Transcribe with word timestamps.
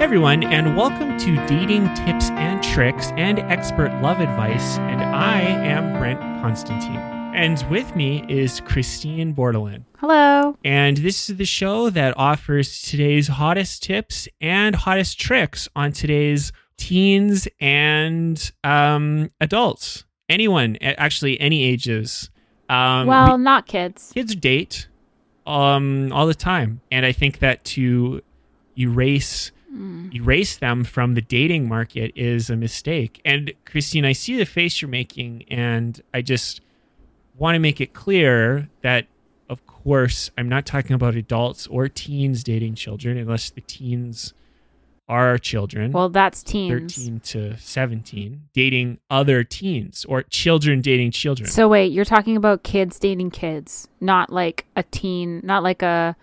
everyone, 0.00 0.42
and 0.42 0.78
welcome 0.78 1.18
to 1.18 1.46
Dating 1.46 1.84
Tips 1.94 2.30
and 2.30 2.62
Tricks 2.62 3.12
and 3.18 3.38
Expert 3.38 3.92
Love 4.00 4.18
Advice. 4.20 4.78
And 4.78 5.02
I 5.02 5.40
am 5.42 5.98
Brent 5.98 6.18
Constantine. 6.40 6.96
And 6.96 7.62
with 7.70 7.94
me 7.94 8.24
is 8.26 8.62
Christine 8.62 9.34
Bordelin. 9.34 9.84
Hello. 9.98 10.56
And 10.64 10.96
this 10.96 11.28
is 11.28 11.36
the 11.36 11.44
show 11.44 11.90
that 11.90 12.16
offers 12.16 12.80
today's 12.80 13.28
hottest 13.28 13.82
tips 13.82 14.26
and 14.40 14.74
hottest 14.74 15.20
tricks 15.20 15.68
on 15.76 15.92
today's 15.92 16.50
teens 16.78 17.46
and 17.60 18.50
um, 18.64 19.30
adults. 19.38 20.06
Anyone, 20.30 20.78
actually, 20.80 21.38
any 21.38 21.62
ages. 21.62 22.30
Um, 22.70 23.06
well, 23.06 23.36
not 23.36 23.66
kids. 23.66 24.12
kids 24.14 24.34
date 24.34 24.88
um, 25.46 26.10
all 26.10 26.26
the 26.26 26.34
time, 26.34 26.80
and 26.90 27.04
I 27.04 27.12
think 27.12 27.40
that 27.40 27.64
to 27.64 28.22
erase 28.78 29.52
erase 29.72 30.56
them 30.56 30.84
from 30.84 31.14
the 31.14 31.20
dating 31.20 31.68
market 31.68 32.12
is 32.16 32.50
a 32.50 32.56
mistake. 32.56 33.20
And 33.24 33.52
Christine, 33.64 34.04
I 34.04 34.12
see 34.12 34.36
the 34.36 34.44
face 34.44 34.82
you're 34.82 34.88
making, 34.88 35.44
and 35.48 36.00
I 36.12 36.22
just 36.22 36.60
want 37.36 37.54
to 37.54 37.58
make 37.58 37.80
it 37.80 37.92
clear 37.92 38.68
that, 38.82 39.06
of 39.48 39.66
course, 39.66 40.30
I'm 40.36 40.48
not 40.48 40.66
talking 40.66 40.94
about 40.94 41.14
adults 41.14 41.66
or 41.66 41.88
teens 41.88 42.42
dating 42.42 42.74
children, 42.74 43.16
unless 43.16 43.50
the 43.50 43.60
teens 43.62 44.34
are 45.10 45.38
children. 45.38 45.90
Well, 45.90 46.08
that's 46.08 46.42
teens. 46.42 46.94
13 46.94 47.20
to 47.20 47.56
17 47.58 48.42
dating 48.54 49.00
other 49.10 49.42
teens 49.42 50.06
or 50.08 50.22
children 50.22 50.80
dating 50.80 51.10
children 51.10 51.48
So 51.48 51.68
wait, 51.68 51.90
you're 51.90 52.04
talking 52.04 52.36
about 52.36 52.62
kids 52.62 52.96
dating 53.00 53.32
kids, 53.32 53.88
not 54.00 54.30
like 54.30 54.66
a 54.76 54.84
teen, 54.84 55.40
not 55.42 55.64
like 55.64 55.82
a 55.82 56.14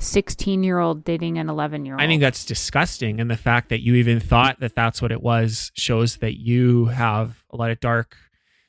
16 0.00 0.64
year 0.64 0.78
old 0.78 1.04
dating 1.04 1.38
an 1.38 1.48
11 1.48 1.84
year 1.84 1.94
old. 1.94 2.02
I 2.02 2.06
think 2.06 2.20
that's 2.20 2.44
disgusting. 2.44 3.20
And 3.20 3.30
the 3.30 3.36
fact 3.36 3.68
that 3.68 3.80
you 3.80 3.94
even 3.94 4.18
thought 4.18 4.58
that 4.60 4.74
that's 4.74 5.00
what 5.00 5.12
it 5.12 5.22
was 5.22 5.70
shows 5.74 6.16
that 6.16 6.38
you 6.38 6.86
have 6.86 7.44
a 7.50 7.56
lot 7.56 7.70
of 7.70 7.80
dark 7.80 8.16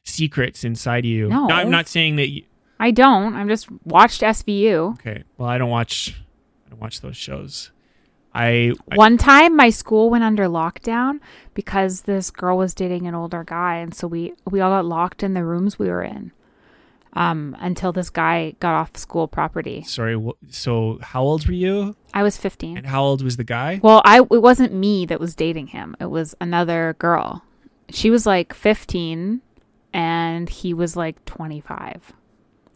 secrets 0.04 0.64
inside 0.64 1.06
you. 1.06 1.30
No. 1.30 1.50
I'm 1.50 1.72
not 1.72 1.88
saying 1.88 2.18
that 2.18 2.30
you. 2.30 2.44
I 2.80 2.92
don't. 2.92 3.36
I'm 3.36 3.48
just 3.48 3.70
watched 3.86 4.22
SVU. 4.22 4.94
Okay. 4.94 5.24
Well, 5.38 5.48
I 5.48 5.58
don't 5.58 5.70
watch. 5.70 6.16
I 6.66 6.70
don't 6.70 6.82
watch 6.82 7.02
those 7.02 7.18
shows. 7.18 7.72
I. 8.34 8.74
I 8.92 8.96
One 8.96 9.18
time, 9.18 9.56
my 9.56 9.70
school 9.70 10.10
went 10.10 10.24
under 10.24 10.46
lockdown 10.46 11.20
because 11.54 12.02
this 12.02 12.32
girl 12.32 12.58
was 12.58 12.74
dating 12.74 13.08
an 13.08 13.16
older 13.16 13.44
guy, 13.44 13.78
and 13.78 13.94
so 13.94 14.08
we 14.08 14.34
we 14.50 14.60
all 14.62 14.72
got 14.72 14.86
locked 14.86 15.22
in 15.22 15.34
the 15.34 15.46
rooms 15.46 15.78
we 15.78 15.90
were 15.90 16.04
in, 16.04 16.32
um, 17.14 17.56
until 17.60 17.92
this 17.92 18.10
guy 18.10 18.56
got 18.60 18.74
off 18.74 18.96
school 18.98 19.28
property. 19.28 19.84
sorry. 19.84 20.16
wh- 20.20 20.38
So, 20.50 21.00
how 21.02 21.22
old 21.24 21.46
were 21.48 21.54
you? 21.54 21.96
I 22.14 22.24
was 22.24 22.38
15. 22.38 22.78
And 22.78 22.88
how 22.88 23.04
old 23.04 23.22
was 23.24 23.38
the 23.38 23.44
guy? 23.44 23.80
Well, 23.84 24.02
I 24.06 24.20
it 24.20 24.42
wasn't 24.42 24.74
me 24.74 25.06
that 25.08 25.20
was 25.20 25.36
dating 25.36 25.68
him. 25.68 25.96
It 26.00 26.10
was 26.10 26.36
another 26.42 26.96
girl. 27.00 27.44
She 27.90 28.10
was 28.10 28.26
like 28.26 28.54
15 28.54 29.42
and 29.94 30.50
he 30.50 30.74
was 30.74 30.96
like 30.96 31.24
25. 31.26 32.14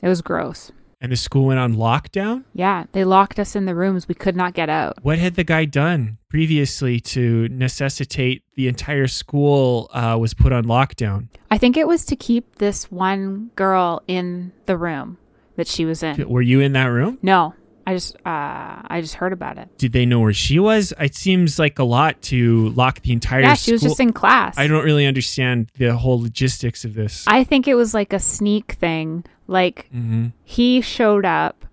It 0.01 0.07
was 0.09 0.21
gross. 0.21 0.71
And 1.01 1.11
the 1.11 1.15
school 1.17 1.45
went 1.45 1.59
on 1.59 1.75
lockdown. 1.75 2.45
Yeah, 2.53 2.85
they 2.93 3.03
locked 3.03 3.37
us 3.39 3.55
in 3.55 3.65
the 3.65 3.75
rooms. 3.75 4.07
We 4.07 4.15
could 4.15 4.35
not 4.35 4.53
get 4.53 4.69
out. 4.69 4.97
What 5.03 5.19
had 5.19 5.35
the 5.35 5.43
guy 5.43 5.65
done 5.65 6.17
previously 6.29 6.99
to 7.01 7.47
necessitate 7.49 8.43
the 8.55 8.67
entire 8.67 9.07
school 9.07 9.89
uh, 9.93 10.17
was 10.19 10.33
put 10.33 10.51
on 10.51 10.63
lockdown? 10.65 11.27
I 11.51 11.57
think 11.57 11.77
it 11.77 11.87
was 11.87 12.05
to 12.05 12.15
keep 12.15 12.55
this 12.55 12.89
one 12.91 13.51
girl 13.55 14.01
in 14.07 14.51
the 14.65 14.77
room 14.77 15.17
that 15.57 15.67
she 15.67 15.85
was 15.85 16.01
in. 16.01 16.27
Were 16.27 16.41
you 16.41 16.59
in 16.61 16.73
that 16.73 16.85
room? 16.87 17.19
No, 17.21 17.53
I 17.87 17.93
just 17.93 18.15
uh 18.25 18.81
I 18.87 18.99
just 19.01 19.13
heard 19.15 19.31
about 19.31 19.57
it. 19.57 19.69
Did 19.77 19.93
they 19.93 20.05
know 20.05 20.19
where 20.21 20.33
she 20.33 20.57
was? 20.59 20.91
It 20.99 21.13
seems 21.15 21.59
like 21.59 21.77
a 21.77 21.83
lot 21.83 22.21
to 22.23 22.69
lock 22.69 23.01
the 23.01 23.13
entire 23.13 23.41
Yeah, 23.41 23.53
school. 23.53 23.63
she 23.63 23.71
was 23.73 23.81
just 23.83 23.99
in 23.99 24.11
class. 24.11 24.57
I 24.57 24.67
don't 24.67 24.83
really 24.83 25.05
understand 25.05 25.69
the 25.77 25.95
whole 25.95 26.19
logistics 26.21 26.83
of 26.83 26.93
this. 26.95 27.23
I 27.27 27.43
think 27.43 27.67
it 27.67 27.75
was 27.75 27.93
like 27.93 28.11
a 28.11 28.19
sneak 28.19 28.71
thing. 28.73 29.23
Like 29.47 29.87
hmm 29.91 30.27
he 30.43 30.81
showed 30.81 31.25
up 31.25 31.65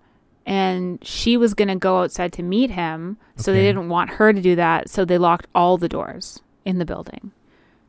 and 0.45 1.03
she 1.03 1.37
was 1.37 1.53
going 1.53 1.69
to 1.69 1.75
go 1.75 2.01
outside 2.01 2.33
to 2.33 2.43
meet 2.43 2.69
him 2.71 3.17
so 3.37 3.53
they 3.53 3.61
didn't 3.61 3.87
want 3.87 4.09
her 4.11 4.33
to 4.33 4.41
do 4.41 4.55
that 4.57 4.89
so 4.89 5.05
they 5.05 5.17
locked 5.17 5.47
all 5.55 5.77
the 5.77 5.87
doors 5.87 6.41
in 6.65 6.79
the 6.79 6.85
building. 6.85 7.31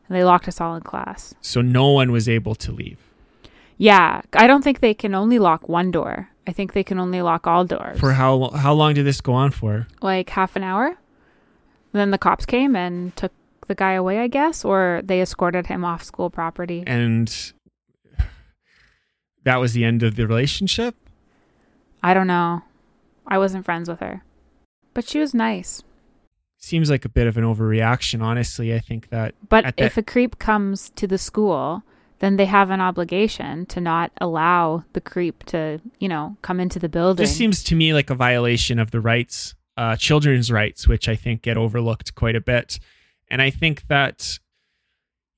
And 0.09 0.17
they 0.17 0.22
locked 0.25 0.47
us 0.49 0.61
all 0.61 0.77
in 0.77 0.83
class. 0.83 1.34
So 1.41 1.61
no 1.62 1.89
one 1.89 2.12
was 2.12 2.28
able 2.28 2.55
to 2.56 2.71
leave? 2.72 2.99
Yeah 3.77 4.21
i 4.34 4.47
don't 4.47 4.62
think 4.62 4.78
they 4.81 4.95
can 4.95 5.15
only 5.15 5.39
lock 5.39 5.69
one 5.69 5.91
door. 5.91 6.28
I 6.47 6.53
think 6.53 6.75
they 6.75 6.84
can 6.84 6.99
only 7.01 7.22
lock 7.22 7.47
all 7.47 7.65
doors. 7.65 7.99
For 7.99 8.12
how 8.12 8.34
lo- 8.34 8.51
how 8.51 8.72
long 8.75 8.95
did 8.95 9.05
this 9.06 9.21
go 9.21 9.33
on 9.33 9.51
for? 9.51 9.87
like 10.01 10.31
half 10.31 10.56
an 10.56 10.62
hour? 10.62 10.97
Then 11.93 12.11
the 12.11 12.19
cops 12.19 12.47
came 12.47 12.77
and 12.77 13.15
took 13.16 13.33
the 13.66 13.75
guy 13.75 13.93
away 13.93 14.19
i 14.21 14.27
guess 14.28 14.62
or 14.62 15.01
they 15.03 15.22
escorted 15.22 15.66
him 15.69 15.84
off 15.84 16.03
school 16.05 16.28
property. 16.31 16.84
And 16.87 17.53
that 19.44 19.56
was 19.56 19.72
the 19.72 19.84
end 19.84 20.03
of 20.03 20.16
the 20.16 20.27
relationship. 20.27 20.94
i 22.03 22.12
don't 22.12 22.27
know 22.27 22.62
i 23.27 23.38
wasn't 23.38 23.65
friends 23.65 23.88
with 23.88 24.00
her 24.00 24.22
but 24.93 25.06
she 25.09 25.19
was 25.19 25.34
nice 25.34 25.82
Seems 26.65 26.88
like 26.88 27.05
a 27.05 27.10
bit 27.10 27.27
of 27.27 27.37
an 27.37 27.44
overreaction, 27.44 28.22
honestly. 28.22 28.75
I 28.75 28.78
think 28.78 29.10
that 29.10 29.34
But 29.50 29.75
if 29.77 29.99
a 29.99 30.03
creep 30.03 30.38
comes 30.38 30.88
to 30.97 31.06
the 31.06 31.19
school, 31.19 31.83
then 32.21 32.37
they 32.37 32.47
have 32.47 32.71
an 32.71 32.81
obligation 32.81 33.66
to 33.66 33.83
not 33.83 34.12
allow 34.19 34.84
the 34.94 35.00
creep 35.03 35.44
to, 35.44 35.78
you 35.99 36.09
know, 36.09 36.38
come 36.41 36.60
into 36.60 36.78
the 36.78 36.88
building. 36.88 37.22
this 37.22 37.37
seems 37.37 37.62
to 37.65 37.75
me 37.75 37.93
like 37.93 38.09
a 38.09 38.15
violation 38.15 38.78
of 38.78 38.93
the 38.93 39.00
rights, 39.03 39.54
uh, 39.77 39.97
children's 39.97 40.50
rights, 40.50 40.88
which 40.88 41.06
I 41.06 41.16
think 41.16 41.43
get 41.43 41.59
overlooked 41.59 42.15
quite 42.15 42.34
a 42.34 42.41
bit. 42.41 42.78
And 43.28 43.43
I 43.43 43.50
think 43.50 43.87
that, 43.88 44.38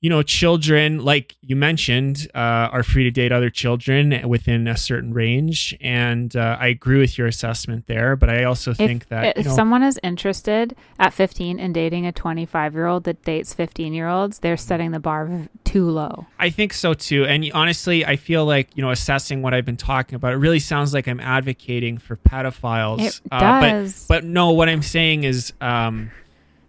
you 0.00 0.10
know, 0.10 0.22
children, 0.22 1.02
like 1.04 1.36
you 1.40 1.56
mentioned, 1.56 2.28
uh, 2.34 2.68
are 2.70 2.82
free 2.82 3.02
to 3.04 3.10
date 3.10 3.32
other 3.32 3.48
children 3.48 4.28
within 4.28 4.68
a 4.68 4.76
certain 4.76 5.14
range. 5.14 5.74
And 5.80 6.36
uh, 6.36 6.58
I 6.60 6.66
agree 6.66 6.98
with 7.00 7.16
your 7.16 7.26
assessment 7.26 7.86
there. 7.86 8.14
But 8.14 8.28
I 8.28 8.44
also 8.44 8.72
if, 8.72 8.76
think 8.76 9.08
that, 9.08 9.38
if 9.38 9.44
you 9.44 9.50
know, 9.50 9.56
someone 9.56 9.82
is 9.82 9.98
interested 10.02 10.76
at 10.98 11.14
15 11.14 11.58
in 11.58 11.72
dating 11.72 12.06
a 12.06 12.12
25 12.12 12.74
year 12.74 12.86
old 12.86 13.04
that 13.04 13.24
dates 13.24 13.54
15 13.54 13.94
year 13.94 14.06
olds, 14.06 14.40
they're 14.40 14.58
setting 14.58 14.90
the 14.90 15.00
bar 15.00 15.48
too 15.64 15.88
low. 15.88 16.26
I 16.38 16.50
think 16.50 16.74
so 16.74 16.92
too. 16.92 17.24
And 17.24 17.50
honestly, 17.54 18.04
I 18.04 18.16
feel 18.16 18.44
like, 18.44 18.68
you 18.76 18.82
know, 18.82 18.90
assessing 18.90 19.40
what 19.40 19.54
I've 19.54 19.64
been 19.64 19.78
talking 19.78 20.14
about, 20.14 20.34
it 20.34 20.36
really 20.36 20.60
sounds 20.60 20.92
like 20.92 21.08
I'm 21.08 21.20
advocating 21.20 21.96
for 21.96 22.16
pedophiles. 22.16 23.00
It 23.00 23.20
Uh, 23.32 23.60
but 23.60 23.70
does. 23.70 24.06
But 24.06 24.24
no, 24.24 24.50
what 24.50 24.68
I'm 24.68 24.82
saying 24.82 25.24
is 25.24 25.54
um, 25.62 26.10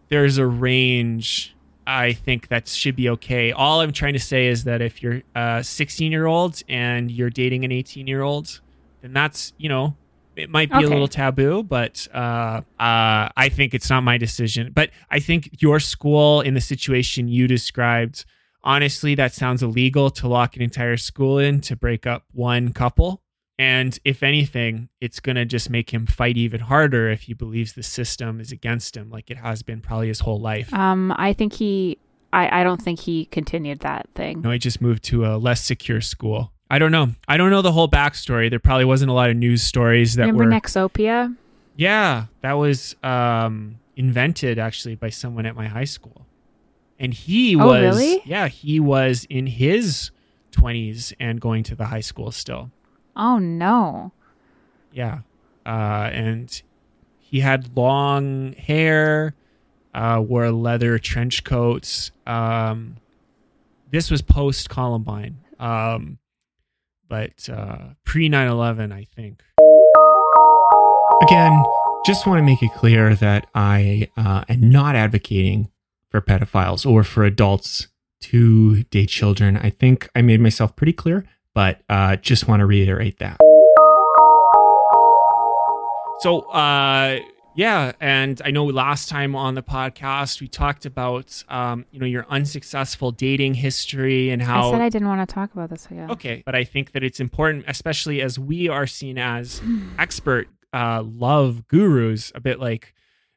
there's 0.08 0.38
a 0.38 0.46
range. 0.48 1.54
I 1.88 2.12
think 2.12 2.50
that 2.50 2.68
should 2.68 2.98
be 2.98 3.08
okay. 3.10 3.54
All 3.54 3.80
I'm 3.80 3.94
trying 3.94 4.14
to 4.14 4.20
say 4.20 4.48
is 4.48 4.66
that 4.66 4.82
if 4.82 5.02
you're 5.02 5.22
a 5.36 5.64
16 5.64 6.12
year 6.12 6.26
old 6.26 6.62
and 6.68 7.10
you're 7.10 7.30
dating 7.30 7.64
an 7.64 7.72
18 7.72 8.08
year 8.08 8.22
old, 8.22 8.60
then 9.02 9.14
that's 9.14 9.54
you 9.58 9.70
know 9.70 9.96
it 10.36 10.50
might 10.50 10.70
be 10.70 10.84
a 10.84 10.88
little 10.88 11.08
taboo, 11.08 11.64
but 11.64 12.08
uh, 12.14 12.62
uh, 12.80 13.30
I 13.36 13.50
think 13.50 13.74
it's 13.74 13.90
not 13.90 14.04
my 14.04 14.18
decision. 14.18 14.72
But 14.74 14.92
I 15.10 15.20
think 15.20 15.50
your 15.62 15.80
school 15.80 16.42
in 16.42 16.54
the 16.54 16.62
situation 16.62 17.28
you 17.28 17.48
described, 17.48 18.24
honestly, 18.64 19.16
that 19.16 19.34
sounds 19.34 19.64
illegal 19.64 20.12
to 20.12 20.28
lock 20.28 20.56
an 20.56 20.62
entire 20.62 20.98
school 20.98 21.40
in 21.40 21.62
to 21.62 21.76
break 21.76 22.06
up 22.06 22.26
one 22.34 22.72
couple. 22.72 23.24
And 23.60 23.98
if 24.06 24.22
anything, 24.22 24.90
it's 25.02 25.20
going 25.20 25.36
to 25.36 25.46
just 25.46 25.70
make 25.70 25.92
him 25.92 26.06
fight 26.06 26.38
even 26.38 26.60
harder 26.62 27.10
if 27.10 27.24
he 27.24 27.34
believes 27.34 27.74
the 27.74 27.82
system 27.84 28.40
is 28.40 28.52
against 28.52 28.96
him, 28.96 29.10
like 29.10 29.32
it 29.32 29.38
has 29.38 29.64
been 29.64 29.82
probably 29.82 30.10
his 30.10 30.20
whole 30.20 30.40
life. 30.40 30.72
Um, 30.74 31.12
I 31.18 31.34
think 31.34 31.54
he, 31.54 31.98
I, 32.32 32.62
I 32.62 32.64
don't 32.64 32.80
think 32.82 33.00
he 33.00 33.26
continued 33.26 33.80
that 33.80 34.08
thing. 34.14 34.42
No, 34.42 34.52
he 34.52 34.60
just 34.60 34.80
moved 34.80 35.04
to 35.06 35.26
a 35.26 35.38
less 35.38 35.64
secure 35.64 36.02
school. 36.02 36.52
I 36.70 36.78
don't 36.78 36.92
know. 36.92 37.10
I 37.28 37.38
don't 37.38 37.50
know 37.50 37.64
the 37.64 37.72
whole 37.72 37.88
backstory. 37.90 38.50
There 38.50 38.60
probably 38.60 38.86
wasn't 38.86 39.10
a 39.10 39.14
lot 39.14 39.30
of 39.32 39.38
news 39.38 39.64
stories 39.64 40.16
that 40.16 40.28
Remember 40.28 40.44
were. 40.44 40.52
Nexopia? 40.52 41.36
Yeah, 41.78 42.26
that 42.42 42.54
was 42.54 42.96
um, 43.04 43.80
invented 43.96 44.60
actually 44.60 44.96
by 44.96 45.10
someone 45.10 45.46
at 45.48 45.56
my 45.56 45.68
high 45.68 45.86
school, 45.86 46.26
and 47.00 47.14
he 47.14 47.56
Oh, 47.56 47.66
was. 47.68 47.82
really? 47.98 48.22
Yeah, 48.26 48.50
he 48.50 48.80
was 48.80 49.26
in 49.30 49.48
his 49.48 50.12
twenties 50.52 51.14
and 51.20 51.40
going 51.40 51.64
to 51.64 51.76
the 51.76 51.86
high 51.86 52.02
school 52.02 52.32
still. 52.32 52.70
Oh, 53.18 53.40
no. 53.40 54.12
Yeah, 54.92 55.22
uh, 55.66 56.10
and 56.14 56.62
he 57.20 57.40
had 57.40 57.76
long 57.76 58.54
hair, 58.54 59.34
uh, 59.94 60.24
wore 60.26 60.52
leather 60.52 61.00
trench 61.00 61.44
coats. 61.44 62.12
Um, 62.28 62.98
this 63.90 64.12
was 64.12 64.22
post 64.22 64.70
Columbine, 64.70 65.40
um, 65.60 66.20
but 67.10 67.50
uh, 67.50 67.90
pre 68.06 68.30
9 68.30 68.48
11, 68.48 68.92
I 68.92 69.06
think. 69.06 69.42
Again, 71.24 71.64
just 72.06 72.28
want 72.28 72.38
to 72.38 72.44
make 72.44 72.62
it 72.62 72.72
clear 72.76 73.16
that 73.16 73.48
I 73.56 74.10
uh, 74.16 74.44
am 74.48 74.70
not 74.70 74.96
advocating 74.96 75.72
for 76.12 76.22
pedophiles 76.22 76.86
or 76.90 77.04
for 77.04 77.24
adults 77.26 77.88
to 78.22 78.84
date 78.84 79.10
children. 79.10 79.58
I 79.58 79.72
think 79.72 80.10
I 80.16 80.22
made 80.22 80.40
myself 80.40 80.76
pretty 80.76 80.94
clear, 80.94 81.26
but 81.58 81.82
uh, 81.90 82.16
just 82.18 82.48
want 82.48 82.60
to 82.60 82.68
reiterate 82.68 83.18
that. 83.18 83.36
So, 86.20 86.42
uh, 86.52 87.18
Yeah, 87.56 87.94
and 88.00 88.40
I 88.46 88.52
know 88.52 88.66
last 88.66 89.10
time 89.10 89.36
on 89.36 89.56
the 89.56 89.64
podcast 89.64 90.40
we 90.40 90.48
talked 90.48 90.86
about 90.86 91.44
um, 91.50 91.86
you 91.90 92.00
know 92.00 92.06
your 92.06 92.28
unsuccessful 92.30 93.10
dating 93.10 93.56
history 93.56 94.30
and 94.30 94.40
how 94.40 94.68
I 94.68 94.72
said 94.74 94.82
I 94.82 94.90
didn't 94.90 95.08
want 95.08 95.28
to 95.28 95.34
talk 95.34 95.52
about 95.54 95.72
this 95.72 95.88
again. 95.88 96.12
Okay, 96.12 96.44
but 96.46 96.54
I 96.54 96.64
think 96.64 96.92
that 96.92 97.04
it's 97.04 97.20
important, 97.20 97.66
especially 97.68 98.22
as 98.22 98.38
we 98.38 98.70
are 98.70 98.86
seen 98.86 99.18
as 99.18 99.60
expert 99.98 100.48
uh, 100.74 101.02
love 101.04 101.68
gurus, 101.68 102.32
a 102.36 102.40
bit 102.40 102.60
like 102.60 102.94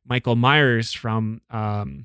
Michael 0.07 0.37
Myers 0.37 0.93
from 0.93 1.41
um, 1.49 2.05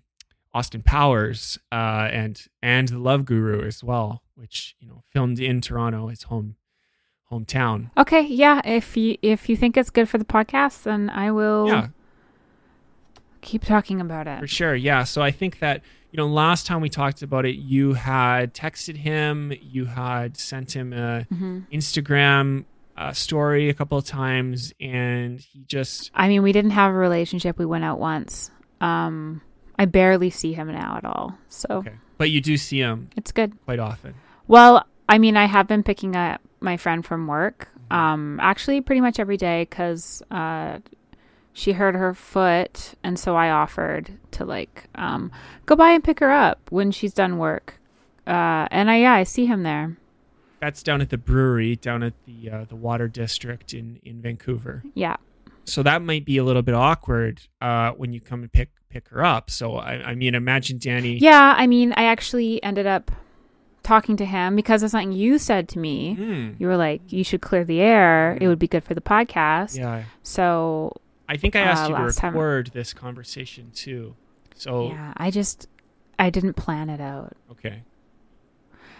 Austin 0.53 0.81
Powers, 0.81 1.59
uh, 1.73 2.07
and 2.09 2.41
and 2.63 2.87
the 2.87 2.99
Love 2.99 3.25
Guru 3.25 3.67
as 3.67 3.83
well, 3.83 4.23
which 4.35 4.75
you 4.79 4.87
know 4.87 5.03
filmed 5.11 5.39
in 5.39 5.61
Toronto, 5.61 6.07
his 6.07 6.23
home 6.23 6.55
hometown. 7.31 7.89
Okay, 7.97 8.21
yeah. 8.21 8.61
If 8.63 8.95
you 8.95 9.17
if 9.21 9.49
you 9.49 9.55
think 9.57 9.77
it's 9.77 9.89
good 9.89 10.07
for 10.09 10.17
the 10.17 10.25
podcast, 10.25 10.83
then 10.83 11.09
I 11.09 11.31
will 11.31 11.67
Yeah, 11.67 11.87
keep 13.41 13.63
talking 13.63 14.01
about 14.01 14.27
it. 14.27 14.39
for 14.39 14.47
sure. 14.47 14.75
Yeah, 14.75 15.03
so 15.03 15.21
I 15.21 15.31
think 15.31 15.59
that 15.59 15.81
you 16.11 16.17
know 16.17 16.27
last 16.27 16.65
time 16.65 16.81
we 16.81 16.89
talked 16.89 17.21
about 17.21 17.45
it, 17.45 17.55
you 17.55 17.93
had 17.93 18.53
texted 18.53 18.97
him, 18.97 19.53
you 19.61 19.85
had 19.85 20.37
sent 20.37 20.75
him 20.75 20.93
a 20.93 21.23
hmm 21.23 21.59
Instagram 21.71 22.65
uh, 22.97 23.11
story 23.11 23.69
a 23.69 23.73
couple 23.73 23.97
of 23.97 24.05
times, 24.05 24.73
and 24.79 25.39
he 25.39 25.63
just 25.65 26.11
I 26.13 26.27
mean, 26.27 26.43
we 26.43 26.51
didn't 26.51 26.71
have 26.71 26.91
a 26.91 26.95
relationship. 26.97 27.57
We 27.57 27.65
went 27.65 27.83
out 27.83 27.99
once. 27.99 28.51
Um, 28.81 29.41
I 29.77 29.85
barely 29.85 30.29
see 30.29 30.53
him 30.53 30.71
now 30.71 30.97
at 30.97 31.05
all, 31.05 31.37
so 31.49 31.67
okay. 31.71 31.95
But 32.17 32.29
you 32.29 32.39
do 32.39 32.55
see 32.55 32.79
him 32.79 33.09
it's 33.17 33.31
good. 33.33 33.53
quite 33.65 33.79
often. 33.79 34.13
Well, 34.47 34.85
I 35.07 35.17
mean, 35.17 35.37
I 35.37 35.45
have 35.45 35.67
been 35.67 35.83
picking 35.83 36.15
up 36.15 36.41
my 36.59 36.77
friend 36.77 37.05
from 37.05 37.27
work, 37.27 37.69
um, 37.91 38.39
actually 38.41 38.81
pretty 38.81 39.01
much 39.01 39.19
every 39.19 39.37
day 39.37 39.67
because 39.69 40.23
uh, 40.31 40.79
she 41.53 41.73
hurt 41.73 41.95
her 41.95 42.13
foot, 42.13 42.95
and 43.03 43.17
so 43.17 43.35
I 43.35 43.49
offered 43.49 44.11
to 44.31 44.45
like 44.45 44.85
um, 44.95 45.31
go 45.65 45.75
by 45.75 45.91
and 45.91 46.03
pick 46.03 46.19
her 46.19 46.31
up 46.31 46.59
when 46.69 46.91
she's 46.91 47.13
done 47.13 47.37
work. 47.37 47.79
Uh, 48.27 48.67
and 48.71 48.89
I 48.89 48.97
yeah, 48.97 49.13
I 49.13 49.23
see 49.23 49.45
him 49.45 49.63
there. 49.63 49.97
That's 50.59 50.81
down 50.81 51.01
at 51.01 51.09
the 51.09 51.17
brewery, 51.17 51.75
down 51.75 52.01
at 52.01 52.13
the 52.25 52.49
uh, 52.49 52.65
the 52.65 52.75
Water 52.75 53.07
District 53.07 53.73
in 53.73 53.99
in 54.03 54.21
Vancouver. 54.21 54.83
Yeah, 54.95 55.17
So 55.65 55.83
that 55.83 56.01
might 56.01 56.25
be 56.25 56.37
a 56.37 56.43
little 56.43 56.63
bit 56.63 56.73
awkward 56.73 57.41
uh, 57.61 57.91
when 57.91 58.13
you 58.13 58.21
come 58.21 58.41
and 58.41 58.51
pick 58.51 58.71
pick 58.89 59.09
her 59.09 59.23
up. 59.23 59.51
So 59.51 59.75
I, 59.75 59.93
I 60.11 60.15
mean, 60.15 60.33
imagine 60.33 60.77
Danny. 60.79 61.17
yeah. 61.17 61.53
I 61.55 61.67
mean, 61.67 61.93
I 61.95 62.05
actually 62.05 62.63
ended 62.63 62.87
up 62.87 63.11
talking 63.85 64.17
to 64.17 64.25
him 64.25 64.55
because 64.55 64.83
of 64.83 64.89
something 64.91 65.13
you 65.13 65.37
said 65.37 65.69
to 65.69 65.79
me. 65.79 66.17
Mm, 66.19 66.55
You 66.59 66.67
were 66.67 66.75
like, 66.77 67.01
"You 67.13 67.23
should 67.23 67.41
clear 67.41 67.63
the 67.63 67.79
air. 67.79 68.37
It 68.41 68.47
would 68.49 68.59
be 68.59 68.67
good 68.67 68.83
for 68.83 68.93
the 68.93 69.01
podcast." 69.01 69.77
yeah. 69.77 70.03
So 70.23 70.91
I 71.29 71.37
think 71.37 71.55
I 71.55 71.61
asked 71.61 71.85
Uh, 71.85 71.89
you 71.89 71.95
to 71.95 72.01
last 72.03 72.17
time- 72.17 72.33
record 72.33 72.71
this 72.73 72.93
conversation 72.93 73.71
too. 73.73 74.15
So 74.55 74.89
yeah, 74.89 75.13
I 75.17 75.31
just 75.31 75.67
I 76.19 76.29
didn't 76.29 76.53
plan 76.55 76.89
it 76.89 76.99
out. 77.01 77.33
okay, 77.51 77.83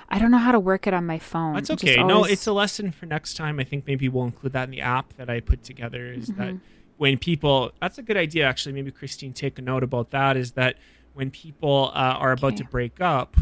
I 0.10 0.20
don't 0.20 0.32
know 0.32 0.38
how 0.38 0.52
to 0.52 0.60
work 0.60 0.86
it 0.88 0.94
on 0.94 1.06
my 1.06 1.18
phone. 1.20 1.54
that's 1.56 1.70
okay. 1.72 2.04
No, 2.04 2.24
it's 2.24 2.46
a 2.48 2.54
lesson 2.54 2.92
for 2.92 3.06
next 3.06 3.36
time. 3.36 3.60
I 3.60 3.64
think 3.64 3.88
maybe 3.88 4.08
we'll 4.08 4.26
include 4.26 4.54
that 4.54 4.66
in 4.66 4.72
the 4.72 4.82
app 4.82 5.14
that 5.18 5.30
I 5.30 5.40
put 5.40 5.64
together. 5.64 6.06
Is 6.12 6.28
that 6.28 6.54
Mhm. 6.54 6.60
when 6.98 7.18
people 7.18 7.72
that's 7.82 7.98
a 7.98 8.04
good 8.04 8.16
idea 8.18 8.46
actually 8.48 8.72
maybe 8.74 8.90
christine 8.92 9.34
take 9.34 9.60
a 9.60 9.62
note 9.62 9.84
about 9.84 10.12
that 10.12 10.38
is 10.38 10.52
that 10.54 10.78
when 11.14 11.30
people 11.30 11.92
uh, 11.94 12.16
are 12.24 12.32
about 12.32 12.54
Okay. 12.54 12.58
to 12.58 12.66
break 12.66 13.02
up 13.02 13.36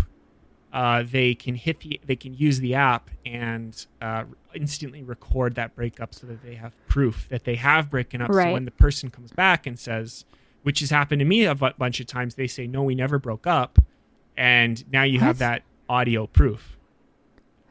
uh, 0.73 1.03
they 1.05 1.35
can 1.35 1.53
hit 1.53 1.79
the 1.81 2.01
they 2.03 2.15
can 2.15 2.33
use 2.33 2.59
the 2.59 2.73
app 2.73 3.11
and 3.25 3.85
uh, 4.01 4.23
instantly 4.55 5.03
record 5.03 5.53
that 5.55 5.75
breakup 5.75 6.13
so 6.15 6.25
that 6.25 6.43
they 6.43 6.55
have 6.55 6.73
proof 6.87 7.27
that 7.29 7.43
they 7.43 7.55
have 7.55 7.91
broken 7.91 8.21
up. 8.21 8.33
So 8.33 8.51
when 8.51 8.65
the 8.65 8.71
person 8.71 9.11
comes 9.11 9.31
back 9.31 9.67
and 9.67 9.79
says 9.79 10.25
which 10.63 10.79
has 10.79 10.89
happened 10.89 11.19
to 11.19 11.25
me 11.25 11.45
a 11.45 11.53
bunch 11.53 11.99
of 11.99 12.07
times 12.07 12.35
they 12.35 12.47
say 12.47 12.65
no 12.65 12.81
we 12.81 12.95
never 12.95 13.19
broke 13.19 13.45
up. 13.45 13.79
And 14.35 14.83
now 14.91 15.03
you 15.03 15.19
have 15.19 15.37
that 15.37 15.61
audio 15.87 16.25
proof. 16.25 16.75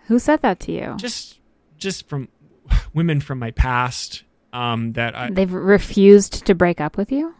Who 0.06 0.20
said 0.20 0.43
that 0.43 0.60
to 0.60 0.72
you? 0.72 0.94
just 0.96 1.40
just 1.76 2.08
from 2.08 2.28
women 2.94 3.20
from 3.20 3.40
my 3.40 3.50
past 3.50 4.22
um, 4.52 4.93
that 4.93 5.16
I, 5.16 5.31
They've 5.31 5.52
refused 5.52 6.46
to 6.46 6.55
break 6.55 6.81
up 6.81 6.96
with 6.96 7.10
you? 7.10 7.34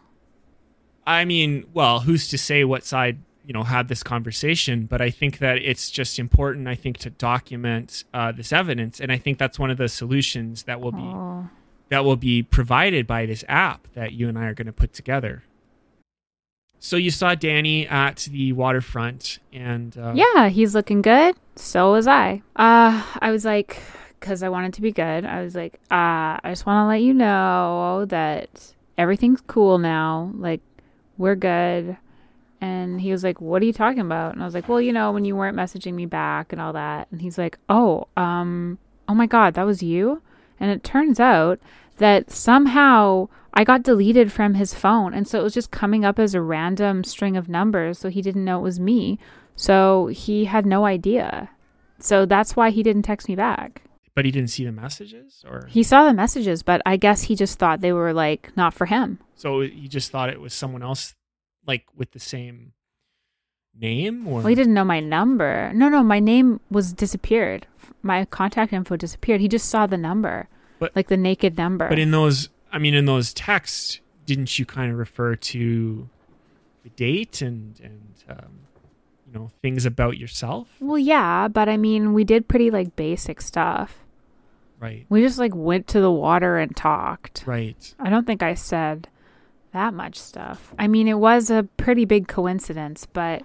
I 1.05 1.23
mean, 1.25 1.65
well, 1.73 2.01
who's 2.01 2.27
to 2.29 2.37
say 2.37 2.63
what 2.63 2.83
side 2.83 3.19
you 3.45 3.53
know 3.53 3.63
had 3.63 3.87
this 3.87 4.03
conversation? 4.03 4.85
But 4.85 5.01
I 5.01 5.09
think 5.09 5.39
that 5.39 5.57
it's 5.57 5.89
just 5.91 6.19
important. 6.19 6.67
I 6.67 6.75
think 6.75 6.97
to 6.99 7.09
document 7.09 8.03
uh, 8.13 8.31
this 8.31 8.51
evidence, 8.53 8.99
and 8.99 9.11
I 9.11 9.17
think 9.17 9.37
that's 9.37 9.57
one 9.59 9.69
of 9.71 9.77
the 9.77 9.89
solutions 9.89 10.63
that 10.63 10.79
will 10.81 10.91
be 10.91 11.01
Oh. 11.01 11.49
that 11.89 12.03
will 12.05 12.15
be 12.15 12.41
provided 12.43 13.05
by 13.07 13.25
this 13.25 13.43
app 13.47 13.87
that 13.93 14.13
you 14.13 14.29
and 14.29 14.37
I 14.37 14.45
are 14.45 14.53
going 14.53 14.67
to 14.67 14.73
put 14.73 14.93
together. 14.93 15.43
So 16.79 16.97
you 16.97 17.11
saw 17.11 17.33
Danny 17.33 17.87
at 17.87 18.27
the 18.29 18.51
waterfront, 18.53 19.39
and 19.53 19.97
uh, 19.97 20.13
Yeah, 20.15 20.49
he's 20.49 20.75
looking 20.75 21.01
good. 21.01 21.35
So 21.55 21.91
was 21.93 22.07
I. 22.07 22.41
Uh, 22.57 23.01
I 23.19 23.31
was 23.31 23.45
like, 23.45 23.81
because 24.19 24.43
I 24.43 24.49
wanted 24.49 24.73
to 24.73 24.81
be 24.81 24.91
good. 24.91 25.25
I 25.25 25.43
was 25.43 25.55
like, 25.55 25.75
uh, 25.89 26.39
I 26.43 26.49
just 26.49 26.65
want 26.65 26.83
to 26.83 26.87
let 26.87 27.01
you 27.01 27.13
know 27.13 28.05
that 28.09 28.73
everything's 28.97 29.39
cool 29.47 29.77
now. 29.77 30.31
Like, 30.35 30.59
we're 31.17 31.35
good. 31.35 31.95
And 32.63 33.01
he 33.01 33.11
was 33.11 33.23
like, 33.23 33.41
What 33.41 33.61
are 33.61 33.65
you 33.65 33.73
talking 33.73 33.99
about? 33.99 34.33
And 34.33 34.41
I 34.41 34.45
was 34.45 34.53
like, 34.53 34.69
Well, 34.69 34.79
you 34.81 34.93
know, 34.93 35.11
when 35.11 35.25
you 35.25 35.35
weren't 35.35 35.57
messaging 35.57 35.93
me 35.93 36.05
back 36.05 36.51
and 36.53 36.61
all 36.61 36.73
that. 36.73 37.07
And 37.11 37.21
he's 37.21 37.37
like, 37.37 37.57
Oh, 37.67 38.07
um, 38.15 38.77
oh 39.09 39.13
my 39.15 39.25
God, 39.27 39.53
that 39.55 39.65
was 39.65 39.83
you? 39.83 40.21
And 40.59 40.71
it 40.71 40.83
turns 40.83 41.19
out 41.19 41.59
that 41.97 42.31
somehow 42.31 43.27
I 43.53 43.63
got 43.63 43.83
deleted 43.83 44.31
from 44.31 44.53
his 44.53 44.73
phone. 44.73 45.13
And 45.13 45.27
so 45.27 45.39
it 45.39 45.43
was 45.43 45.53
just 45.53 45.71
coming 45.71 46.05
up 46.05 46.17
as 46.19 46.33
a 46.33 46.41
random 46.41 47.03
string 47.03 47.35
of 47.35 47.49
numbers. 47.49 47.99
So 47.99 48.09
he 48.09 48.21
didn't 48.21 48.45
know 48.45 48.59
it 48.59 48.63
was 48.63 48.79
me. 48.79 49.19
So 49.55 50.07
he 50.07 50.45
had 50.45 50.65
no 50.65 50.85
idea. 50.85 51.49
So 51.99 52.25
that's 52.25 52.55
why 52.55 52.69
he 52.69 52.81
didn't 52.81 53.03
text 53.03 53.27
me 53.27 53.35
back. 53.35 53.83
but 54.15 54.25
he 54.25 54.31
didn't 54.31 54.49
see 54.51 54.63
the 54.65 54.71
messages, 54.71 55.43
or 55.47 55.67
He 55.69 55.83
saw 55.83 56.05
the 56.05 56.13
messages, 56.13 56.63
but 56.63 56.81
I 56.85 56.97
guess 56.97 57.23
he 57.23 57.35
just 57.35 57.57
thought 57.59 57.81
they 57.81 57.93
were 57.93 58.13
like 58.13 58.51
not 58.55 58.73
for 58.73 58.85
him. 58.85 59.19
so 59.35 59.61
he 59.61 59.87
just 59.87 60.11
thought 60.11 60.29
it 60.29 60.39
was 60.39 60.53
someone 60.53 60.83
else, 60.83 61.15
like 61.65 61.85
with 61.95 62.11
the 62.11 62.19
same 62.19 62.73
name, 63.79 64.27
or 64.27 64.35
Well, 64.39 64.47
he 64.47 64.55
didn't 64.55 64.73
know 64.73 64.83
my 64.85 64.99
number. 64.99 65.71
No, 65.73 65.89
no, 65.89 66.03
my 66.03 66.19
name 66.19 66.59
was 66.69 66.93
disappeared. 66.93 67.65
My 68.01 68.25
contact 68.25 68.71
info 68.73 68.95
disappeared. 68.97 69.41
He 69.41 69.47
just 69.47 69.69
saw 69.69 69.87
the 69.87 69.97
number, 69.97 70.47
But- 70.79 70.95
like 70.95 71.07
the 71.07 71.17
naked 71.17 71.57
number. 71.57 71.89
But 71.89 71.99
in 71.99 72.11
those, 72.11 72.49
I 72.71 72.77
mean, 72.77 72.93
in 72.93 73.05
those 73.05 73.33
texts, 73.33 73.99
didn't 74.25 74.57
you 74.59 74.65
kind 74.65 74.91
of 74.91 74.97
refer 74.97 75.35
to 75.35 76.09
the 76.83 76.89
date 76.89 77.41
and 77.41 77.79
and 77.83 78.13
um, 78.29 78.59
you 79.25 79.33
know 79.33 79.51
things 79.61 79.85
about 79.85 80.17
yourself, 80.17 80.67
well, 80.79 80.97
yeah, 80.99 81.47
but 81.47 81.67
I 81.69 81.77
mean, 81.77 82.13
we 82.13 82.23
did 82.23 82.47
pretty 82.47 82.69
like 82.71 82.95
basic 82.95 83.41
stuff. 83.41 83.99
right? 84.79 85.05
We 85.09 85.21
just 85.21 85.39
like 85.39 85.55
went 85.55 85.87
to 85.87 86.01
the 86.01 86.11
water 86.11 86.57
and 86.57 86.75
talked. 86.75 87.43
Right. 87.45 87.95
I 87.99 88.09
don't 88.09 88.27
think 88.27 88.43
I 88.43 88.53
said 88.53 89.07
that 89.73 89.93
much 89.93 90.17
stuff. 90.17 90.73
I 90.79 90.87
mean, 90.87 91.07
it 91.07 91.19
was 91.19 91.49
a 91.49 91.67
pretty 91.77 92.05
big 92.05 92.27
coincidence, 92.27 93.05
but 93.11 93.43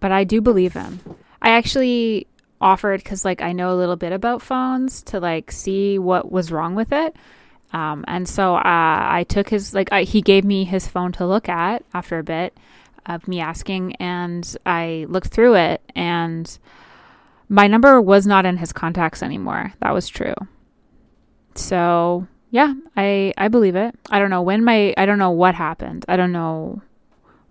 but 0.00 0.12
I 0.12 0.24
do 0.24 0.40
believe 0.40 0.74
him. 0.74 1.00
I 1.40 1.50
actually 1.50 2.26
offered 2.60 3.04
cuz 3.04 3.24
like 3.24 3.40
I 3.40 3.52
know 3.52 3.72
a 3.72 3.78
little 3.78 3.96
bit 3.96 4.12
about 4.12 4.42
phones 4.42 5.02
to 5.04 5.20
like 5.20 5.50
see 5.50 5.98
what 5.98 6.30
was 6.30 6.52
wrong 6.52 6.74
with 6.74 6.92
it. 6.92 7.16
Um, 7.72 8.04
and 8.06 8.28
so 8.28 8.54
uh, 8.54 8.60
I 8.64 9.24
took 9.28 9.48
his 9.48 9.74
like 9.74 9.90
I, 9.92 10.02
he 10.02 10.20
gave 10.20 10.44
me 10.44 10.64
his 10.64 10.86
phone 10.86 11.12
to 11.12 11.26
look 11.26 11.48
at 11.48 11.84
after 11.92 12.18
a 12.18 12.24
bit 12.24 12.56
of 13.06 13.26
me 13.28 13.40
asking 13.40 13.96
and 13.96 14.56
I 14.64 15.06
looked 15.08 15.28
through 15.28 15.56
it 15.56 15.82
and 15.94 16.58
my 17.48 17.66
number 17.66 18.00
was 18.00 18.26
not 18.26 18.46
in 18.46 18.56
his 18.56 18.72
contacts 18.72 19.22
anymore. 19.22 19.74
That 19.80 19.92
was 19.92 20.08
true. 20.08 20.34
So 21.54 22.26
yeah, 22.54 22.72
I 22.96 23.34
I 23.36 23.48
believe 23.48 23.74
it. 23.74 23.92
I 24.10 24.20
don't 24.20 24.30
know 24.30 24.42
when 24.42 24.62
my 24.64 24.94
I 24.96 25.06
don't 25.06 25.18
know 25.18 25.32
what 25.32 25.56
happened. 25.56 26.04
I 26.08 26.16
don't 26.16 26.30
know 26.32 26.82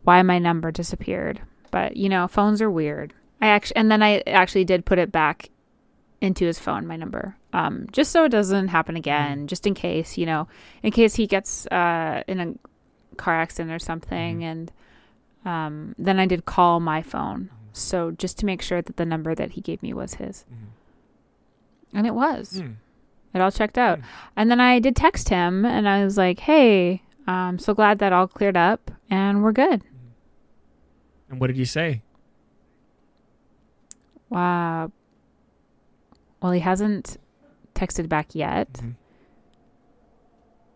why 0.06 0.22
my 0.24 0.40
number 0.40 0.72
disappeared. 0.72 1.42
But 1.72 1.98
you 1.98 2.08
know, 2.08 2.28
phones 2.28 2.62
are 2.62 2.72
weird. 2.72 3.14
I 3.42 3.48
actually 3.48 3.76
and 3.76 3.92
then 3.92 4.02
I 4.02 4.22
actually 4.28 4.64
did 4.64 4.86
put 4.86 5.00
it 5.00 5.12
back 5.12 5.50
into 6.22 6.46
his 6.46 6.58
phone, 6.58 6.88
my 6.88 6.96
number. 6.96 7.36
Um, 7.52 7.88
just 7.92 8.12
so 8.14 8.24
it 8.24 8.30
doesn't 8.30 8.70
happen 8.70 8.96
again, 8.96 9.48
just 9.48 9.68
in 9.68 9.74
case, 9.74 10.18
you 10.18 10.26
know, 10.26 10.48
in 10.84 10.92
case 10.92 11.16
he 11.16 11.28
gets 11.28 11.68
uh 11.68 12.24
in 12.28 12.40
a 12.40 12.54
car 13.18 13.36
accident 13.42 13.72
or 13.76 13.80
something 13.80 14.40
Mhm. 14.40 14.52
and 14.52 14.72
um 15.46 15.96
then 16.00 16.18
I 16.20 16.26
did 16.28 16.46
call 16.46 16.80
my 16.80 17.02
phone. 17.02 17.50
So 17.74 18.12
just 18.12 18.38
to 18.40 18.46
make 18.46 18.62
sure 18.62 18.82
that 18.82 18.96
the 18.98 19.06
number 19.06 19.36
that 19.36 19.52
he 19.52 19.62
gave 19.62 19.84
me 19.84 19.94
was 19.94 20.14
his. 20.16 20.46
Mhm. 20.50 21.98
And 21.98 22.08
it 22.08 22.16
was. 22.16 22.62
Mm. 22.62 22.76
It 23.34 23.42
all 23.42 23.52
checked 23.52 23.78
out. 23.78 24.00
Mm. 24.00 24.04
And 24.38 24.52
then 24.52 24.60
I 24.60 24.80
did 24.80 24.96
text 24.96 25.30
him 25.30 25.66
and 25.66 25.88
I 25.90 26.04
was 26.04 26.18
like, 26.18 26.40
hey, 26.40 27.02
I'm 27.28 27.58
so 27.58 27.74
glad 27.74 28.00
that 28.00 28.14
all 28.14 28.28
cleared 28.28 28.58
up 28.58 28.92
and 29.10 29.44
we're 29.44 29.52
good. 29.54 29.82
And 31.30 31.40
what 31.40 31.48
did 31.48 31.58
you 31.58 31.66
say? 31.66 32.02
Uh, 34.32 34.88
well, 36.42 36.52
he 36.52 36.60
hasn't 36.60 37.18
texted 37.76 38.10
back 38.10 38.36
yet. 38.36 38.72
Mhm. 38.74 38.96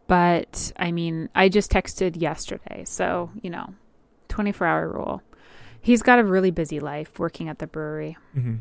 But 0.08 0.72
I 0.78 0.92
mean, 0.92 1.30
I 1.36 1.50
just 1.50 1.70
texted 1.72 2.20
yesterday, 2.20 2.84
so 2.86 3.30
you 3.42 3.50
know, 3.50 3.74
twenty 4.30 4.52
four 4.54 4.66
hour 4.66 4.88
rule. 4.90 5.22
He's 5.82 6.02
got 6.02 6.18
a 6.20 6.24
really 6.24 6.52
busy 6.52 6.80
life 6.80 7.20
working 7.20 7.50
at 7.50 7.60
the 7.60 7.68
brewery. 7.68 8.18
Mm-hmm. 8.36 8.56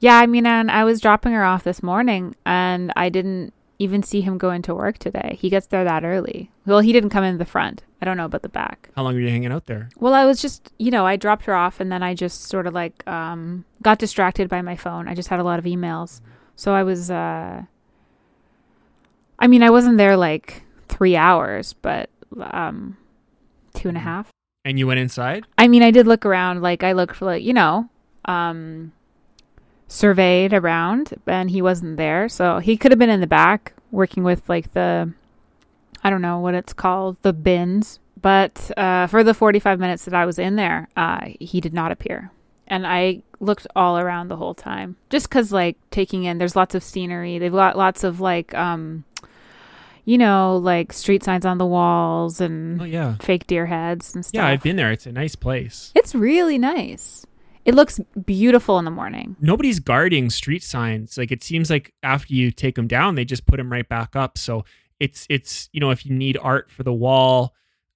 Yeah, 0.00 0.16
I 0.18 0.26
mean, 0.26 0.46
and 0.46 0.70
I 0.70 0.84
was 0.84 1.00
dropping 1.00 1.32
her 1.32 1.44
off 1.44 1.62
this 1.62 1.82
morning, 1.82 2.34
and 2.46 2.92
I 2.96 3.08
didn't 3.10 3.52
even 3.78 4.02
see 4.02 4.20
him 4.22 4.38
go 4.38 4.50
into 4.50 4.74
work 4.74 4.98
today. 4.98 5.36
He 5.40 5.48
gets 5.50 5.66
there 5.66 5.84
that 5.84 6.04
early. 6.04 6.50
Well, 6.66 6.80
he 6.80 6.92
didn't 6.92 7.10
come 7.10 7.24
in 7.24 7.38
the 7.38 7.44
front. 7.44 7.82
I 8.02 8.06
don't 8.06 8.16
know 8.16 8.24
about 8.24 8.42
the 8.42 8.48
back. 8.48 8.88
How 8.96 9.02
long 9.02 9.14
were 9.14 9.20
you 9.20 9.28
hanging 9.28 9.52
out 9.52 9.66
there? 9.66 9.90
Well, 9.98 10.14
I 10.14 10.24
was 10.24 10.40
just, 10.40 10.72
you 10.78 10.90
know, 10.90 11.06
I 11.06 11.16
dropped 11.16 11.44
her 11.44 11.54
off 11.54 11.80
and 11.80 11.92
then 11.92 12.02
I 12.02 12.14
just 12.14 12.42
sort 12.44 12.66
of 12.66 12.72
like 12.74 13.06
um 13.06 13.64
got 13.82 13.98
distracted 13.98 14.48
by 14.48 14.62
my 14.62 14.74
phone. 14.76 15.06
I 15.06 15.14
just 15.14 15.28
had 15.28 15.38
a 15.40 15.44
lot 15.44 15.58
of 15.58 15.66
emails. 15.66 16.20
So 16.56 16.72
I 16.72 16.82
was 16.82 17.10
uh 17.10 17.62
I 19.38 19.46
mean, 19.46 19.62
I 19.62 19.68
wasn't 19.70 19.98
there 19.98 20.16
like 20.16 20.62
3 20.88 21.14
hours, 21.16 21.74
but 21.74 22.08
um 22.40 22.96
two 23.74 23.88
and 23.88 23.96
a 23.98 24.00
Mhm. 24.00 24.04
half. 24.04 24.30
And 24.64 24.78
you 24.78 24.86
went 24.86 25.00
inside? 25.00 25.46
I 25.58 25.68
mean, 25.68 25.82
I 25.82 25.90
did 25.90 26.06
look 26.06 26.24
around. 26.24 26.60
Like 26.62 26.82
I 26.82 26.92
looked 26.92 27.16
for, 27.16 27.26
like 27.26 27.42
you 27.42 27.52
know, 27.54 27.88
um, 28.26 28.92
surveyed 29.90 30.54
around, 30.54 31.14
and 31.26 31.50
he 31.50 31.60
wasn't 31.60 31.96
there. 31.96 32.28
So 32.28 32.58
he 32.60 32.76
could 32.76 32.92
have 32.92 32.98
been 32.98 33.10
in 33.10 33.20
the 33.20 33.26
back 33.26 33.74
working 33.90 34.22
with 34.22 34.48
like 34.48 34.72
the, 34.72 35.12
I 36.04 36.10
don't 36.10 36.22
know 36.22 36.38
what 36.38 36.54
it's 36.54 36.72
called, 36.72 37.16
the 37.22 37.32
bins. 37.32 37.98
But 38.22 38.70
uh, 38.76 39.06
for 39.08 39.24
the 39.24 39.34
forty-five 39.34 39.80
minutes 39.80 40.04
that 40.04 40.14
I 40.14 40.26
was 40.26 40.38
in 40.38 40.56
there, 40.56 40.88
uh, 40.96 41.30
he 41.40 41.60
did 41.60 41.72
not 41.74 41.90
appear, 41.90 42.30
and 42.68 42.86
I 42.86 43.22
looked 43.40 43.66
all 43.74 43.98
around 43.98 44.28
the 44.28 44.36
whole 44.36 44.54
time, 44.54 44.96
just 45.08 45.28
because 45.28 45.50
like 45.52 45.76
taking 45.90 46.24
in. 46.24 46.36
There's 46.38 46.54
lots 46.54 46.74
of 46.74 46.82
scenery. 46.84 47.38
They've 47.38 47.50
got 47.50 47.78
lots 47.78 48.04
of 48.04 48.20
like, 48.20 48.52
um, 48.54 49.04
you 50.04 50.18
know, 50.18 50.58
like 50.58 50.92
street 50.92 51.24
signs 51.24 51.46
on 51.46 51.56
the 51.56 51.64
walls 51.64 52.42
and 52.42 52.82
Oh 52.82 52.84
yeah. 52.84 53.16
fake 53.20 53.46
deer 53.46 53.64
heads 53.64 54.14
and 54.14 54.22
stuff. 54.24 54.34
Yeah, 54.38 54.46
I've 54.46 54.62
been 54.62 54.76
there. 54.76 54.92
It's 54.92 55.06
a 55.06 55.12
nice 55.12 55.34
place. 55.34 55.90
It's 55.94 56.14
really 56.14 56.58
nice. 56.58 57.24
It 57.64 57.74
looks 57.74 58.00
beautiful 58.24 58.78
in 58.78 58.84
the 58.84 58.90
morning. 58.90 59.36
Nobody's 59.40 59.80
guarding 59.80 60.30
street 60.30 60.62
signs. 60.62 61.18
Like 61.18 61.30
it 61.30 61.42
seems 61.42 61.70
like 61.70 61.92
after 62.02 62.34
you 62.34 62.50
take 62.50 62.74
them 62.74 62.86
down, 62.86 63.14
they 63.14 63.24
just 63.24 63.46
put 63.46 63.58
them 63.58 63.70
right 63.70 63.88
back 63.88 64.16
up. 64.16 64.38
So 64.38 64.64
it's 64.98 65.26
it's 65.28 65.68
you 65.72 65.80
know 65.80 65.90
if 65.90 66.06
you 66.06 66.14
need 66.14 66.38
art 66.40 66.70
for 66.70 66.82
the 66.82 66.92
wall, 66.92 67.54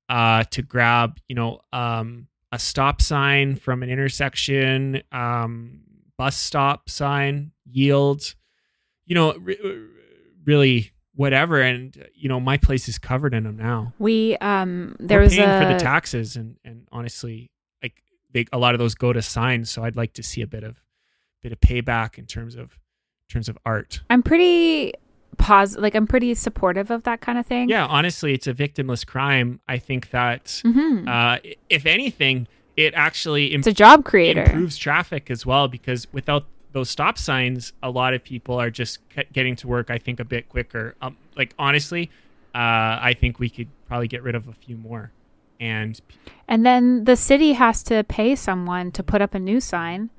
uh, 0.08 0.44
to 0.50 0.62
grab 0.62 1.18
you 1.28 1.34
know 1.34 1.60
um 1.72 2.28
a 2.52 2.58
stop 2.58 3.02
sign 3.02 3.56
from 3.56 3.82
an 3.82 3.90
intersection, 3.90 5.02
um, 5.10 5.80
bus 6.16 6.36
stop 6.36 6.88
sign, 6.88 7.50
yield, 7.64 8.34
you 9.06 9.14
know, 9.16 9.34
re- 9.34 9.88
really 10.44 10.92
whatever. 11.16 11.60
And 11.60 12.06
you 12.14 12.28
know 12.28 12.38
my 12.38 12.56
place 12.58 12.88
is 12.88 12.98
covered 12.98 13.34
in 13.34 13.44
them 13.44 13.56
now. 13.56 13.92
We 13.98 14.36
um 14.36 14.96
there 15.00 15.18
We're 15.18 15.24
was 15.24 15.34
paying 15.34 15.50
a 15.50 15.58
for 15.58 15.72
the 15.72 15.80
taxes, 15.80 16.36
and 16.36 16.56
and 16.64 16.86
honestly, 16.92 17.50
a 18.52 18.58
lot 18.58 18.74
of 18.74 18.78
those 18.78 18.94
go 18.94 19.12
to 19.12 19.22
signs. 19.22 19.70
So 19.70 19.84
I'd 19.84 19.96
like 19.96 20.12
to 20.14 20.22
see 20.22 20.42
a 20.42 20.46
bit 20.46 20.64
of 20.64 20.82
bit 21.42 21.52
of 21.52 21.60
payback 21.60 22.18
in 22.18 22.26
terms 22.26 22.54
of 22.54 22.78
in 23.28 23.32
terms 23.32 23.48
of 23.48 23.58
art. 23.64 24.00
I'm 24.10 24.22
pretty 24.22 24.92
pos 25.38 25.76
like 25.76 25.94
I'm 25.94 26.06
pretty 26.06 26.34
supportive 26.34 26.90
of 26.90 27.02
that 27.04 27.20
kind 27.20 27.38
of 27.38 27.46
thing. 27.46 27.68
Yeah, 27.68 27.86
honestly, 27.86 28.32
it's 28.34 28.46
a 28.46 28.54
victimless 28.54 29.06
crime. 29.06 29.60
I 29.68 29.78
think 29.78 30.10
that 30.10 30.60
hmm 30.64 31.06
uh, 31.08 31.38
if 31.68 31.86
anything, 31.86 32.46
it 32.76 32.94
actually 32.94 33.46
im- 33.48 33.60
it's 33.60 33.66
a 33.68 33.72
job 33.72 34.04
creator. 34.04 34.42
improves 34.44 34.76
traffic 34.76 35.30
as 35.30 35.44
well 35.46 35.68
because 35.68 36.06
without 36.12 36.46
those 36.72 36.90
stop 36.90 37.16
signs, 37.18 37.72
a 37.82 37.90
lot 37.90 38.14
of 38.14 38.24
people 38.24 38.56
are 38.60 38.70
just 38.70 38.98
ge- 39.10 39.30
getting 39.32 39.54
to 39.56 39.68
work. 39.68 39.90
I 39.90 39.98
think 39.98 40.18
a 40.18 40.24
bit 40.24 40.48
quicker. 40.48 40.94
Um, 41.00 41.16
like 41.36 41.54
honestly, 41.58 42.10
uh, 42.54 42.98
I 43.00 43.14
think 43.18 43.38
we 43.38 43.48
could 43.48 43.68
probably 43.86 44.08
get 44.08 44.22
rid 44.22 44.34
of 44.34 44.48
a 44.48 44.52
few 44.52 44.76
more. 44.76 45.12
And 45.60 46.00
And 46.48 46.64
then 46.66 47.04
the 47.04 47.16
city 47.16 47.52
has 47.54 47.82
to 47.84 48.04
pay 48.04 48.34
someone 48.36 48.92
to 48.92 49.02
put 49.02 49.22
up 49.22 49.34
a 49.34 49.38
new 49.38 49.60
sign. 49.60 50.10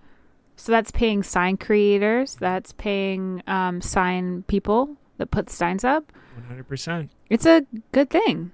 So 0.56 0.72
that's 0.72 0.92
paying 0.92 1.22
sign 1.22 1.58
creators, 1.58 2.36
that's 2.36 2.72
paying 2.74 3.44
um, 3.46 3.82
sign 3.82 4.44
people 4.44 4.96
that 5.18 5.32
put 5.32 5.50
signs 5.50 5.84
up. 5.84 6.12
100%. 6.50 7.10
It's 7.30 7.46
a 7.46 7.66
good 7.92 8.10
thing. 8.10 8.52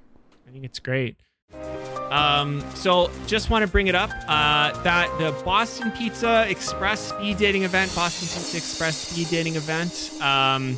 I 0.47 0.51
think 0.51 0.65
it's 0.65 0.79
great. 0.79 1.17
Um, 2.11 2.61
so 2.75 3.09
just 3.25 3.49
want 3.49 3.63
to 3.63 3.71
bring 3.71 3.87
it 3.87 3.95
up 3.95 4.11
uh, 4.27 4.73
that 4.83 5.09
the 5.17 5.31
Boston 5.45 5.91
Pizza 5.91 6.45
Express 6.49 6.99
speed 6.99 7.37
dating 7.37 7.63
event, 7.63 7.93
Boston 7.95 8.27
Pizza 8.27 8.57
Express 8.57 8.97
speed 8.97 9.29
dating 9.29 9.55
event, 9.55 10.11
um, 10.21 10.77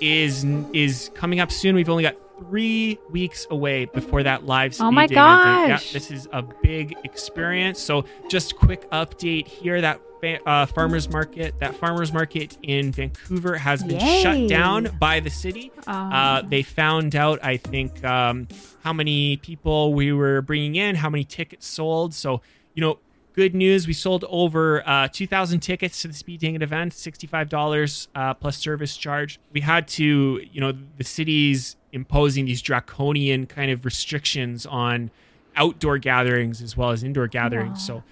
is 0.00 0.44
is 0.72 1.10
coming 1.14 1.40
up 1.40 1.52
soon. 1.52 1.74
We've 1.74 1.90
only 1.90 2.04
got 2.04 2.16
three 2.40 2.98
weeks 3.10 3.46
away 3.50 3.84
before 3.84 4.22
that 4.22 4.46
live 4.46 4.74
speed 4.74 4.84
Oh 4.84 4.90
my 4.90 5.04
event. 5.04 5.16
Yeah, 5.16 5.68
gosh. 5.68 5.92
this 5.92 6.10
is 6.10 6.28
a 6.32 6.42
big 6.42 6.96
experience. 7.04 7.80
So 7.80 8.04
just 8.28 8.56
quick 8.56 8.90
update 8.90 9.46
here 9.46 9.80
that. 9.80 10.00
Uh, 10.44 10.66
farmers 10.66 11.08
market 11.08 11.58
that 11.60 11.74
farmers 11.76 12.12
market 12.12 12.58
in 12.62 12.92
vancouver 12.92 13.56
has 13.56 13.82
been 13.82 13.98
Yay. 13.98 14.22
shut 14.22 14.48
down 14.50 14.94
by 14.98 15.18
the 15.18 15.30
city 15.30 15.72
Um, 15.86 16.12
uh, 16.12 16.42
they 16.42 16.62
found 16.62 17.16
out, 17.16 17.42
I 17.42 17.56
think, 17.56 18.04
um, 18.04 18.46
how 18.84 18.92
many 18.92 19.38
people 19.38 19.94
we 19.94 20.12
were 20.12 20.42
bringing 20.42 20.74
in, 20.76 20.96
how 20.96 21.08
many 21.08 21.24
tickets 21.24 21.66
sold. 21.66 22.12
So, 22.12 22.42
you 22.74 22.82
know, 22.82 22.98
good 23.32 23.54
news. 23.54 23.86
We 23.86 23.94
sold 23.94 24.26
over 24.28 24.86
uh, 24.86 25.08
2,000 25.10 25.60
tickets 25.60 26.02
to 26.02 26.08
the 26.08 26.14
speed 26.14 26.40
dating 26.40 26.60
event, 26.60 26.92
$65 26.92 28.08
uh, 28.14 28.34
plus 28.34 28.58
service 28.58 28.98
charge. 28.98 29.40
We 29.54 29.62
had 29.62 29.88
to, 29.88 30.04
you 30.52 30.60
know, 30.60 30.72
the 30.98 31.04
city's 31.04 31.76
imposing 31.92 32.44
these 32.44 32.62
draconian 32.62 33.46
kind 33.46 33.70
of 33.70 33.84
restrictions 33.84 34.66
on 34.66 35.10
outdoor 35.56 35.98
gatherings 35.98 36.62
as 36.62 36.76
well 36.76 36.90
as 36.90 37.02
indoor 37.02 37.26
gatherings. 37.26 37.84
So, 37.84 38.02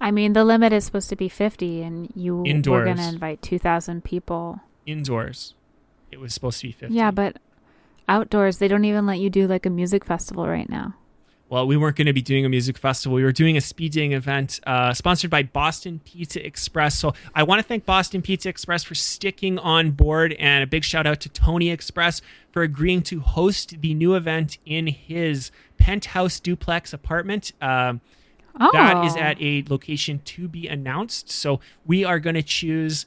I 0.00 0.10
mean, 0.10 0.32
the 0.32 0.44
limit 0.44 0.72
is 0.72 0.84
supposed 0.84 1.08
to 1.10 1.16
be 1.16 1.28
50, 1.28 1.82
and 1.82 2.12
you 2.14 2.36
were 2.38 2.42
going 2.84 2.96
to 2.96 3.02
invite 3.08 3.42
2,000 3.42 4.04
people. 4.04 4.60
indoors, 4.86 5.54
it 6.10 6.20
was 6.20 6.32
supposed 6.32 6.60
to 6.60 6.68
be 6.68 6.72
50. 6.72 6.94
Yeah, 6.94 7.10
but 7.10 7.36
outdoors, 8.08 8.58
they 8.58 8.68
don't 8.68 8.84
even 8.84 9.06
let 9.06 9.18
you 9.18 9.28
do 9.30 9.46
like 9.46 9.66
a 9.66 9.70
music 9.70 10.04
festival 10.04 10.46
right 10.48 10.68
now. 10.68 10.94
well, 11.48 11.66
we 11.66 11.76
weren't 11.76 11.96
going 11.96 12.06
to 12.06 12.12
be 12.12 12.22
doing 12.22 12.44
a 12.44 12.48
music 12.48 12.78
festival. 12.78 13.14
We 13.14 13.22
were 13.24 13.32
doing 13.32 13.56
a 13.56 13.60
speed 13.60 13.92
dating 13.92 14.12
event 14.12 14.60
uh, 14.66 14.94
sponsored 14.94 15.30
by 15.30 15.42
Boston 15.42 16.00
Pizza 16.04 16.44
Express. 16.44 16.96
So 16.96 17.14
I 17.34 17.42
want 17.42 17.60
to 17.60 17.62
thank 17.66 17.84
Boston 17.84 18.22
Pizza 18.22 18.48
Express 18.48 18.82
for 18.84 18.94
sticking 18.94 19.58
on 19.58 19.90
board, 19.90 20.32
and 20.34 20.64
a 20.64 20.66
big 20.66 20.84
shout 20.84 21.06
out 21.06 21.20
to 21.20 21.28
Tony 21.28 21.70
Express 21.70 22.22
for 22.56 22.62
agreeing 22.62 23.02
to 23.02 23.20
host 23.20 23.82
the 23.82 23.92
new 23.92 24.14
event 24.14 24.56
in 24.64 24.86
his 24.86 25.50
penthouse 25.76 26.40
duplex 26.40 26.94
apartment. 26.94 27.52
Um, 27.60 28.00
Oh, 28.58 28.70
that 28.72 29.04
is 29.04 29.14
at 29.16 29.36
a 29.38 29.62
location 29.68 30.22
to 30.24 30.48
be 30.48 30.66
announced. 30.66 31.30
So 31.30 31.60
we 31.84 32.02
are 32.06 32.18
going 32.18 32.36
to 32.36 32.42
choose 32.42 33.04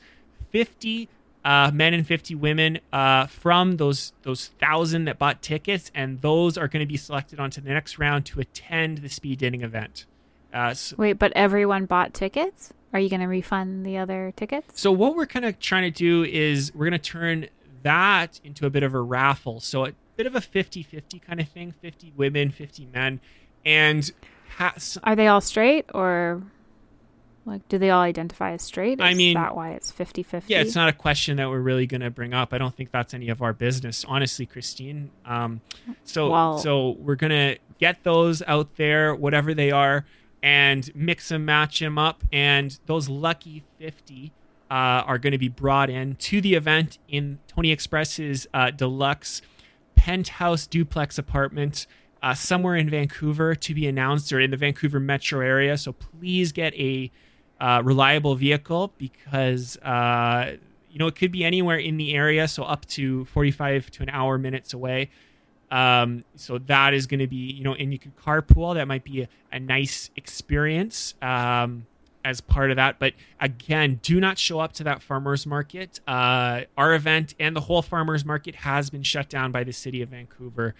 50 0.51 1.09
uh, 1.43 1.71
men 1.73 1.95
and 1.95 2.05
50 2.05 2.35
women 2.35 2.77
uh, 2.93 3.25
from 3.25 3.77
those 3.77 4.13
those 4.21 4.49
thousand 4.59 5.05
that 5.05 5.17
bought 5.17 5.41
tickets, 5.41 5.89
and 5.95 6.21
those 6.21 6.55
are 6.55 6.67
going 6.67 6.81
to 6.81 6.85
be 6.85 6.97
selected 6.97 7.39
onto 7.39 7.59
the 7.59 7.71
next 7.71 7.97
round 7.97 8.27
to 8.27 8.39
attend 8.39 8.99
the 8.99 9.09
speed 9.09 9.39
dating 9.39 9.63
event. 9.63 10.05
Uh, 10.53 10.75
so, 10.75 10.95
Wait, 10.99 11.13
but 11.13 11.33
everyone 11.35 11.87
bought 11.87 12.13
tickets? 12.13 12.71
Are 12.93 12.99
you 12.99 13.09
going 13.09 13.21
to 13.21 13.27
refund 13.27 13.83
the 13.83 13.97
other 13.97 14.31
tickets? 14.35 14.79
so 14.79 14.91
what 14.91 15.15
we're 15.15 15.25
kind 15.25 15.45
of 15.45 15.59
trying 15.59 15.91
to 15.91 15.97
do 15.97 16.23
is 16.23 16.71
we're 16.75 16.87
going 16.87 17.01
to 17.01 17.09
turn 17.11 17.47
that 17.83 18.39
into 18.43 18.65
a 18.65 18.69
bit 18.69 18.83
of 18.83 18.93
a 18.93 19.01
raffle. 19.01 19.59
So 19.59 19.85
a 19.85 19.93
bit 20.17 20.25
of 20.27 20.35
a 20.35 20.39
50-50 20.41 21.21
kind 21.21 21.39
of 21.39 21.47
thing, 21.49 21.73
50 21.81 22.13
women, 22.15 22.51
50 22.51 22.87
men, 22.93 23.19
and 23.65 24.11
ha- 24.57 24.75
Are 25.03 25.15
they 25.15 25.27
all 25.27 25.41
straight 25.41 25.85
or 25.93 26.41
like 27.45 27.67
do 27.69 27.77
they 27.77 27.89
all 27.89 28.01
identify 28.01 28.51
as 28.51 28.61
straight? 28.61 29.01
I 29.01 29.13
mean- 29.13 29.33
that 29.35 29.55
why 29.55 29.71
it's 29.71 29.91
50-50? 29.91 30.43
Yeah, 30.47 30.61
it's 30.61 30.75
not 30.75 30.89
a 30.89 30.93
question 30.93 31.37
that 31.37 31.49
we're 31.49 31.59
really 31.61 31.87
going 31.87 32.01
to 32.01 32.09
bring 32.11 32.33
up. 32.33 32.53
I 32.53 32.57
don't 32.57 32.75
think 32.75 32.91
that's 32.91 33.13
any 33.13 33.29
of 33.29 33.41
our 33.41 33.53
business, 33.53 34.05
honestly, 34.07 34.45
Christine. 34.45 35.09
Um, 35.25 35.61
so, 36.03 36.29
Well- 36.29 36.57
so 36.59 36.91
we're 36.99 37.15
going 37.15 37.31
to 37.31 37.57
get 37.79 38.03
those 38.03 38.41
out 38.45 38.75
there, 38.75 39.15
whatever 39.15 39.53
they 39.53 39.71
are, 39.71 40.05
and 40.43 40.89
mix 40.95 41.31
and 41.31 41.45
match 41.45 41.79
them 41.79 41.97
up. 41.97 42.23
And 42.31 42.77
those 42.85 43.09
lucky 43.09 43.63
fifty 43.77 44.31
uh, 44.69 45.03
are 45.05 45.17
going 45.17 45.31
to 45.31 45.37
be 45.37 45.49
brought 45.49 45.89
in 45.89 46.15
to 46.15 46.41
the 46.41 46.53
event 46.53 46.99
in 47.07 47.39
Tony 47.47 47.71
Express's 47.71 48.47
uh, 48.53 48.71
deluxe 48.71 49.41
penthouse 49.95 50.67
duplex 50.67 51.17
apartment 51.17 51.85
uh, 52.21 52.33
somewhere 52.33 52.75
in 52.75 52.89
Vancouver 52.89 53.55
to 53.55 53.73
be 53.73 53.87
announced 53.87 54.31
or 54.31 54.39
in 54.39 54.51
the 54.51 54.57
Vancouver 54.57 54.99
metro 54.99 55.41
area. 55.41 55.77
So 55.77 55.93
please 55.93 56.51
get 56.51 56.73
a 56.75 57.11
uh, 57.59 57.81
reliable 57.83 58.35
vehicle 58.35 58.93
because 58.97 59.77
uh, 59.77 60.55
you 60.89 60.99
know 60.99 61.07
it 61.07 61.15
could 61.15 61.31
be 61.31 61.43
anywhere 61.43 61.77
in 61.77 61.97
the 61.97 62.13
area, 62.13 62.47
so 62.47 62.63
up 62.63 62.85
to 62.87 63.25
45 63.25 63.91
to 63.91 64.03
an 64.03 64.09
hour 64.09 64.37
minutes 64.37 64.73
away. 64.73 65.09
Um, 65.71 66.23
so 66.35 66.57
that 66.57 66.93
is 66.93 67.05
going 67.05 67.19
to 67.19 67.27
be 67.27 67.35
you 67.35 67.63
know, 67.63 67.75
and 67.75 67.91
you 67.91 67.99
could 67.99 68.15
carpool. 68.15 68.75
That 68.75 68.87
might 68.87 69.03
be 69.03 69.23
a, 69.23 69.29
a 69.51 69.59
nice 69.59 70.09
experience 70.15 71.13
um, 71.21 71.85
as 72.25 72.41
part 72.41 72.69
of 72.69 72.75
that. 72.77 72.99
But 72.99 73.13
again, 73.39 73.99
do 74.03 74.19
not 74.19 74.37
show 74.37 74.59
up 74.59 74.73
to 74.73 74.83
that 74.85 75.01
farmers 75.01 75.45
market. 75.45 75.99
Uh, 76.07 76.61
our 76.77 76.93
event 76.93 77.33
and 77.39 77.55
the 77.55 77.61
whole 77.61 77.81
farmers 77.81 78.25
market 78.25 78.55
has 78.55 78.89
been 78.89 79.03
shut 79.03 79.29
down 79.29 79.51
by 79.51 79.63
the 79.63 79.73
city 79.73 80.01
of 80.01 80.09
Vancouver. 80.09 80.75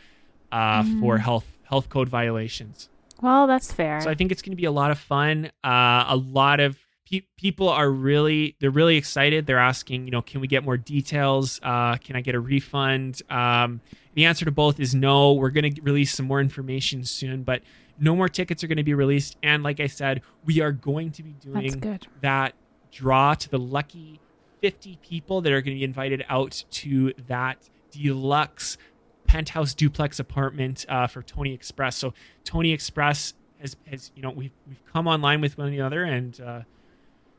uh, 0.52 0.84
for 1.00 1.20
health 1.20 1.46
health 1.64 1.90
code 1.90 2.10
violations. 2.10 2.90
Well, 3.22 3.46
that's 3.48 3.72
fair. 3.72 4.02
So 4.02 4.10
I 4.10 4.16
think 4.16 4.32
it's 4.32 4.42
going 4.42 4.52
to 4.54 4.56
be 4.58 4.66
a 4.66 4.72
lot 4.72 4.90
of 4.92 4.98
fun. 4.98 5.52
Uh, 5.64 6.06
a 6.08 6.16
lot 6.16 6.60
of 6.60 6.78
pe- 7.10 7.22
people 7.38 7.70
are 7.70 7.90
really 7.92 8.56
they're 8.60 8.72
really 8.72 8.98
excited. 8.98 9.46
They're 9.46 9.60
asking, 9.60 10.06
you 10.06 10.12
know, 10.12 10.22
can 10.24 10.42
we 10.42 10.48
get 10.48 10.64
more 10.64 10.78
details? 10.78 11.60
Uh, 11.62 11.98
can 11.98 12.16
I 12.16 12.22
get 12.22 12.34
a 12.34 12.40
refund? 12.40 13.22
Um, 13.30 13.82
the 14.16 14.26
answer 14.26 14.44
to 14.46 14.52
both 14.52 14.80
is 14.80 14.96
no. 14.96 15.34
We're 15.34 15.52
going 15.52 15.74
to 15.76 15.82
release 15.82 16.16
some 16.16 16.26
more 16.26 16.42
information 16.42 17.06
soon, 17.06 17.44
but 17.44 17.62
no 18.00 18.16
more 18.16 18.30
tickets 18.30 18.64
are 18.64 18.68
going 18.68 18.78
to 18.78 18.84
be 18.84 18.94
released. 18.94 19.38
And 19.44 19.64
like 19.64 19.80
I 19.80 19.88
said, 19.88 20.22
we 20.46 20.62
are 20.62 20.72
going 20.72 21.12
to 21.12 21.24
be 21.24 21.34
doing 21.34 22.02
that 22.22 22.54
draw 22.92 23.34
to 23.36 23.50
the 23.50 23.60
lucky 23.60 24.20
50 24.62 25.00
people 25.02 25.42
that 25.42 25.52
are 25.52 25.62
going 25.62 25.76
to 25.76 25.80
be 25.80 25.84
invited 25.84 26.26
out 26.30 26.64
to 26.72 27.14
that 27.28 27.70
deluxe 27.92 28.78
penthouse 29.26 29.74
duplex 29.74 30.20
apartment 30.20 30.86
uh, 30.90 31.08
for 31.08 31.22
Tony 31.22 31.54
Express. 31.54 31.96
So 31.96 32.14
Tony 32.44 32.72
Express 32.72 33.34
has, 33.60 33.76
has 33.88 34.12
you 34.16 34.22
know 34.22 34.32
we've 34.32 34.52
we've 34.68 34.84
come 34.92 35.08
online 35.08 35.42
with 35.42 35.58
one 35.58 35.72
another 35.72 36.04
and 36.04 36.40
uh, 36.42 36.62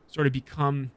sort 0.07 0.27
of 0.27 0.33
become 0.33 0.91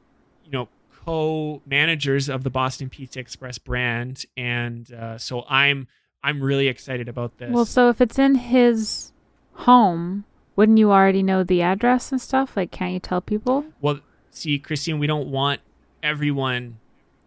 you 0.45 0.51
know 0.51 0.69
co-managers 1.05 2.29
of 2.29 2.43
the 2.43 2.49
Boston 2.49 2.89
Pizza 2.89 3.19
Express 3.19 3.57
brand, 3.57 4.25
and 4.37 4.91
uh, 4.93 5.17
so 5.17 5.45
I'm 5.49 5.87
I'm 6.23 6.41
really 6.41 6.67
excited 6.67 7.09
about 7.09 7.37
this. 7.37 7.51
Well, 7.51 7.65
so 7.65 7.89
if 7.89 8.01
it's 8.01 8.17
in 8.17 8.35
his 8.35 9.11
home, 9.55 10.25
wouldn't 10.55 10.77
you 10.77 10.91
already 10.91 11.23
know 11.23 11.43
the 11.43 11.61
address 11.61 12.11
and 12.11 12.21
stuff? 12.21 12.55
Like, 12.55 12.71
can't 12.71 12.93
you 12.93 12.99
tell 12.99 13.21
people? 13.21 13.65
Well, 13.81 13.99
see, 14.31 14.59
Christine, 14.59 14.99
we 14.99 15.07
don't 15.07 15.27
want 15.29 15.61
everyone 16.03 16.79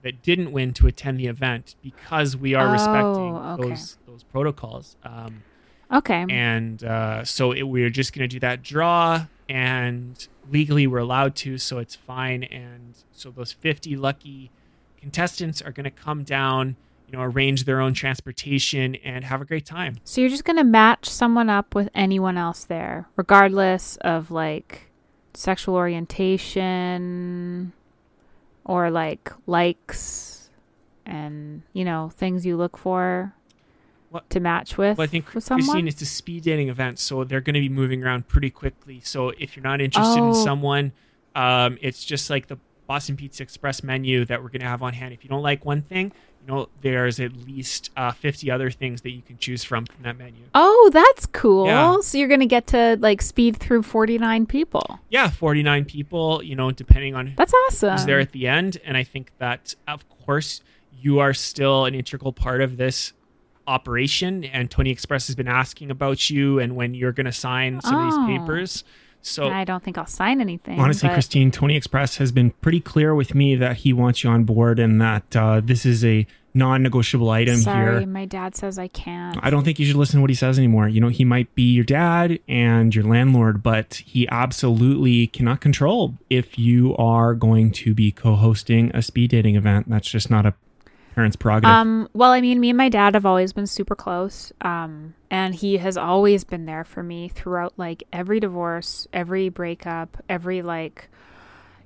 that 0.03 0.23
didn't 0.23 0.53
win 0.53 0.73
to 0.75 0.87
attend 0.87 1.19
the 1.19 1.27
event 1.27 1.75
because 1.83 2.37
we 2.37 2.55
are 2.55 2.69
Oh, 2.69 2.73
respecting 2.73 3.37
okay. 3.37 3.63
those 3.71 3.99
those 4.07 4.23
protocols. 4.25 4.97
Um, 5.03 5.43
Okay. 5.91 6.25
and 6.29 6.85
uh, 6.85 7.25
so 7.25 7.53
it, 7.53 7.63
we're 7.63 7.89
just 7.91 8.13
going 8.13 8.29
to 8.29 8.33
do 8.33 8.39
that 8.41 8.63
draw, 8.63 9.27
and 9.49 10.29
legally 10.51 10.87
we're 10.87 10.99
allowed 10.99 11.35
to, 11.37 11.57
so 11.59 11.79
it's 11.79 11.95
fine. 11.95 12.45
And 12.45 12.95
so 13.11 13.31
those 13.31 13.53
50 13.53 13.97
lucky 13.97 14.51
contestants 15.01 15.63
are 15.63 15.73
going 15.73 15.85
to 15.85 15.91
come 15.91 16.25
down, 16.25 16.77
you 17.11 17.17
know, 17.17 17.23
arrange 17.25 17.65
their 17.65 17.81
own 17.81 17.95
transportation 17.95 18.95
and 18.97 19.25
have 19.25 19.41
a 19.41 19.45
great 19.45 19.65
time. 19.65 19.97
So 20.05 20.21
you're 20.21 20.31
just 20.31 20.45
gonna 20.45 20.65
match 20.65 21.09
someone 21.09 21.49
up 21.51 21.75
with 21.75 21.89
anyone 21.95 22.37
else 22.37 22.65
there, 22.65 23.09
regardless 23.17 23.97
of 24.03 24.31
like 24.31 24.91
sexual 25.35 25.75
orientation 25.77 27.73
or 28.65 28.91
like 28.91 29.33
likes 29.47 30.51
and 31.07 31.63
you 31.73 31.85
know 31.85 32.11
things 32.17 32.45
you 32.45 32.57
look 32.57 32.77
for 32.77 33.33
What- 34.11 34.29
to 34.31 34.41
match 34.41 34.77
with. 34.77 34.99
Well, 34.99 35.05
I 35.05 35.09
think 35.09 35.33
with 35.35 35.45
someone. 35.45 35.65
Christine, 35.67 35.89
it's 35.89 36.03
a 36.03 36.07
speed 36.07 36.43
dating 36.45 36.69
event, 36.69 36.99
so 36.99 37.25
they're 37.25 37.41
going 37.41 37.55
to 37.55 37.61
be 37.61 37.69
moving 37.69 38.03
around 38.05 38.29
pretty 38.29 38.51
quickly. 38.51 39.01
So 39.03 39.31
if 39.39 39.57
you're 39.57 39.63
not 39.63 39.81
interested 39.81 40.21
Oh. 40.21 40.29
in 40.29 40.35
someone, 40.35 40.93
um, 41.35 41.79
it's 41.81 42.05
just 42.05 42.29
like 42.31 42.47
the 42.49 42.59
Boston 42.87 43.17
Pizza 43.17 43.43
Express 43.43 43.83
menu 43.83 44.25
that 44.25 44.43
we're 44.43 44.49
going 44.49 44.63
to 44.63 44.67
have 44.67 44.83
on 44.83 44.95
hand. 44.95 45.13
If 45.13 45.23
you 45.25 45.29
don't 45.31 45.43
like 45.43 45.65
one 45.65 45.83
thing, 45.83 46.11
know 46.49 46.69
there's 46.81 47.21
at 47.21 47.37
least 47.47 47.91
uh, 47.97 48.11
50 48.13 48.51
other 48.51 48.71
things 48.71 49.03
that 49.03 49.11
you 49.11 49.23
can 49.23 49.39
choose 49.39 49.63
from 49.63 49.87
from 49.87 50.03
that 50.03 50.19
menu. 50.19 50.43
oh, 50.55 50.91
that's 50.93 51.27
cool. 51.27 51.67
Yeah. 51.67 52.01
So 52.01 52.19
you're 52.19 52.29
gonna 52.29 52.47
get 52.47 52.67
to 52.69 52.97
like 53.01 53.23
speed 53.23 53.57
through 53.59 53.83
49 53.85 54.47
people. 54.47 54.99
Yeah, 55.11 55.31
49 55.31 55.85
people. 55.85 56.43
You 56.43 56.57
know, 56.57 56.71
depending 56.73 57.15
on 57.15 57.35
That's 57.37 57.53
awesome. 57.69 57.93
who's 57.93 58.05
there 58.07 58.19
at 58.21 58.33
the 58.33 58.49
end, 58.49 58.79
and 58.85 58.97
I 58.97 59.05
think 59.05 59.31
that 59.39 59.75
of 59.87 60.05
course 60.09 60.63
you 61.01 61.21
are 61.21 61.33
still 61.35 61.85
an 61.85 61.95
integral 61.95 62.33
part 62.33 62.61
of 62.61 62.77
this 62.77 63.13
operation. 63.67 64.45
And 64.45 64.71
Tony 64.71 64.91
Express 64.91 65.27
has 65.27 65.37
been 65.37 65.47
asking 65.49 65.91
about 65.91 66.31
you 66.31 66.59
and 66.59 66.75
when 66.75 66.95
you're 66.95 67.13
going 67.13 67.27
to 67.27 67.33
sign 67.33 67.81
some 67.83 67.95
of 67.95 68.13
Oh. 68.15 68.27
these 68.27 68.39
papers. 68.39 68.85
So 69.23 69.49
I 69.49 69.65
don't 69.65 69.83
think 69.83 69.99
I'll 69.99 70.07
sign 70.07 70.41
anything. 70.41 70.81
Honestly, 70.81 71.09
but- 71.09 71.15
Christine, 71.15 71.51
Tony 71.51 71.77
Express 71.77 72.17
has 72.17 72.33
been 72.33 72.51
pretty 72.51 72.81
clear 72.81 73.15
with 73.15 73.35
me 73.35 73.57
that 73.57 73.79
he 73.79 73.93
wants 73.93 74.25
you 74.25 74.31
on 74.31 74.45
board 74.45 74.79
and 74.79 75.01
that 75.01 75.37
uh, 75.37 75.61
this 75.63 75.85
is 75.85 76.05
a 76.05 76.27
non-negotiable 76.55 77.31
item 77.31 77.57
Sorry, 77.57 77.99
here. 78.01 78.07
my 78.07 78.25
dad 78.25 78.57
says 78.57 78.79
I 78.79 78.89
can't. 78.89 79.39
I 79.43 79.51
don't 79.51 79.65
think 79.65 79.79
you 79.79 79.87
should 79.87 79.97
listen 79.97 80.17
to 80.17 80.21
what 80.23 80.31
he 80.31 80.35
says 80.35 80.59
anymore. 80.59 80.89
You 80.89 81.01
know, 81.01 81.09
he 81.09 81.25
might 81.25 81.55
be 81.55 81.63
your 81.63 81.85
dad 81.85 82.39
and 82.49 82.95
your 82.95 83.05
landlord, 83.05 83.63
but 83.63 84.03
he 84.05 84.27
absolutely 84.29 85.29
cannot 85.29 85.61
control 85.61 86.15
if 86.31 86.59
you 86.59 86.97
are 86.97 87.35
going 87.35 87.71
to 87.73 87.95
be 87.95 88.11
co-hosting 88.11 88.91
a 88.95 89.03
speed 89.03 89.31
dating 89.31 89.57
event. 89.57 89.89
That's 89.89 90.11
just 90.11 90.31
not 90.31 90.47
a 90.47 90.55
parent's 91.19 91.35
prerogative. 91.35 91.75
Um, 91.75 92.09
well, 92.15 92.31
I 92.31 92.41
mean, 92.41 92.61
me 92.61 92.71
and 92.71 92.77
my 92.77 92.89
dad 92.89 93.15
have 93.15 93.27
always 93.27 93.53
been 93.53 93.67
super 93.67 93.97
close. 93.97 94.53
Um, 94.61 95.15
and 95.33 95.53
he 95.53 95.79
has 95.79 95.97
always 95.97 96.45
been 96.45 96.65
there 96.65 96.85
for 96.85 97.03
me 97.03 97.29
throughout 97.29 97.75
like 97.77 98.05
every 98.13 98.39
divorce, 98.39 99.09
every 99.13 99.49
breakup, 99.49 100.23
every 100.29 100.63
like, 100.63 101.09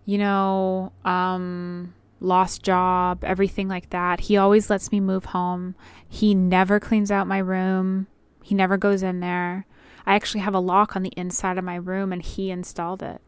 you 0.04 0.18
know, 0.18 0.92
um, 1.06 1.94
lost 2.20 2.62
job, 2.62 3.24
everything 3.24 3.68
like 3.68 3.88
that. 3.88 4.20
He 4.20 4.36
always 4.36 4.68
lets 4.68 4.92
me 4.92 5.00
move 5.00 5.24
home. 5.24 5.76
He 6.06 6.34
never 6.34 6.78
cleans 6.78 7.10
out 7.10 7.26
my 7.26 7.38
room. 7.38 8.08
He 8.42 8.54
never 8.54 8.76
goes 8.76 9.02
in 9.02 9.20
there. 9.20 9.64
I 10.04 10.14
actually 10.14 10.40
have 10.40 10.54
a 10.54 10.60
lock 10.60 10.94
on 10.94 11.02
the 11.02 11.14
inside 11.16 11.56
of 11.56 11.64
my 11.64 11.76
room 11.76 12.12
and 12.12 12.20
he 12.20 12.50
installed 12.50 13.02
it. 13.02 13.22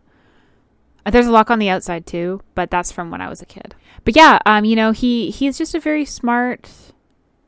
There's 1.11 1.27
a 1.27 1.33
lock 1.33 1.51
on 1.51 1.59
the 1.59 1.69
outside 1.69 2.07
too, 2.07 2.40
but 2.55 2.71
that's 2.71 2.93
from 2.93 3.11
when 3.11 3.21
I 3.21 3.29
was 3.29 3.43
a 3.43 3.47
kid. 3.47 3.75
But 4.05 4.17
yeah, 4.17 4.38
um, 4.47 4.64
you 4.64 4.77
know, 4.77 4.93
he 4.93 5.31
he's 5.31 5.59
just 5.59 5.75
a 5.75 5.81
very 5.81 6.05
smart 6.05 6.71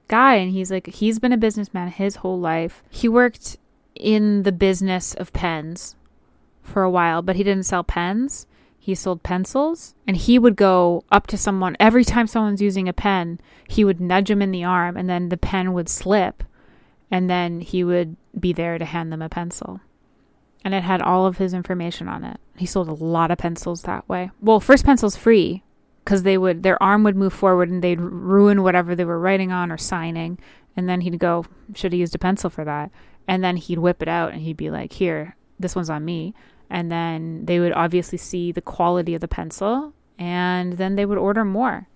guy 0.09 0.35
and 0.35 0.53
he's 0.53 0.71
like 0.71 0.87
he's 0.87 1.19
been 1.19 1.33
a 1.33 1.39
businessman 1.39 1.89
his 1.89 2.17
whole 2.17 2.39
life. 2.39 2.83
He 2.91 3.09
worked 3.09 3.57
in 3.95 4.43
the 4.43 4.53
business 4.53 5.15
of 5.15 5.33
pens 5.33 5.97
for 6.63 6.83
a 6.83 6.91
while, 6.91 7.23
but 7.23 7.37
he 7.37 7.43
didn't 7.43 7.67
sell 7.67 7.85
pens. 7.85 8.47
He 8.79 8.95
sold 8.95 9.23
pencils 9.23 9.95
and 10.07 10.17
he 10.17 10.39
would 10.39 10.55
go 10.55 11.03
up 11.11 11.27
to 11.29 11.39
someone 11.39 11.77
every 11.81 12.05
time 12.05 12.27
someone's 12.27 12.63
using 12.63 12.89
a 12.89 12.93
pen, 12.93 13.41
he 13.67 13.85
would 13.85 14.01
nudge 14.01 14.31
him 14.31 14.41
in 14.41 14.53
the 14.53 14.63
arm 14.63 14.97
and 14.97 15.11
then 15.11 15.29
the 15.29 15.37
pen 15.37 15.73
would 15.73 15.89
slip 15.89 16.45
and 17.11 17.29
then 17.29 17.61
he 17.63 17.83
would 17.83 18.17
be 18.39 18.53
there 18.53 18.79
to 18.79 18.85
hand 18.85 19.13
them 19.13 19.23
a 19.23 19.29
pencil. 19.29 19.81
And 20.67 20.75
it 20.75 20.83
had 20.83 21.01
all 21.01 21.27
of 21.27 21.39
his 21.39 21.55
information 21.55 22.09
on 22.09 22.25
it. 22.25 22.41
He 22.57 22.67
sold 22.67 22.89
a 22.89 22.93
lot 22.93 23.31
of 23.31 23.39
pencils 23.39 23.83
that 23.83 24.09
way. 24.09 24.33
Well, 24.41 24.59
first 24.59 24.85
pencil's 24.85 25.15
free 25.15 25.63
because 26.07 26.25
they 26.25 26.37
would 26.37 26.65
their 26.65 26.83
arm 26.83 27.05
would 27.05 27.17
move 27.17 27.33
forward 27.33 27.69
and 27.69 27.83
they'd 27.83 28.01
ruin 28.01 28.63
whatever 28.65 28.95
they 28.95 29.05
were 29.05 29.19
writing 29.19 29.53
on 29.53 29.71
or 29.71 29.77
signing 29.77 30.39
and 30.77 30.89
then 30.89 31.03
he'd 31.03 31.19
go 31.19 31.45
should 31.75 31.93
have 31.93 31.99
used 31.99 32.15
a 32.15 32.19
pencil 32.19 32.49
for 32.49 32.65
that 32.65 32.91
and 33.27 33.43
then 33.43 33.57
he'd 33.57 33.81
whip 33.81 34.01
it 34.01 34.09
out 34.09 34.33
and 34.33 34.43
he'd 34.43 34.57
be 34.57 34.71
like 34.71 34.93
here 34.93 35.37
this 35.59 35.75
one's 35.75 35.91
on 35.91 36.05
me 36.05 36.33
and 36.71 36.91
then 36.93 37.45
they 37.45 37.59
would 37.59 37.73
obviously 37.73 38.17
see 38.17 38.53
the 38.53 38.61
quality 38.61 39.15
of 39.15 39.21
the 39.21 39.29
pencil 39.29 39.93
and 40.17 40.75
then 40.75 40.95
they 40.95 41.05
would 41.05 41.19
order 41.19 41.45
more 41.45 41.89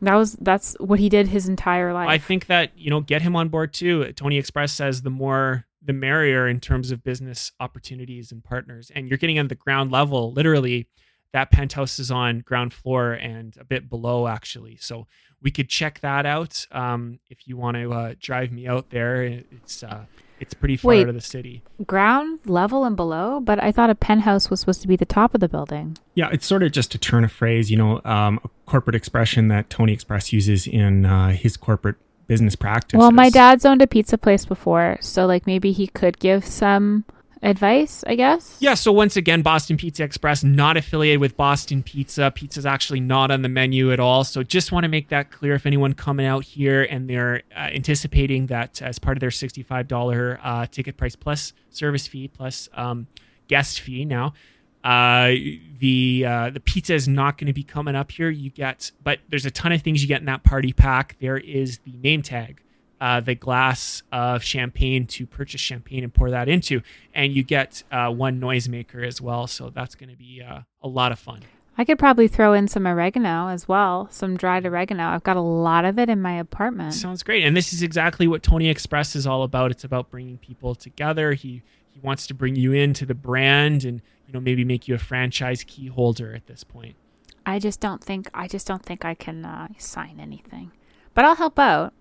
that 0.00 0.14
was 0.14 0.32
that's 0.40 0.74
what 0.80 0.98
he 0.98 1.10
did 1.10 1.28
his 1.28 1.46
entire 1.46 1.92
life 1.92 2.08
I 2.08 2.18
think 2.18 2.46
that 2.46 2.70
you 2.76 2.88
know 2.88 3.00
get 3.00 3.22
him 3.22 3.36
on 3.36 3.50
board 3.50 3.72
too. 3.74 4.10
Tony 4.14 4.38
Express 4.38 4.72
says 4.72 5.02
the 5.02 5.10
more 5.10 5.66
the 5.84 5.92
merrier 5.92 6.46
in 6.46 6.60
terms 6.60 6.90
of 6.90 7.02
business 7.02 7.52
opportunities 7.60 8.30
and 8.32 8.42
partners. 8.44 8.90
And 8.94 9.08
you're 9.08 9.18
getting 9.18 9.38
on 9.38 9.48
the 9.48 9.54
ground 9.54 9.90
level, 9.90 10.32
literally. 10.32 10.88
That 11.32 11.50
penthouse 11.50 11.98
is 11.98 12.10
on 12.10 12.40
ground 12.40 12.74
floor 12.74 13.12
and 13.12 13.56
a 13.58 13.64
bit 13.64 13.88
below, 13.88 14.28
actually. 14.28 14.76
So 14.76 15.06
we 15.40 15.50
could 15.50 15.68
check 15.68 16.00
that 16.00 16.26
out 16.26 16.66
um, 16.72 17.18
if 17.30 17.48
you 17.48 17.56
want 17.56 17.78
to 17.78 17.90
uh, 17.92 18.14
drive 18.20 18.52
me 18.52 18.66
out 18.68 18.90
there. 18.90 19.22
It's 19.24 19.82
uh, 19.82 20.04
it's 20.40 20.54
pretty 20.54 20.76
far 20.76 20.90
Wait. 20.90 21.02
out 21.02 21.08
of 21.08 21.14
the 21.14 21.20
city. 21.20 21.62
ground 21.86 22.40
level 22.46 22.84
and 22.84 22.96
below 22.96 23.38
but 23.38 23.62
i 23.62 23.70
thought 23.70 23.90
a 23.90 23.94
penthouse 23.94 24.50
was 24.50 24.58
supposed 24.58 24.82
to 24.82 24.88
be 24.88 24.96
the 24.96 25.06
top 25.06 25.34
of 25.34 25.40
the 25.40 25.48
building 25.48 25.96
Yeah, 26.14 26.30
it's 26.32 26.44
sort 26.46 26.64
of 26.64 26.72
just 26.72 26.94
a 26.96 26.98
turn 26.98 27.22
of 27.22 27.30
phrase, 27.30 27.70
you 27.70 27.76
know, 27.76 28.00
um, 28.04 28.40
a 28.44 28.48
corporate 28.66 28.96
expression 28.96 29.46
that 29.48 29.70
Tony 29.70 29.92
Express 29.92 30.32
uses 30.32 30.66
in 30.66 31.06
uh, 31.06 31.28
his 31.30 31.56
corporate 31.56 31.94
business 32.26 32.54
practices. 32.56 32.98
well 32.98 33.10
my 33.10 33.28
dad's 33.30 33.64
owned 33.64 33.82
a 33.82 33.86
pizza 33.86 34.16
place 34.16 34.44
before 34.44 34.96
so 35.00 35.26
like 35.26 35.46
maybe 35.46 35.72
he 35.72 35.86
could 35.86 36.18
give 36.18 36.44
some 36.44 37.04
advice 37.42 38.04
i 38.06 38.14
guess 38.14 38.56
Yeah, 38.60 38.74
so 38.74 38.92
once 38.92 39.16
again, 39.16 39.42
Boston 39.42 39.76
Pizza 39.76 40.04
Express 40.04 40.44
not 40.44 40.76
affiliated 40.76 41.20
with 41.20 41.36
Boston 41.36 41.82
Pizza. 41.82 42.30
Pizza's 42.32 42.64
actually 42.64 43.00
not 43.00 43.32
on 43.32 43.42
the 43.42 43.48
menu 43.48 43.90
at 43.92 43.98
all. 43.98 44.22
So 44.22 44.44
just 44.44 44.70
want 44.70 44.84
to 44.84 44.88
make 44.88 45.08
that 45.08 45.32
clear 45.32 45.54
if 45.54 45.66
anyone 45.66 45.92
coming 45.94 46.24
out 46.24 46.44
here 46.44 46.82
and 46.88 47.10
they're 47.10 47.42
uh, 47.56 47.58
anticipating 47.74 48.46
that 48.46 48.80
as 48.80 49.00
part 49.00 49.16
of 49.16 49.20
their 49.20 49.30
$65 49.30 50.38
uh, 50.40 50.66
ticket 50.66 50.96
price 50.96 51.16
plus 51.16 51.52
service 51.70 52.06
fee 52.06 52.28
plus 52.28 52.68
um, 52.74 53.08
guest 53.48 53.80
fee 53.80 54.04
now, 54.04 54.34
uh, 54.84 55.32
the 55.78 56.24
uh, 56.26 56.50
the 56.50 56.60
pizza 56.60 56.94
is 56.94 57.08
not 57.08 57.38
going 57.38 57.46
to 57.46 57.52
be 57.52 57.62
coming 57.62 57.94
up 57.94 58.10
here. 58.10 58.30
You 58.30 58.50
get, 58.50 58.92
but 59.02 59.20
there's 59.28 59.46
a 59.46 59.50
ton 59.50 59.72
of 59.72 59.82
things 59.82 60.02
you 60.02 60.08
get 60.08 60.20
in 60.20 60.26
that 60.26 60.44
party 60.44 60.72
pack. 60.72 61.16
There 61.20 61.38
is 61.38 61.78
the 61.84 61.92
name 61.92 62.22
tag 62.22 62.62
uh, 63.02 63.18
the 63.18 63.34
glass 63.34 64.04
of 64.12 64.44
champagne 64.44 65.08
to 65.08 65.26
purchase 65.26 65.60
champagne 65.60 66.04
and 66.04 66.14
pour 66.14 66.30
that 66.30 66.48
into, 66.48 66.80
and 67.12 67.32
you 67.32 67.42
get 67.42 67.82
uh, 67.90 68.08
one 68.08 68.40
noisemaker 68.40 69.04
as 69.04 69.20
well. 69.20 69.48
So 69.48 69.70
that's 69.70 69.96
going 69.96 70.10
to 70.10 70.16
be 70.16 70.40
uh, 70.40 70.60
a 70.80 70.88
lot 70.88 71.10
of 71.10 71.18
fun. 71.18 71.40
I 71.76 71.84
could 71.84 71.98
probably 71.98 72.28
throw 72.28 72.52
in 72.52 72.68
some 72.68 72.86
oregano 72.86 73.48
as 73.48 73.66
well, 73.66 74.06
some 74.12 74.36
dried 74.36 74.64
oregano. 74.64 75.08
I've 75.08 75.24
got 75.24 75.36
a 75.36 75.40
lot 75.40 75.84
of 75.84 75.98
it 75.98 76.08
in 76.08 76.22
my 76.22 76.34
apartment. 76.34 76.94
Sounds 76.94 77.24
great. 77.24 77.42
And 77.42 77.56
this 77.56 77.72
is 77.72 77.82
exactly 77.82 78.28
what 78.28 78.44
Tony 78.44 78.68
Express 78.68 79.16
is 79.16 79.26
all 79.26 79.42
about. 79.42 79.72
It's 79.72 79.82
about 79.82 80.08
bringing 80.08 80.38
people 80.38 80.76
together. 80.76 81.32
He 81.32 81.62
he 81.90 81.98
wants 82.00 82.28
to 82.28 82.34
bring 82.34 82.54
you 82.54 82.72
into 82.72 83.04
the 83.04 83.14
brand 83.14 83.84
and 83.84 84.00
you 84.32 84.38
know 84.38 84.42
maybe 84.42 84.64
make 84.64 84.88
you 84.88 84.94
a 84.94 84.98
franchise 84.98 85.62
key 85.62 85.88
holder 85.88 86.34
at 86.34 86.46
this 86.46 86.64
point. 86.64 86.96
I 87.44 87.58
just 87.58 87.80
don't 87.80 88.02
think 88.02 88.30
I 88.32 88.48
just 88.48 88.66
don't 88.66 88.82
think 88.82 89.04
I 89.04 89.14
can 89.14 89.44
uh, 89.44 89.68
sign 89.76 90.18
anything, 90.18 90.72
but 91.12 91.24
I'll 91.24 91.34
help 91.34 91.58
out, 91.58 91.92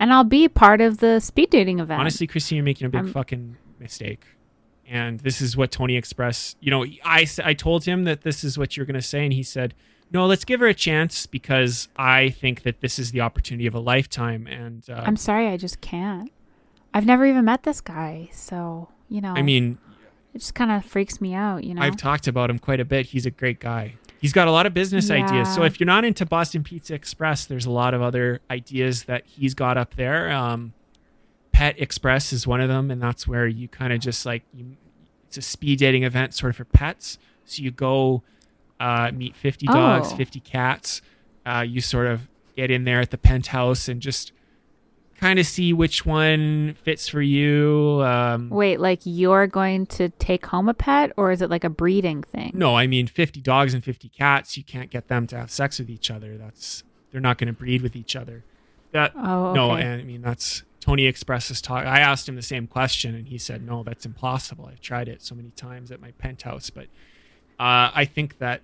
and 0.00 0.12
I'll 0.12 0.24
be 0.24 0.48
part 0.48 0.80
of 0.80 0.98
the 0.98 1.20
speed 1.20 1.50
dating 1.50 1.78
event. 1.78 2.00
Honestly, 2.00 2.26
Christine, 2.26 2.56
you're 2.56 2.64
making 2.64 2.86
a 2.86 2.90
big 2.90 3.02
I'm- 3.04 3.12
fucking 3.12 3.56
mistake. 3.78 4.24
And 4.88 5.18
this 5.18 5.40
is 5.40 5.56
what 5.56 5.72
Tony 5.72 5.96
Express, 5.96 6.54
you 6.60 6.70
know, 6.70 6.84
I 7.04 7.26
I 7.42 7.54
told 7.54 7.84
him 7.84 8.04
that 8.04 8.22
this 8.22 8.44
is 8.44 8.56
what 8.56 8.76
you're 8.76 8.86
going 8.86 8.94
to 8.94 9.02
say. 9.02 9.24
And 9.24 9.32
he 9.32 9.42
said, 9.42 9.74
no, 10.12 10.26
let's 10.26 10.44
give 10.44 10.60
her 10.60 10.68
a 10.68 10.74
chance 10.74 11.26
because 11.26 11.88
I 11.96 12.30
think 12.30 12.62
that 12.62 12.80
this 12.80 12.96
is 12.96 13.10
the 13.10 13.20
opportunity 13.20 13.66
of 13.66 13.74
a 13.74 13.80
lifetime. 13.80 14.46
And 14.46 14.88
uh, 14.88 15.02
I'm 15.04 15.16
sorry, 15.16 15.48
I 15.48 15.56
just 15.56 15.80
can't. 15.80 16.30
I've 16.94 17.04
never 17.04 17.26
even 17.26 17.44
met 17.44 17.64
this 17.64 17.80
guy, 17.80 18.28
so 18.32 18.88
you 19.08 19.20
know. 19.20 19.34
I 19.36 19.42
mean, 19.42 19.78
it 20.36 20.40
just 20.40 20.54
kind 20.54 20.70
of 20.70 20.84
freaks 20.84 21.20
me 21.20 21.34
out. 21.34 21.64
You 21.64 21.74
know. 21.74 21.82
I've 21.82 21.96
talked 21.96 22.28
about 22.28 22.50
him 22.50 22.58
quite 22.58 22.78
a 22.78 22.84
bit. 22.84 23.06
He's 23.06 23.24
a 23.26 23.30
great 23.30 23.58
guy. 23.58 23.94
He's 24.20 24.32
got 24.32 24.48
a 24.48 24.50
lot 24.50 24.66
of 24.66 24.74
business 24.74 25.10
ideas. 25.10 25.54
So 25.54 25.62
if 25.62 25.78
you're 25.80 25.86
not 25.86 26.04
into 26.04 26.24
Boston 26.24 26.62
Pizza 26.62 26.94
Express, 26.94 27.44
there's 27.46 27.66
a 27.66 27.70
lot 27.70 27.94
of 27.94 28.02
other 28.02 28.40
ideas 28.50 29.04
that 29.04 29.24
he's 29.26 29.54
got 29.54 29.76
up 29.76 29.94
there. 29.96 30.30
Um, 30.30 30.72
Pet 31.52 31.80
Express 31.80 32.32
is 32.32 32.46
one 32.46 32.60
of 32.60 32.68
them, 32.68 32.90
and 32.90 33.00
that's 33.00 33.26
where 33.26 33.46
you 33.46 33.68
kind 33.68 33.92
of 33.92 34.00
just 34.00 34.24
like 34.26 34.42
you, 34.54 34.76
it's 35.26 35.36
a 35.38 35.42
speed 35.42 35.78
dating 35.78 36.02
event 36.04 36.34
sort 36.34 36.50
of 36.50 36.56
for 36.56 36.64
pets. 36.64 37.18
So 37.44 37.62
you 37.62 37.70
go 37.70 38.22
uh, 38.80 39.10
meet 39.14 39.34
50 39.36 39.66
dogs, 39.66 40.12
Oh. 40.12 40.16
50 40.16 40.40
cats. 40.40 41.02
Uh, 41.44 41.64
you 41.66 41.80
sort 41.80 42.06
of 42.08 42.28
get 42.56 42.70
in 42.70 42.84
there 42.84 43.00
at 43.00 43.10
the 43.10 43.18
penthouse 43.18 43.86
and 43.88 44.00
just 44.02 44.32
kind 45.20 45.38
of 45.38 45.46
see 45.46 45.72
which 45.72 46.04
one 46.04 46.76
fits 46.82 47.08
for 47.08 47.22
you. 47.22 48.02
Um, 48.04 48.50
Wait, 48.50 48.80
like 48.80 49.00
you're 49.04 49.46
going 49.46 49.86
to 49.86 50.10
take 50.10 50.46
home 50.46 50.68
a 50.68 50.74
pet, 50.74 51.12
or 51.16 51.30
is 51.30 51.42
it 51.42 51.50
like 51.50 51.64
a 51.64 51.70
breeding 51.70 52.22
thing? 52.22 52.52
No, 52.54 52.76
I 52.76 52.86
mean 52.86 53.06
50 53.06 53.40
dogs 53.40 53.74
and 53.74 53.82
50 53.84 54.08
cats, 54.10 54.56
you 54.56 54.64
can't 54.64 54.90
get 54.90 55.08
them 55.08 55.26
to 55.28 55.36
have 55.36 55.50
sex 55.50 55.78
with 55.78 55.90
each 55.90 56.10
other. 56.10 56.36
That's 56.36 56.84
they're 57.10 57.20
not 57.20 57.38
going 57.38 57.48
to 57.48 57.52
breed 57.52 57.82
with 57.82 57.96
each 57.96 58.14
other. 58.16 58.44
That 58.92 59.12
Oh, 59.16 59.52
no, 59.52 59.72
and 59.72 60.00
I 60.00 60.04
mean 60.04 60.22
that's 60.22 60.62
Tony 60.80 61.06
Express's 61.06 61.60
talk. 61.60 61.84
I 61.84 61.98
asked 62.00 62.28
him 62.28 62.36
the 62.36 62.42
same 62.42 62.66
question 62.66 63.14
and 63.14 63.26
he 63.28 63.38
said, 63.38 63.66
"No, 63.66 63.82
that's 63.82 64.06
impossible. 64.06 64.66
I've 64.66 64.80
tried 64.80 65.08
it 65.08 65.22
so 65.22 65.34
many 65.34 65.50
times 65.50 65.90
at 65.90 66.00
my 66.00 66.12
penthouse, 66.12 66.70
but 66.70 66.84
uh, 67.58 67.90
I 67.94 68.04
think 68.04 68.38
that 68.38 68.60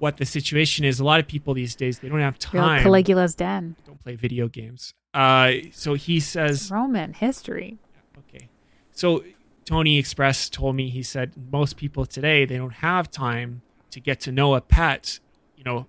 what 0.00 0.16
the 0.16 0.24
situation 0.24 0.84
is, 0.84 0.98
a 0.98 1.04
lot 1.04 1.20
of 1.20 1.28
people 1.28 1.54
these 1.54 1.76
days 1.76 1.98
they 2.00 2.08
don't 2.08 2.20
have 2.20 2.38
time. 2.38 2.82
Caligula's 2.82 3.34
den. 3.34 3.76
don't 3.86 4.02
play 4.02 4.16
video 4.16 4.48
games. 4.48 4.94
Uh, 5.12 5.52
so 5.72 5.94
he 5.94 6.18
says, 6.20 6.70
Roman 6.70 7.12
history. 7.12 7.78
Okay. 8.18 8.48
So 8.92 9.22
Tony 9.64 9.98
Express 9.98 10.48
told 10.48 10.74
me 10.74 10.88
he 10.88 11.02
said 11.02 11.32
most 11.52 11.76
people 11.76 12.06
today 12.06 12.44
they 12.44 12.56
don't 12.56 12.74
have 12.74 13.10
time 13.10 13.62
to 13.90 14.00
get 14.00 14.20
to 14.20 14.32
know 14.32 14.54
a 14.54 14.60
pet, 14.60 15.20
you 15.56 15.64
know, 15.64 15.86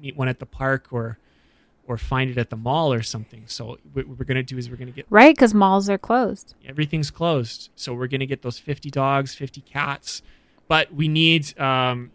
meet 0.00 0.16
one 0.16 0.28
at 0.28 0.38
the 0.38 0.46
park 0.46 0.88
or 0.92 1.18
or 1.88 1.96
find 1.96 2.28
it 2.30 2.36
at 2.36 2.50
the 2.50 2.56
mall 2.56 2.92
or 2.92 3.00
something. 3.02 3.44
So 3.46 3.78
what 3.92 4.06
we're 4.08 4.24
going 4.24 4.36
to 4.36 4.42
do 4.42 4.58
is 4.58 4.68
we're 4.68 4.76
going 4.76 4.88
to 4.88 4.92
get 4.92 5.06
Right, 5.08 5.34
because 5.34 5.54
malls 5.54 5.88
are 5.88 5.98
closed. 5.98 6.54
everything's 6.66 7.10
closed. 7.12 7.70
So 7.76 7.94
we're 7.94 8.08
going 8.08 8.20
to 8.20 8.26
get 8.26 8.42
those 8.42 8.58
50 8.58 8.90
dogs, 8.90 9.34
50 9.36 9.60
cats, 9.62 10.20
but 10.68 10.92
we 10.92 11.06
need 11.08 11.58
um 11.58 12.10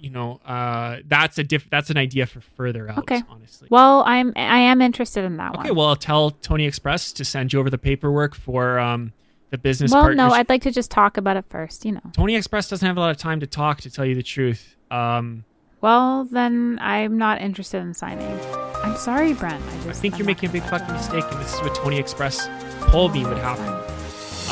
you 0.00 0.10
know, 0.10 0.40
uh 0.44 0.96
that's 1.06 1.38
a 1.38 1.44
diff- 1.44 1.68
that's 1.70 1.90
an 1.90 1.96
idea 1.96 2.26
for 2.26 2.40
further 2.40 2.88
out 2.90 2.98
Okay. 2.98 3.22
honestly. 3.28 3.68
Well, 3.70 4.02
I'm 4.06 4.32
I 4.36 4.58
am 4.58 4.80
interested 4.80 5.24
in 5.24 5.36
that 5.36 5.50
Okay, 5.50 5.56
one. 5.58 5.66
Okay. 5.66 5.74
Well, 5.74 5.86
I'll 5.88 5.96
tell 5.96 6.30
Tony 6.30 6.64
Express 6.66 7.12
to 7.12 7.24
send 7.24 7.52
you 7.52 7.60
over 7.60 7.70
the 7.70 7.78
paperwork 7.78 8.34
for 8.34 8.78
um 8.78 9.12
the 9.50 9.58
business 9.58 9.92
well, 9.92 10.14
no. 10.14 10.30
I'd 10.30 10.48
like 10.48 10.62
to 10.62 10.70
just 10.70 10.90
talk 10.92 11.16
about 11.16 11.36
it 11.36 11.44
first. 11.48 11.84
You 11.84 11.92
know. 11.92 12.00
Tony 12.12 12.36
Express 12.36 12.68
doesn't 12.68 12.86
have 12.86 12.96
a 12.96 13.00
lot 13.00 13.10
of 13.10 13.16
time 13.16 13.40
to 13.40 13.46
talk, 13.48 13.80
to 13.82 13.90
tell 13.90 14.04
you 14.04 14.14
the 14.14 14.22
truth. 14.22 14.76
Um, 14.92 15.44
Well, 15.80 16.24
then 16.24 16.78
I'm 16.80 17.18
not 17.18 17.40
interested 17.40 17.78
in 17.78 17.92
signing. 17.94 18.38
I'm 18.84 18.96
sorry, 18.96 19.32
Brent. 19.34 19.60
I, 19.62 19.74
just, 19.84 19.88
I 19.88 19.92
think 19.92 20.14
I'm 20.14 20.18
you're 20.20 20.26
making 20.26 20.50
a 20.50 20.52
big 20.52 20.62
fucking 20.62 20.92
mistake, 20.94 21.24
and 21.30 21.40
this 21.40 21.52
is 21.52 21.60
what 21.62 21.74
Tony 21.74 21.98
Express 21.98 22.48
told 22.92 23.12
me 23.12 23.24
would 23.26 23.38
happen. 23.38 23.66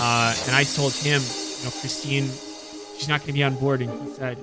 Uh, 0.00 0.34
and 0.46 0.54
I 0.56 0.64
told 0.64 0.92
him, 0.94 1.22
you 1.22 1.64
know, 1.64 1.70
Christine, 1.80 2.28
she's 2.98 3.08
not 3.08 3.20
going 3.20 3.28
to 3.28 3.32
be 3.34 3.42
on 3.44 3.54
board, 3.56 3.82
and 3.82 3.90
he 4.02 4.14
said 4.14 4.36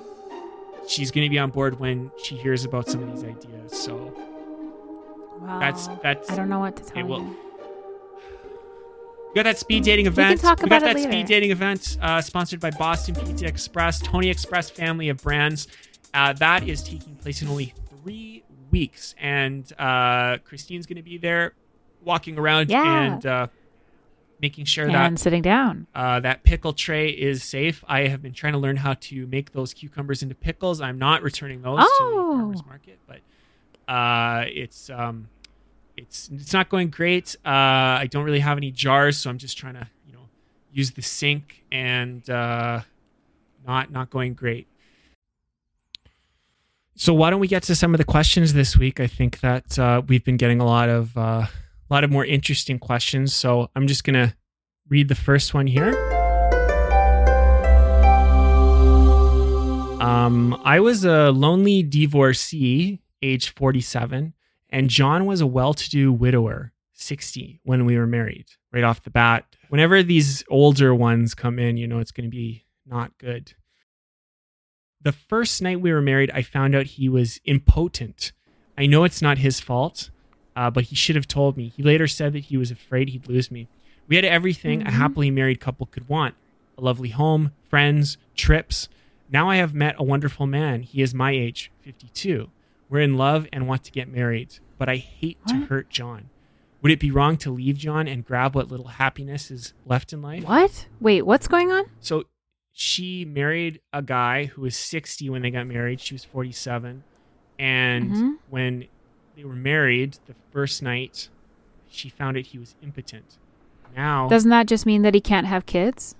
she's 0.87 1.11
going 1.11 1.25
to 1.25 1.29
be 1.29 1.39
on 1.39 1.49
board 1.51 1.79
when 1.79 2.11
she 2.21 2.35
hears 2.35 2.65
about 2.65 2.87
some 2.87 3.01
of 3.03 3.11
these 3.13 3.23
ideas. 3.23 3.71
So 3.79 4.13
Well, 5.41 5.59
that's 5.59 5.87
that's. 6.01 6.29
I 6.29 6.35
don't 6.35 6.49
know 6.49 6.59
what 6.59 6.75
to 6.77 6.83
tell 6.83 6.91
Okay, 6.93 7.03
well, 7.03 7.21
you. 7.21 7.37
We 9.29 9.39
got 9.39 9.43
that 9.43 9.57
speed 9.57 9.83
dating 9.83 10.05
event. 10.05 10.39
talk 10.39 10.61
we 10.61 10.69
got 10.69 10.81
it 10.83 10.93
that 10.93 10.99
speed 11.03 11.25
dating 11.25 11.51
event 11.51 11.97
uh, 12.01 12.21
sponsored 12.21 12.61
by 12.61 12.71
Boston 12.71 13.15
Pizza 13.15 13.45
Express, 13.45 13.99
Tony 13.99 14.29
Express 14.29 14.69
family 14.69 15.09
of 15.09 15.21
brands. 15.21 15.67
Uh, 16.13 16.31
that 16.33 16.65
is 16.67 16.81
taking 16.81 17.15
place 17.17 17.41
in 17.41 17.49
only 17.49 17.73
three 18.01 18.43
weeks, 18.71 19.13
and 19.19 19.69
uh, 19.77 20.37
Christine's 20.45 20.85
going 20.85 20.95
to 20.95 21.01
be 21.03 21.17
there, 21.17 21.53
walking 22.01 22.39
around 22.39 22.69
Yeah. 22.69 23.01
and 23.13 23.25
uh, 23.25 23.47
making 24.41 24.65
sure 24.65 24.85
And 24.85 24.93
that 24.95 25.17
sitting 25.19 25.41
down. 25.41 25.87
uh, 25.95 26.19
that 26.19 26.43
pickle 26.43 26.73
tray 26.73 27.09
is 27.09 27.43
safe. 27.43 27.83
I 27.87 28.07
have 28.07 28.21
been 28.21 28.33
trying 28.33 28.53
to 28.53 28.59
learn 28.59 28.75
how 28.77 28.95
to 28.95 29.25
make 29.27 29.51
those 29.53 29.73
cucumbers 29.73 30.21
into 30.21 30.35
pickles. 30.35 30.81
I'm 30.81 30.97
not 30.99 31.21
returning 31.23 31.61
those 31.61 31.79
to 31.79 31.87
Oh. 31.89 32.09
the 32.33 32.37
farmers 32.39 32.65
market, 32.65 32.99
but 33.07 33.19
uh, 33.91 34.45
it's 34.47 34.89
um, 34.89 35.29
it's 35.97 36.29
it's 36.33 36.51
not 36.53 36.69
going 36.69 36.89
great. 36.89 37.35
Uh, 37.45 37.49
I 37.49 38.07
don't 38.11 38.25
really 38.25 38.39
have 38.39 38.57
any 38.57 38.71
jars, 38.71 39.17
so 39.17 39.29
I'm 39.29 39.37
just 39.37 39.57
trying 39.57 39.75
to 39.75 39.87
you 40.07 40.13
know 40.13 40.27
use 40.73 40.91
the 40.91 41.01
sink 41.01 41.63
and 41.71 42.27
uh, 42.29 42.81
not 43.65 43.91
not 43.91 44.09
going 44.09 44.33
great. 44.33 44.67
So 46.97 47.13
why 47.13 47.29
don't 47.29 47.39
we 47.41 47.47
get 47.47 47.63
to 47.63 47.75
some 47.75 47.93
of 47.93 47.97
the 47.97 48.05
questions 48.05 48.53
this 48.53 48.77
week? 48.77 48.99
I 48.99 49.07
think 49.07 49.41
that 49.41 49.77
uh, 49.77 50.01
we've 50.07 50.23
been 50.23 50.37
getting 50.37 50.61
a 50.61 50.65
lot 50.65 50.87
of 50.87 51.17
uh, 51.17 51.45
a 51.89 51.93
lot 51.93 52.03
of 52.03 52.11
more 52.11 52.25
interesting 52.25 52.79
questions. 52.79 53.33
So 53.33 53.69
I'm 53.75 53.87
just 53.87 54.03
gonna 54.03 54.35
read 54.89 55.07
the 55.07 55.15
first 55.15 55.53
one 55.53 55.67
here. 55.67 55.93
Um, 60.01 60.61
I 60.63 60.79
was 60.81 61.03
a 61.03 61.31
lonely 61.31 61.81
divorcee, 61.81 63.01
age 63.21 63.53
47, 63.55 64.33
and 64.69 64.89
John 64.89 65.25
was 65.25 65.41
a 65.41 65.47
well 65.47 65.73
to 65.73 65.89
do 65.89 66.11
widower, 66.11 66.73
60, 66.93 67.61
when 67.63 67.85
we 67.85 67.97
were 67.97 68.05
married, 68.05 68.45
right 68.71 68.83
off 68.83 69.03
the 69.03 69.09
bat. 69.09 69.45
Whenever 69.69 70.03
these 70.03 70.43
older 70.49 70.93
ones 70.93 71.33
come 71.33 71.57
in, 71.57 71.77
you 71.77 71.87
know 71.87 71.99
it's 71.99 72.11
going 72.11 72.29
to 72.29 72.29
be 72.29 72.65
not 72.85 73.17
good. 73.17 73.53
The 75.01 75.11
first 75.11 75.61
night 75.61 75.81
we 75.81 75.91
were 75.91 76.01
married, 76.01 76.29
I 76.33 76.41
found 76.41 76.75
out 76.75 76.85
he 76.85 77.09
was 77.09 77.39
impotent. 77.45 78.31
I 78.77 78.85
know 78.85 79.05
it's 79.05 79.21
not 79.21 79.39
his 79.39 79.59
fault, 79.59 80.09
uh, 80.55 80.69
but 80.69 80.85
he 80.85 80.95
should 80.95 81.15
have 81.15 81.27
told 81.27 81.57
me. 81.57 81.69
He 81.75 81.83
later 81.83 82.07
said 82.07 82.33
that 82.33 82.45
he 82.45 82.57
was 82.57 82.71
afraid 82.71 83.09
he'd 83.09 83.27
lose 83.27 83.51
me. 83.51 83.67
We 84.07 84.15
had 84.15 84.25
everything 84.25 84.81
a 84.81 84.85
Mhm. 84.85 84.91
happily 84.91 85.31
married 85.31 85.59
couple 85.59 85.85
could 85.87 86.07
want 86.07 86.35
a 86.77 86.81
lovely 86.81 87.09
home, 87.09 87.51
friends, 87.69 88.17
trips. 88.35 88.87
Now 89.31 89.49
I 89.49 89.55
have 89.57 89.73
met 89.73 89.95
a 89.97 90.03
wonderful 90.03 90.45
man. 90.45 90.81
He 90.83 91.01
is 91.01 91.13
my 91.13 91.31
age, 91.31 91.71
52. 91.81 92.49
We're 92.89 92.99
in 93.01 93.17
love 93.17 93.47
and 93.51 93.67
want 93.67 93.83
to 93.85 93.91
get 93.91 94.07
married, 94.07 94.59
but 94.77 94.87
I 94.89 94.97
hate 94.97 95.37
to 95.47 95.65
hurt 95.65 95.89
John. 95.89 96.29
Would 96.81 96.91
it 96.91 96.99
be 96.99 97.09
wrong 97.09 97.35
to 97.37 97.49
leave 97.49 97.77
John 97.77 98.07
and 98.07 98.23
grab 98.23 98.53
what 98.53 98.69
little 98.69 98.89
happiness 98.89 99.49
is 99.49 99.73
left 99.85 100.13
in 100.13 100.21
life? 100.21 100.43
What? 100.43 100.87
Wait, 100.99 101.23
what's 101.23 101.47
going 101.47 101.71
on? 101.71 101.85
So 101.99 102.25
she 102.71 103.25
married 103.25 103.79
a 103.91 104.01
guy 104.03 104.45
who 104.45 104.61
was 104.61 104.75
60 104.75 105.29
when 105.29 105.41
they 105.41 105.49
got 105.49 105.65
married. 105.65 105.99
She 106.01 106.13
was 106.13 106.23
47. 106.25 107.03
And 107.57 108.11
Mhm. 108.11 108.35
when 108.49 108.85
they 109.35 109.43
were 109.43 109.55
married, 109.55 110.17
the 110.27 110.35
first 110.51 110.81
night, 110.81 111.29
she 111.89 112.09
found 112.09 112.37
out 112.37 112.43
he 112.45 112.57
was 112.57 112.75
impotent. 112.81 113.37
Now, 113.95 114.27
Doesn't 114.27 114.49
that 114.49 114.67
just 114.67 114.85
mean 114.85 115.01
that 115.03 115.13
he 115.13 115.21
can't 115.21 115.47
have 115.47 115.65
kids? 115.65 116.15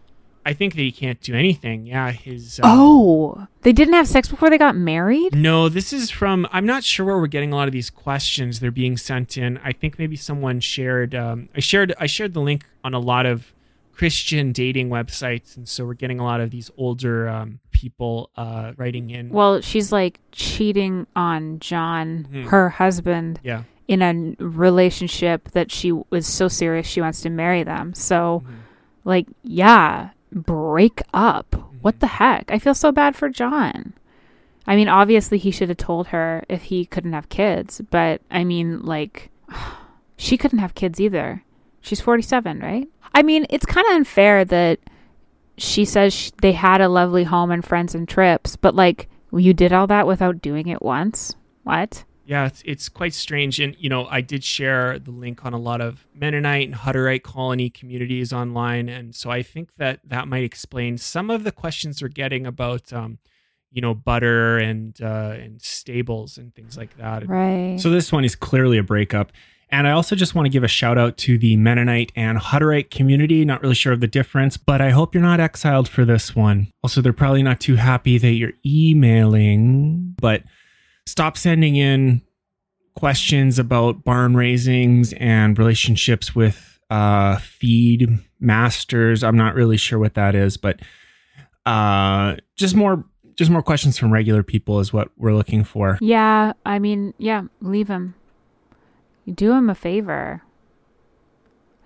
I 0.48 0.54
think 0.54 0.76
that 0.76 0.82
he 0.82 0.92
can't 0.92 1.20
do 1.22 1.34
anything. 1.34 1.88
Yeah, 1.88 2.12
his. 2.12 2.60
uh, 2.60 2.64
Oh, 2.66 3.48
they 3.64 3.74
didn't 3.74 3.96
have 3.96 4.08
sex 4.08 4.28
before 4.28 4.50
they 4.52 4.60
got 4.60 4.76
married? 4.76 5.34
No, 5.36 5.70
this 5.70 5.92
is 5.92 6.12
from. 6.12 6.48
I'm 6.52 6.68
not 6.68 6.84
sure 6.84 7.04
where 7.06 7.18
we're 7.18 7.26
getting 7.28 7.52
a 7.52 7.56
lot 7.56 7.68
of 7.68 7.72
these 7.72 7.90
questions. 7.90 8.60
They're 8.60 8.70
being 8.70 8.96
sent 8.96 9.38
in. 9.40 9.58
I 9.64 9.72
think 9.72 9.98
maybe 9.98 10.16
someone 10.16 10.60
shared. 10.60 11.16
Um, 11.16 11.50
I 11.56 11.62
shared. 11.62 11.96
I 12.00 12.06
shared 12.06 12.34
the 12.36 12.42
link 12.42 12.64
on 12.84 12.94
a 12.94 13.00
lot 13.00 13.26
of 13.26 13.54
Christian 13.92 14.52
dating 14.52 14.90
websites, 14.90 15.58
and 15.58 15.68
so 15.68 15.84
we're 15.84 15.96
getting 15.96 16.20
a 16.20 16.24
lot 16.24 16.42
of 16.42 16.52
these 16.52 16.70
older 16.78 17.28
um, 17.28 17.60
people 17.76 18.30
uh, 18.38 18.72
writing 18.78 19.10
in. 19.10 19.30
Well, 19.30 19.60
she's 19.62 19.92
like 19.92 20.20
cheating 20.32 21.06
on 21.16 21.60
John, 21.60 22.28
Mhm. 22.32 22.46
her 22.46 22.70
husband, 22.70 23.40
yeah. 23.44 23.64
in 23.88 24.02
a 24.02 24.44
relationship 24.44 25.52
that 25.52 25.72
she 25.72 25.92
was 26.10 26.26
so 26.26 26.48
serious 26.48 26.88
she 26.88 27.02
wants 27.02 27.22
to 27.22 27.30
marry 27.30 27.64
them. 27.64 27.94
So, 27.94 28.42
Mhm. 28.46 28.54
like, 29.04 29.28
yeah, 29.44 30.10
break 30.32 31.02
up. 31.14 31.52
Mm-hmm. 31.52 31.78
What 31.82 32.00
the 32.00 32.08
heck? 32.08 32.50
I 32.52 32.58
feel 32.60 32.74
so 32.74 32.92
bad 32.92 33.16
for 33.16 33.30
John. 33.30 33.94
I 34.66 34.76
mean, 34.76 34.88
obviously 34.88 35.38
he 35.38 35.52
should 35.52 35.70
have 35.70 35.78
told 35.78 36.08
her 36.08 36.44
if 36.50 36.64
he 36.64 36.86
couldn't 36.86 37.14
have 37.14 37.30
kids, 37.30 37.82
but 37.92 38.22
I 38.32 38.44
mean, 38.44 38.82
like, 38.84 39.30
she 40.18 40.38
couldn't 40.38 40.60
have 40.60 40.74
kids 40.76 41.00
either. 41.00 41.44
She's 41.82 42.02
47, 42.02 42.60
right? 42.60 42.88
I 43.14 43.22
mean, 43.22 43.46
it's 43.50 43.66
kind 43.68 43.86
of 43.88 43.94
unfair 43.96 44.44
that 44.46 44.80
she 45.58 45.86
says 45.86 46.14
sh- 46.14 46.32
they 46.42 46.52
had 46.52 46.82
a 46.82 46.90
lovely 46.90 47.24
home 47.24 47.52
and 47.52 47.64
friends 47.64 47.96
and 47.96 48.08
trips, 48.08 48.56
but 48.56 48.76
like, 48.76 49.10
you 49.32 49.54
did 49.54 49.74
all 49.74 49.88
that 49.88 50.08
without 50.08 50.42
doing 50.42 50.68
it 50.68 50.82
once? 50.82 51.36
What? 51.64 52.06
Yeah, 52.26 52.48
it's, 52.48 52.64
it's 52.66 52.90
quite 52.90 53.14
strange. 53.14 53.60
And, 53.60 53.76
you 53.78 53.90
know, 53.90 54.08
I 54.08 54.22
did 54.22 54.44
share 54.44 54.98
the 54.98 55.12
link 55.12 55.46
on 55.46 55.54
a 55.54 55.60
lot 55.60 55.82
of 55.82 56.08
Mennonite 56.14 56.68
and 56.68 56.76
Hutterite 56.76 57.22
colony 57.22 57.70
communities 57.70 58.34
online. 58.34 58.90
And 58.90 59.14
so 59.14 59.30
I 59.30 59.44
think 59.44 59.70
that 59.78 60.00
that 60.06 60.28
might 60.28 60.44
explain 60.44 60.98
some 60.98 61.30
of 61.30 61.44
the 61.44 61.52
questions 61.52 62.02
we're 62.02 62.08
getting 62.08 62.48
about, 62.48 62.92
um, 62.92 63.20
you 63.72 63.82
know, 63.82 63.94
butter 63.94 64.58
and 64.58 65.00
uh, 65.02 65.36
and 65.38 65.62
stables 65.62 66.38
and 66.38 66.56
things 66.56 66.78
like 66.78 66.98
that. 66.98 67.28
Right. 67.28 67.78
So 67.78 67.90
this 67.90 68.12
one 68.12 68.24
is 68.26 68.36
clearly 68.36 68.78
a 68.78 68.84
breakup. 68.84 69.32
And 69.76 69.90
I 69.90 69.92
also 69.92 70.16
just 70.16 70.36
want 70.36 70.46
to 70.46 70.50
give 70.50 70.64
a 70.64 70.70
shout 70.70 70.98
out 70.98 71.18
to 71.18 71.38
the 71.38 71.58
Mennonite 71.58 72.14
and 72.16 72.38
Hutterite 72.38 72.92
community. 72.92 73.44
Not 73.44 73.62
really 73.62 73.76
sure 73.76 73.92
of 73.92 74.00
the 74.00 74.08
difference, 74.08 74.56
but 74.56 74.80
I 74.80 74.92
hope 74.92 75.14
you're 75.14 75.22
not 75.22 75.42
exiled 75.42 75.90
for 75.90 76.06
this 76.06 76.34
one. 76.34 76.72
Also, 76.82 77.02
they're 77.02 77.12
probably 77.12 77.44
not 77.44 77.60
too 77.60 77.76
happy 77.76 78.18
that 78.18 78.32
you're 78.32 78.54
emailing, 78.66 80.16
but 80.22 80.44
stop 81.06 81.36
sending 81.36 81.76
in 81.76 82.22
questions 82.96 83.60
about 83.60 84.06
barn 84.06 84.38
raisings 84.38 85.12
and 85.20 85.60
relationships 85.60 86.34
with 86.34 86.80
uh, 86.90 87.36
feed 87.40 88.18
masters. 88.40 89.26
I'm 89.26 89.36
not 89.36 89.56
really 89.56 89.76
sure 89.76 90.00
what 90.00 90.14
that 90.14 90.36
is, 90.36 90.56
but 90.56 90.80
uh, 91.66 92.38
just 92.56 92.76
more 92.78 93.04
just 93.36 93.52
more 93.52 93.62
questions 93.62 93.98
from 93.98 94.14
regular 94.14 94.42
people 94.42 94.80
is 94.80 94.94
what 94.94 95.10
we're 95.18 95.34
looking 95.34 95.66
for. 95.66 95.98
Yeah, 96.00 96.54
I 96.66 96.80
mean, 96.80 97.14
yeah, 97.18 97.42
leave 97.60 97.90
him. 97.90 98.16
You 99.26 99.34
do 99.34 99.52
him 99.52 99.70
a 99.70 99.76
favor. 99.76 100.44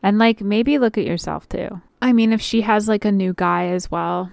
And 0.03 0.17
like 0.17 0.41
maybe 0.41 0.77
look 0.77 0.97
at 0.97 1.05
yourself 1.05 1.49
too. 1.49 1.81
I 2.01 2.13
mean, 2.13 2.31
if 2.31 2.41
she 2.41 2.61
has 2.61 2.87
like 2.87 3.03
a 3.05 3.11
new 3.11 3.33
guy 3.33 3.67
as 3.67 3.89
well, 3.91 4.31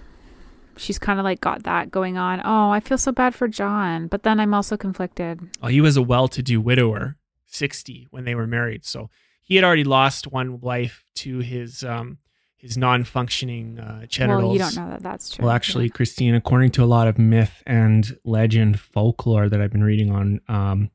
she's 0.76 0.98
kind 0.98 1.18
of 1.18 1.24
like 1.24 1.40
got 1.40 1.64
that 1.64 1.90
going 1.90 2.16
on. 2.16 2.40
Oh, 2.44 2.70
I 2.70 2.80
feel 2.80 2.98
so 2.98 3.12
bad 3.12 3.34
for 3.34 3.48
John, 3.48 4.06
but 4.06 4.22
then 4.22 4.38
I'm 4.38 4.54
also 4.54 4.76
conflicted. 4.76 5.40
Oh, 5.62 5.68
he 5.68 5.80
was 5.80 5.96
a 5.96 6.02
well-to-do 6.02 6.60
widower, 6.60 7.16
60 7.46 8.08
when 8.10 8.24
they 8.24 8.34
were 8.34 8.46
married. 8.46 8.84
So 8.84 9.10
he 9.42 9.56
had 9.56 9.64
already 9.64 9.84
lost 9.84 10.30
one 10.30 10.60
wife 10.60 11.04
to 11.16 11.38
his 11.38 11.82
um 11.82 12.18
his 12.56 12.76
non-functioning 12.76 13.78
uh 13.78 14.06
genitals. 14.06 14.42
Well, 14.44 14.52
you 14.52 14.58
don't 14.58 14.76
know 14.76 14.90
that 14.90 15.02
that's 15.02 15.30
true. 15.30 15.44
Well, 15.44 15.54
actually, 15.54 15.88
Christine, 15.90 16.34
according 16.34 16.70
to 16.72 16.84
a 16.84 16.86
lot 16.86 17.08
of 17.08 17.18
myth 17.18 17.62
and 17.66 18.16
legend 18.24 18.78
folklore 18.80 19.48
that 19.48 19.60
I've 19.60 19.72
been 19.72 19.84
reading 19.84 20.10
on 20.12 20.40
um, 20.48 20.90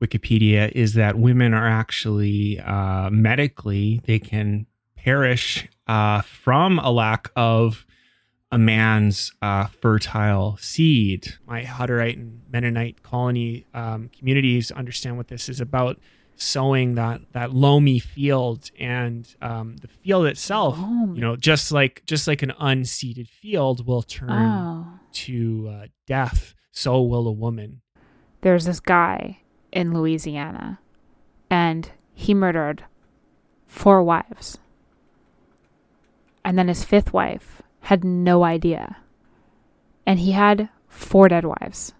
Wikipedia, 0.00 0.70
is 0.72 0.94
that 0.94 1.18
women 1.18 1.52
are 1.54 1.68
actually 1.68 2.58
uh, 2.60 3.10
medically 3.10 4.00
they 4.04 4.18
can 4.18 4.66
perish 4.96 5.68
uh, 5.86 6.22
from 6.22 6.78
a 6.78 6.90
lack 6.90 7.30
of 7.36 7.86
a 8.52 8.58
man's 8.58 9.32
uh, 9.42 9.66
fertile 9.66 10.56
seed. 10.60 11.34
my 11.46 11.62
Hutterite 11.62 12.14
and 12.16 12.42
Mennonite 12.50 13.02
colony 13.02 13.64
um, 13.74 14.10
communities 14.16 14.70
understand 14.72 15.16
what 15.16 15.28
this 15.28 15.48
is 15.48 15.60
about 15.60 15.98
sowing 16.34 16.94
that 16.94 17.20
that 17.32 17.52
loamy 17.52 17.98
field 17.98 18.70
and 18.78 19.36
um, 19.42 19.76
the 19.76 19.88
field 19.88 20.24
itself 20.26 20.78
you 20.78 21.20
know 21.20 21.36
just 21.36 21.70
like 21.70 22.02
just 22.06 22.26
like 22.26 22.42
an 22.42 22.50
unseeded 22.58 23.28
field 23.28 23.86
will 23.86 24.02
turn 24.02 24.30
Oh. 24.30 24.86
to 25.12 25.68
uh, 25.70 25.86
death 26.06 26.54
so 26.72 27.02
will 27.02 27.28
a 27.28 27.32
woman 27.32 27.82
There's 28.40 28.64
this 28.64 28.80
guy 28.80 29.40
in 29.72 29.94
Louisiana 29.94 30.78
and 31.50 31.90
he 32.14 32.32
murdered 32.34 32.84
four 33.66 34.02
wives. 34.02 34.58
And 36.44 36.58
then 36.58 36.68
his 36.68 36.84
fifth 36.84 37.12
wife 37.12 37.62
had 37.82 38.04
no 38.04 38.44
idea. 38.44 38.98
And 40.06 40.20
he 40.20 40.32
had 40.32 40.68
four 40.88 41.28
dead 41.28 41.44
wives. 41.44 41.92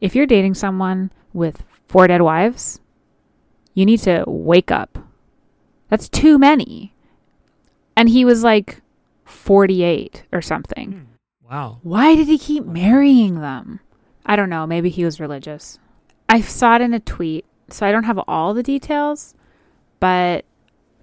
If 0.00 0.14
you're 0.14 0.26
dating 0.26 0.54
someone 0.54 1.10
with 1.32 1.64
four 1.86 2.06
dead 2.06 2.22
wives, 2.22 2.80
you 3.74 3.84
need 3.84 4.00
to 4.00 4.24
wake 4.26 4.70
up. 4.70 4.98
That's 5.88 6.08
too 6.08 6.38
many. 6.38 6.94
And 7.96 8.08
he 8.08 8.24
was 8.24 8.42
like 8.42 8.82
48 9.24 10.24
or 10.32 10.42
something. 10.42 10.92
Hmm. 10.92 11.48
wow 11.48 11.78
Why 11.82 12.14
did 12.14 12.26
he 12.26 12.38
keep 12.38 12.64
marrying 12.64 13.40
them? 13.40 13.80
I 14.24 14.36
don't 14.36 14.50
know. 14.50 14.66
Maybe 14.66 14.90
he 14.90 15.04
was 15.04 15.20
religious. 15.20 15.78
I 16.28 16.40
saw 16.40 16.76
it 16.76 16.82
in 16.82 16.94
a 16.94 17.00
tweet, 17.00 17.44
so 17.68 17.86
I 17.86 17.92
don't 17.92 18.04
have 18.04 18.20
all 18.26 18.54
the 18.54 18.62
details, 18.62 19.34
but 20.00 20.44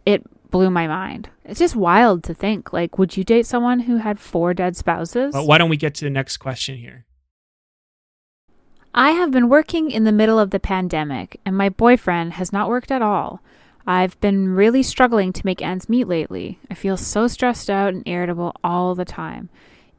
it 0.06 0.24
blew 0.52 0.70
my 0.70 0.88
mind. 0.88 1.30
It's 1.46 1.60
just 1.60 1.76
wild 1.76 2.24
to 2.26 2.34
think. 2.34 2.74
Like, 2.74 2.98
would 2.98 3.18
you 3.18 3.24
date 3.24 3.46
someone 3.46 3.82
who 3.82 3.98
had 3.98 4.20
four 4.20 4.54
dead 4.54 4.76
spouses? 4.76 5.34
but 5.34 5.48
why 5.48 5.58
don't 5.58 5.70
we 5.70 5.78
get 5.78 5.96
to 5.96 6.06
the 6.06 6.12
next 6.12 6.38
question 6.38 6.78
here 6.78 7.06
I 8.96 9.12
have 9.12 9.32
been 9.32 9.50
working 9.50 9.90
in 9.90 10.04
the 10.04 10.12
middle 10.12 10.38
of 10.38 10.52
the 10.52 10.60
pandemic, 10.60 11.40
and 11.46 11.58
my 11.58 11.70
boyfriend 11.70 12.34
has 12.34 12.54
not 12.54 12.70
worked 12.70 12.92
at 12.92 13.02
all. 13.02 13.42
I've 13.88 14.20
been 14.22 14.50
really 14.50 14.84
struggling 14.84 15.34
to 15.34 15.46
make 15.46 15.62
ends 15.62 15.90
meet 15.90 16.08
lately. 16.08 16.60
I 16.70 16.76
feel 16.76 16.96
so 16.96 17.28
stressed 17.28 17.70
out 17.70 17.94
and 17.94 18.08
irritable 18.08 18.56
all 18.64 18.94
the 18.94 19.04
time. 19.04 19.50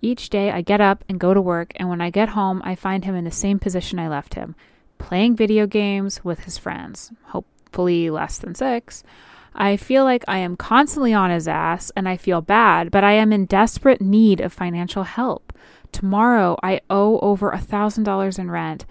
Each 0.00 0.30
day 0.30 0.52
I 0.52 0.60
get 0.60 0.80
up 0.80 1.02
and 1.08 1.18
go 1.18 1.34
to 1.34 1.40
work, 1.40 1.72
and 1.76 1.88
when 1.88 2.00
I 2.00 2.10
get 2.10 2.30
home, 2.30 2.62
I 2.64 2.76
find 2.76 3.04
him 3.04 3.16
in 3.16 3.24
the 3.24 3.30
same 3.32 3.58
position 3.58 3.98
I 3.98 4.08
left 4.08 4.34
him 4.34 4.54
playing 4.98 5.36
video 5.36 5.66
games 5.66 6.24
with 6.24 6.40
his 6.40 6.58
friends, 6.58 7.12
hopefully 7.26 8.10
less 8.10 8.38
than 8.38 8.54
six. 8.54 9.02
I 9.54 9.76
feel 9.76 10.04
like 10.04 10.24
I 10.26 10.38
am 10.38 10.56
constantly 10.56 11.14
on 11.14 11.30
his 11.30 11.46
ass 11.46 11.92
and 11.96 12.08
I 12.08 12.16
feel 12.16 12.40
bad, 12.40 12.90
but 12.90 13.04
I 13.04 13.12
am 13.12 13.32
in 13.32 13.46
desperate 13.46 14.00
need 14.00 14.40
of 14.40 14.52
financial 14.52 15.04
help. 15.04 15.52
Tomorrow 15.92 16.58
I 16.62 16.80
owe 16.90 17.20
over 17.20 17.50
a 17.50 17.60
thousand 17.60 18.02
dollars 18.02 18.38
in 18.38 18.50
rent, 18.50 18.84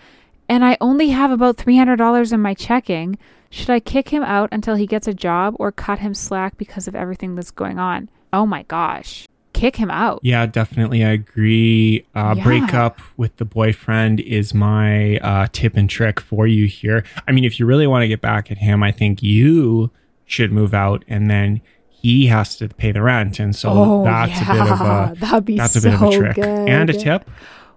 and 0.47 0.63
I 0.63 0.77
only 0.79 1.09
have 1.09 1.31
about 1.31 1.57
three 1.57 1.77
hundred 1.77 1.97
dollars 1.97 2.31
in 2.31 2.41
my 2.41 2.53
checking. 2.53 3.17
Should 3.49 3.69
I 3.69 3.81
kick 3.81 4.09
him 4.09 4.23
out 4.23 4.49
until 4.51 4.75
he 4.75 4.87
gets 4.87 5.07
a 5.07 5.13
job 5.13 5.55
or 5.59 5.71
cut 5.71 5.99
him 5.99 6.13
slack 6.13 6.57
because 6.57 6.87
of 6.87 6.95
everything 6.95 7.35
that's 7.35 7.51
going 7.51 7.77
on? 7.77 8.09
Oh 8.31 8.45
my 8.45 8.63
gosh. 8.63 9.27
Kick 9.63 9.77
him 9.77 9.89
out. 9.89 10.19
Yeah, 10.23 10.45
definitely. 10.45 11.05
I 11.05 11.11
agree. 11.11 12.05
Uh, 12.13 12.33
Yeah. 12.35 12.43
Break 12.43 12.73
up 12.73 12.99
with 13.15 13.37
the 13.37 13.45
boyfriend 13.45 14.19
is 14.19 14.53
my 14.53 15.19
uh, 15.19 15.47
tip 15.53 15.77
and 15.77 15.89
trick 15.89 16.19
for 16.19 16.45
you 16.45 16.67
here. 16.67 17.05
I 17.25 17.31
mean, 17.31 17.45
if 17.45 17.61
you 17.61 17.65
really 17.65 17.87
want 17.87 18.01
to 18.03 18.09
get 18.09 18.19
back 18.19 18.51
at 18.51 18.57
him, 18.57 18.83
I 18.83 18.91
think 18.91 19.23
you 19.23 19.89
should 20.25 20.51
move 20.51 20.73
out 20.73 21.05
and 21.07 21.29
then 21.29 21.61
he 21.87 22.25
has 22.27 22.57
to 22.57 22.67
pay 22.67 22.91
the 22.91 23.01
rent. 23.01 23.39
And 23.39 23.55
so 23.55 23.69
Oh, 23.71 24.03
that's 24.03 24.41
a 24.41 24.45
bit 24.51 24.61
of 24.69 24.81
a 24.81 25.13
that'd 25.21 25.45
be 25.45 25.55
that's 25.55 25.77
a 25.77 25.81
bit 25.81 25.93
of 25.93 26.01
a 26.01 26.11
trick 26.11 26.35
good. 26.35 26.45
and 26.67 26.89
a 26.89 26.93
tip. 26.93 27.29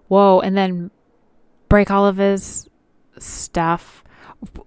Whoa, 0.08 0.40
and 0.40 0.56
then 0.56 0.90
break 1.68 1.92
all 1.92 2.04
of 2.04 2.16
his 2.16 2.68
stuff. 3.20 4.02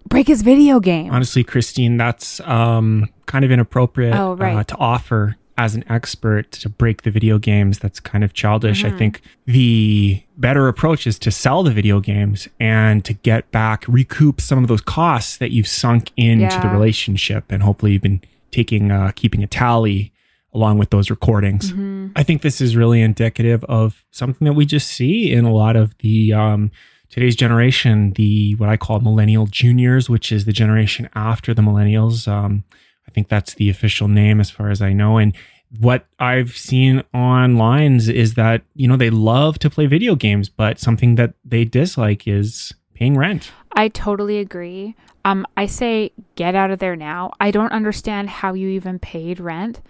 Break 0.08 0.28
his 0.28 0.42
video 0.42 0.80
game. 0.80 1.12
Honestly, 1.12 1.44
Christine, 1.44 1.98
that's 1.98 2.40
um, 2.42 3.10
kind 3.26 3.44
of 3.44 3.52
inappropriate 3.52 4.16
Oh, 4.16 4.36
right. 4.38 4.56
uh, 4.56 4.64
to 4.64 4.78
offer 4.78 5.36
as 5.60 5.76
an 5.76 5.84
expert 5.92 6.54
to 6.54 6.70
break 6.70 7.02
the 7.02 7.12
video 7.12 7.38
games. 7.38 7.80
That's 7.80 8.00
kind 8.00 8.24
of 8.24 8.32
childish. 8.32 8.82
Mm-hmm. 8.82 8.96
I 8.96 8.98
think 8.98 9.22
the 9.46 10.24
better 10.38 10.70
approach 10.70 11.06
is 11.06 11.20
to 11.20 11.32
sell 11.32 11.64
the 11.64 11.72
video 11.72 12.00
games 12.00 12.48
and 12.62 13.04
to 13.04 13.14
get 13.14 13.52
back, 13.52 13.84
recoup 13.86 14.40
some 14.40 14.60
of 14.60 14.70
those 14.70 14.80
costs 14.80 15.36
that 15.36 15.52
you've 15.52 15.68
sunk 15.68 16.12
into 16.16 16.58
the 16.62 16.70
relationship. 16.70 17.52
And 17.52 17.62
hopefully, 17.62 17.92
you've 17.92 18.02
been 18.02 18.22
taking, 18.52 18.90
uh, 18.90 19.12
keeping 19.16 19.44
a 19.44 19.48
tally 19.48 20.14
along 20.54 20.78
with 20.78 20.92
those 20.92 21.10
recordings. 21.10 21.74
Mm-hmm. 21.74 22.08
I 22.16 22.24
think 22.24 22.42
this 22.42 22.62
is 22.62 22.78
really 22.78 23.02
indicative 23.02 23.66
of 23.66 24.06
something 24.12 24.46
that 24.46 24.54
we 24.54 24.66
just 24.66 24.88
see 24.88 25.30
in 25.30 25.44
a 25.44 25.54
lot 25.54 25.76
of 25.76 25.96
the 25.98 26.32
um, 26.32 26.72
today's 27.10 27.36
generation, 27.36 28.14
the 28.14 28.56
what 28.56 28.70
I 28.70 28.78
call 28.78 29.02
millennial 29.02 29.46
juniors, 29.46 30.10
which 30.10 30.32
is 30.32 30.46
the 30.46 30.54
generation 30.54 31.10
after 31.16 31.54
the 31.54 31.62
millennials. 31.62 32.30
Um, 32.30 32.64
I 33.10 33.12
think 33.12 33.28
that's 33.28 33.56
the 33.56 33.72
official 33.72 34.08
name 34.08 34.40
as 34.40 34.52
far 34.52 34.70
as 34.70 34.84
I 34.84 34.94
know. 34.94 35.18
And 35.18 35.36
what 35.80 36.06
I've 36.20 36.56
seen 36.56 37.04
online 37.12 37.96
is 37.96 38.36
that 38.36 38.62
you 38.76 38.88
know 38.88 38.98
they 38.98 39.10
love 39.10 39.58
to 39.60 39.70
play 39.70 39.88
video 39.88 40.16
games, 40.16 40.48
but 40.48 40.78
something 40.78 41.16
that 41.16 41.34
they 41.44 41.66
dislike 41.66 42.28
is 42.28 42.72
paying 42.94 43.18
rent. 43.18 43.52
I 43.74 43.88
totally 43.88 44.38
agree. 44.38 44.96
Um, 45.26 45.48
I 45.58 45.66
say 45.66 46.12
get 46.36 46.54
out 46.54 46.70
of 46.70 46.78
there 46.78 46.96
now. 46.96 47.32
I 47.40 47.50
don't 47.50 47.72
understand 47.72 48.30
how 48.30 48.54
you 48.54 48.70
even 48.70 49.00
paid 49.00 49.40
rent. 49.40 49.82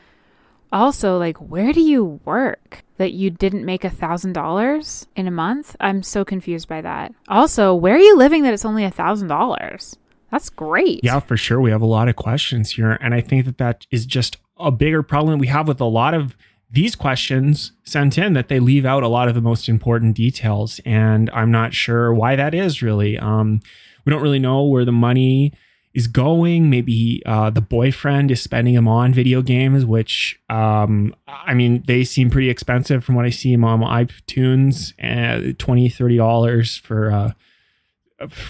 Also, 0.72 1.18
like, 1.18 1.38
where 1.38 1.74
do 1.74 1.82
you 1.82 2.22
work 2.24 2.84
that 2.98 3.12
you 3.12 3.32
didn't 3.32 3.66
make 3.66 3.84
a 3.84 3.90
thousand 3.90 4.32
dollars 4.34 5.08
in 5.16 5.28
a 5.28 5.32
month? 5.32 5.76
I'm 5.82 6.04
so 6.04 6.24
confused 6.24 6.70
by 6.70 6.82
that. 6.82 7.14
Also, 7.28 7.74
where 7.74 7.96
are 7.96 8.00
you 8.00 8.16
living 8.16 8.44
that 8.44 8.54
it's 8.54 8.66
only 8.66 8.86
a 8.86 8.92
thousand 8.92 9.28
dollars? 9.28 9.98
That's 10.32 10.50
great. 10.50 11.02
Yeah, 11.04 11.20
for 11.20 11.38
sure. 11.38 11.60
We 11.60 11.72
have 11.72 11.82
a 11.82 11.88
lot 11.88 12.08
of 12.08 12.16
questions 12.16 12.72
here. 12.72 12.98
And 13.02 13.14
I 13.14 13.22
think 13.22 13.46
that 13.46 13.58
that 13.58 13.86
is 13.92 14.06
just 14.06 14.38
a 14.60 14.72
bigger 14.72 15.02
problem 15.02 15.40
we 15.40 15.48
have 15.48 15.68
with 15.68 15.82
a 15.82 15.86
lot 15.86 16.14
of 16.14 16.36
these 16.72 16.96
questions 16.96 17.72
sent 17.84 18.18
in 18.18 18.34
that 18.34 18.48
they 18.48 18.60
leave 18.60 18.86
out 18.86 19.02
a 19.02 19.08
lot 19.08 19.28
of 19.28 19.34
the 19.34 19.42
most 19.42 19.68
important 19.68 20.16
details. 20.16 20.80
And 20.86 21.30
I'm 21.32 21.52
not 21.52 21.74
sure 21.74 22.14
why 22.14 22.36
that 22.36 22.54
is 22.54 22.82
really. 22.82 23.18
Um, 23.18 23.62
we 24.06 24.12
don't 24.12 24.22
really 24.22 24.40
know 24.40 24.64
where 24.64 24.86
the 24.86 24.92
money 24.92 25.54
is 25.94 26.08
going. 26.08 26.70
Maybe 26.70 27.24
uh, 27.26 27.50
the 27.50 27.62
boyfriend 27.62 28.30
is 28.30 28.42
spending 28.42 28.76
him 28.76 28.88
on 28.88 29.14
video 29.14 29.42
games, 29.42 29.86
which 29.86 30.40
um, 30.50 31.16
I 31.28 31.56
mean, 31.56 31.84
they 31.88 32.04
seem 32.04 32.30
pretty 32.30 32.50
expensive 32.50 33.04
from 33.04 33.16
what 33.16 33.26
I 33.26 33.32
see 33.32 33.52
them 33.52 33.64
on 33.64 33.82
iTunes, 33.82 34.94
uh, 35.02 35.54
20 35.58 36.18
dollars 36.18 36.78
for 36.78 37.12
uh, 37.12 37.32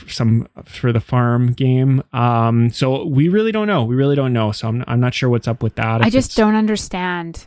some 0.07 0.47
for 0.65 0.91
the 0.91 0.99
farm 0.99 1.53
game. 1.53 2.03
Um, 2.13 2.69
so 2.71 3.05
we 3.05 3.29
really 3.29 3.51
don't 3.51 3.67
know. 3.67 3.83
We 3.83 3.95
really 3.95 4.15
don't 4.15 4.33
know. 4.33 4.51
So 4.51 4.67
I'm 4.67 4.83
I'm 4.87 4.99
not 4.99 5.13
sure 5.13 5.29
what's 5.29 5.47
up 5.47 5.61
with 5.63 5.75
that. 5.75 6.01
I 6.01 6.09
just 6.09 6.35
don't 6.35 6.55
understand 6.55 7.45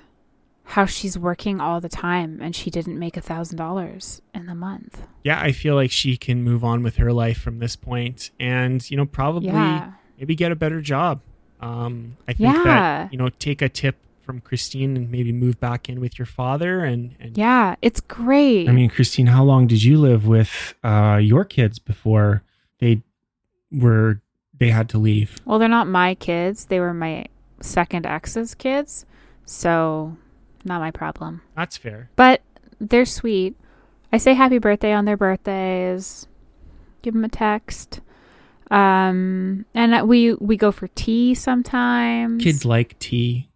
how 0.65 0.87
she's 0.87 1.19
working 1.19 1.61
all 1.61 1.81
the 1.81 1.89
time 1.89 2.39
and 2.41 2.55
she 2.57 2.71
didn't 2.71 2.99
make 2.99 3.17
a 3.17 3.21
thousand 3.21 3.59
dollars 3.59 4.23
in 4.35 4.47
the 4.47 4.55
month. 4.55 5.03
Yeah, 5.23 5.39
I 5.41 5.53
feel 5.53 5.75
like 5.75 5.91
she 5.91 6.17
can 6.17 6.43
move 6.43 6.65
on 6.65 6.83
with 6.83 6.97
her 6.97 7.13
life 7.13 7.39
from 7.39 7.59
this 7.59 7.77
point 7.77 8.31
and, 8.41 8.89
you 8.91 8.97
know, 8.97 9.05
probably 9.05 9.49
Yeah. 9.49 9.93
maybe 10.19 10.35
get 10.35 10.51
a 10.51 10.57
better 10.57 10.81
job. 10.81 11.21
Um, 11.61 12.17
I 12.27 12.33
think 12.33 12.55
Yeah. 12.57 12.65
that, 12.65 13.13
you 13.13 13.19
know, 13.19 13.29
take 13.29 13.61
a 13.61 13.69
tip 13.69 13.97
from 14.33 14.41
Christine 14.41 14.97
and 14.97 15.11
maybe 15.11 15.31
move 15.31 15.61
back 15.61 15.91
in 15.91 16.01
with 16.01 16.19
your 16.19 16.25
father 16.25 16.87
and, 16.87 17.15
and 17.21 17.37
Yeah, 17.37 17.75
it's 17.83 18.01
great. 18.01 18.67
I 18.67 18.73
mean, 18.73 18.89
Christine, 18.89 19.27
how 19.27 19.45
long 19.45 19.67
did 19.67 19.85
you 19.85 19.99
live 19.99 20.27
with 20.27 20.75
uh, 20.83 21.19
your 21.21 21.45
kids 21.45 21.79
before 21.79 22.43
they 22.79 23.03
were 23.71 24.23
they 24.59 24.71
had 24.71 24.89
to 24.91 24.99
leave? 24.99 25.39
well, 25.45 25.59
they're 25.59 25.69
not 25.69 25.87
my 25.87 26.15
kids. 26.15 26.65
They 26.65 26.81
were 26.81 26.95
my 26.95 27.27
second 27.61 28.07
ex's 28.07 28.55
kids. 28.55 29.05
So, 29.45 30.17
not 30.65 30.81
my 30.81 30.91
problem. 30.91 31.43
that's 31.55 31.77
fair. 31.77 32.09
But 32.17 32.41
they're 32.81 33.05
sweet. 33.05 33.55
I 34.15 34.17
say 34.17 34.33
happy 34.33 34.57
birthday 34.57 34.95
on 34.95 35.05
their 35.05 35.19
birthdays. 35.19 36.27
Give 37.03 37.13
them 37.13 37.25
a 37.25 37.29
text. 37.29 38.01
Um, 38.71 39.67
and 39.75 39.95
uh, 39.95 40.07
we 40.07 40.33
we 40.35 40.57
go 40.57 40.73
for 40.73 40.89
tea 40.89 41.35
sometimes. 41.35 42.43
Kids 42.43 42.65
like 42.65 42.99
tea. 42.99 43.51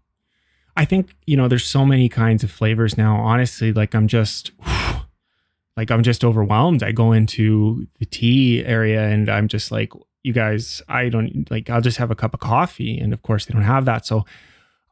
I 0.77 0.85
think 0.85 1.15
you 1.27 1.37
know 1.37 1.49
there's 1.49 1.67
so 1.67 1.87
many 1.87 2.09
kinds 2.09 2.45
of 2.45 2.51
flavors 2.51 2.97
now. 2.97 3.17
Honestly, 3.17 3.73
like 3.73 3.95
I'm 3.95 4.09
just 4.09 4.53
like 5.77 5.91
I'm 5.91 6.03
just 6.03 6.25
overwhelmed. 6.25 6.83
I 6.83 6.93
go 6.93 7.13
into 7.13 7.87
the 7.99 8.07
tea 8.07 8.65
area 8.65 9.09
and 9.09 9.29
I'm 9.29 9.49
just 9.49 9.71
like, 9.71 9.93
you 10.23 10.33
guys, 10.33 10.83
I 10.89 11.09
don't 11.09 11.51
like. 11.51 11.71
I'll 11.71 11.81
just 11.81 11.99
have 11.99 12.11
a 12.11 12.17
cup 12.17 12.35
of 12.35 12.41
coffee, 12.41 12.99
and 12.99 13.13
of 13.13 13.23
course 13.23 13.47
they 13.47 13.55
don't 13.55 13.63
have 13.63 13.85
that. 13.87 14.05
So 14.05 14.25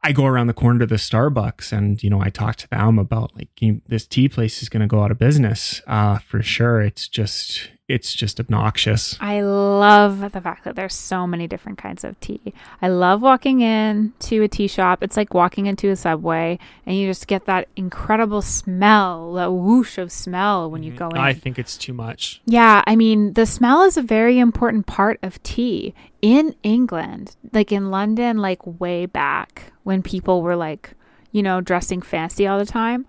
I 0.05 0.11
go 0.11 0.27
around 0.27 0.45
the 0.45 0.53
corner 0.53 0.81
to 0.81 0.85
the 0.85 0.97
Starbucks, 0.97 1.71
and 1.71 2.01
you 2.03 2.11
know 2.11 2.21
I 2.21 2.29
talk 2.29 2.57
to 2.57 2.69
them 2.69 2.99
about 2.99 3.35
like 3.35 3.49
you- 3.59 3.81
this 3.87 4.05
tea 4.05 4.29
place 4.29 4.61
is 4.61 4.69
going 4.69 4.81
to 4.81 4.87
go 4.87 5.01
out 5.01 5.09
of 5.09 5.17
business 5.17 5.81
uh, 5.87 6.19
for 6.19 6.43
sure. 6.43 6.79
It's 6.79 7.07
just 7.07 7.71
it's 7.87 8.13
just 8.13 8.39
obnoxious. 8.39 9.17
I 9.19 9.41
love 9.41 10.19
the 10.31 10.41
fact 10.41 10.63
that 10.63 10.75
there's 10.75 10.93
so 10.93 11.25
many 11.25 11.47
different 11.47 11.79
kinds 11.79 12.03
of 12.03 12.19
tea. 12.19 12.53
I 12.83 12.89
love 12.89 13.23
walking 13.23 13.61
in 13.61 14.13
to 14.19 14.43
a 14.43 14.47
tea 14.47 14.67
shop. 14.67 15.01
It's 15.01 15.17
like 15.17 15.33
walking 15.33 15.65
into 15.65 15.89
a 15.89 15.95
subway 15.95 16.59
and 16.85 16.95
you 16.95 17.07
just 17.07 17.25
get 17.25 17.45
that 17.45 17.67
incredible 17.75 18.43
smell, 18.43 19.33
that 19.33 19.51
whoosh 19.51 19.97
of 19.97 20.11
smell 20.11 20.69
when 20.69 20.83
you 20.83 20.91
go 20.91 21.07
in. 21.07 21.13
Mm-hmm. 21.13 21.23
I 21.23 21.33
think 21.33 21.57
it's 21.57 21.77
too 21.77 21.93
much. 21.93 22.41
Yeah, 22.45 22.83
I 22.85 22.95
mean, 22.95 23.33
the 23.33 23.45
smell 23.47 23.81
is 23.81 23.97
a 23.97 24.03
very 24.03 24.37
important 24.37 24.85
part 24.85 25.19
of 25.23 25.41
tea 25.41 25.95
in 26.21 26.55
England, 26.61 27.35
like 27.53 27.71
in 27.71 27.89
London, 27.89 28.37
like 28.37 28.59
way 28.65 29.05
back 29.07 29.73
when 29.85 30.01
people 30.01 30.41
were 30.41 30.55
like, 30.55 30.93
you 31.31 31.41
know, 31.41 31.61
dressing 31.61 32.01
fancy 32.01 32.45
all 32.45 32.59
the 32.59 32.65
time. 32.65 33.05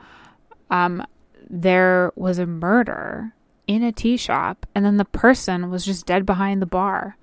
Um, 0.70 1.04
there 1.48 2.12
was 2.14 2.38
a 2.38 2.46
murder 2.46 3.32
in 3.66 3.82
a 3.82 3.92
tea 3.92 4.16
shop, 4.16 4.66
and 4.74 4.84
then 4.84 4.98
the 4.98 5.04
person 5.04 5.70
was 5.70 5.84
just 5.84 6.06
dead 6.06 6.24
behind 6.24 6.62
the 6.62 6.66
bar. 6.66 7.16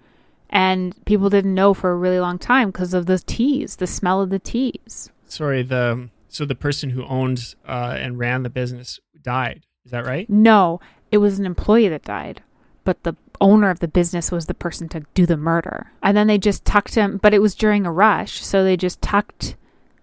And 0.49 0.93
people 1.05 1.29
didn't 1.29 1.53
know 1.53 1.73
for 1.73 1.91
a 1.91 1.95
really 1.95 2.19
long 2.19 2.37
time 2.37 2.71
because 2.71 2.93
of 2.93 3.05
the 3.05 3.19
teas, 3.19 3.77
the 3.77 3.87
smell 3.87 4.21
of 4.21 4.29
the 4.29 4.39
teas. 4.39 5.11
Sorry, 5.27 5.61
the 5.63 6.09
so 6.27 6.45
the 6.45 6.55
person 6.55 6.89
who 6.89 7.05
owned 7.05 7.55
uh, 7.67 7.95
and 7.97 8.17
ran 8.17 8.43
the 8.43 8.49
business 8.49 8.99
died. 9.21 9.65
Is 9.85 9.91
that 9.91 10.05
right? 10.05 10.27
No, 10.29 10.79
it 11.11 11.17
was 11.17 11.37
an 11.37 11.45
employee 11.45 11.89
that 11.89 12.03
died, 12.03 12.41
but 12.83 13.03
the 13.03 13.15
owner 13.41 13.69
of 13.69 13.79
the 13.79 13.87
business 13.87 14.31
was 14.31 14.45
the 14.45 14.53
person 14.53 14.87
to 14.89 15.01
do 15.13 15.25
the 15.25 15.37
murder. 15.37 15.91
And 16.01 16.15
then 16.15 16.27
they 16.27 16.37
just 16.37 16.65
tucked 16.65 16.95
him, 16.95 17.17
but 17.17 17.33
it 17.33 17.41
was 17.41 17.55
during 17.55 17.85
a 17.85 17.91
rush, 17.91 18.43
so 18.43 18.63
they 18.63 18.77
just 18.77 19.01
tucked 19.01 19.55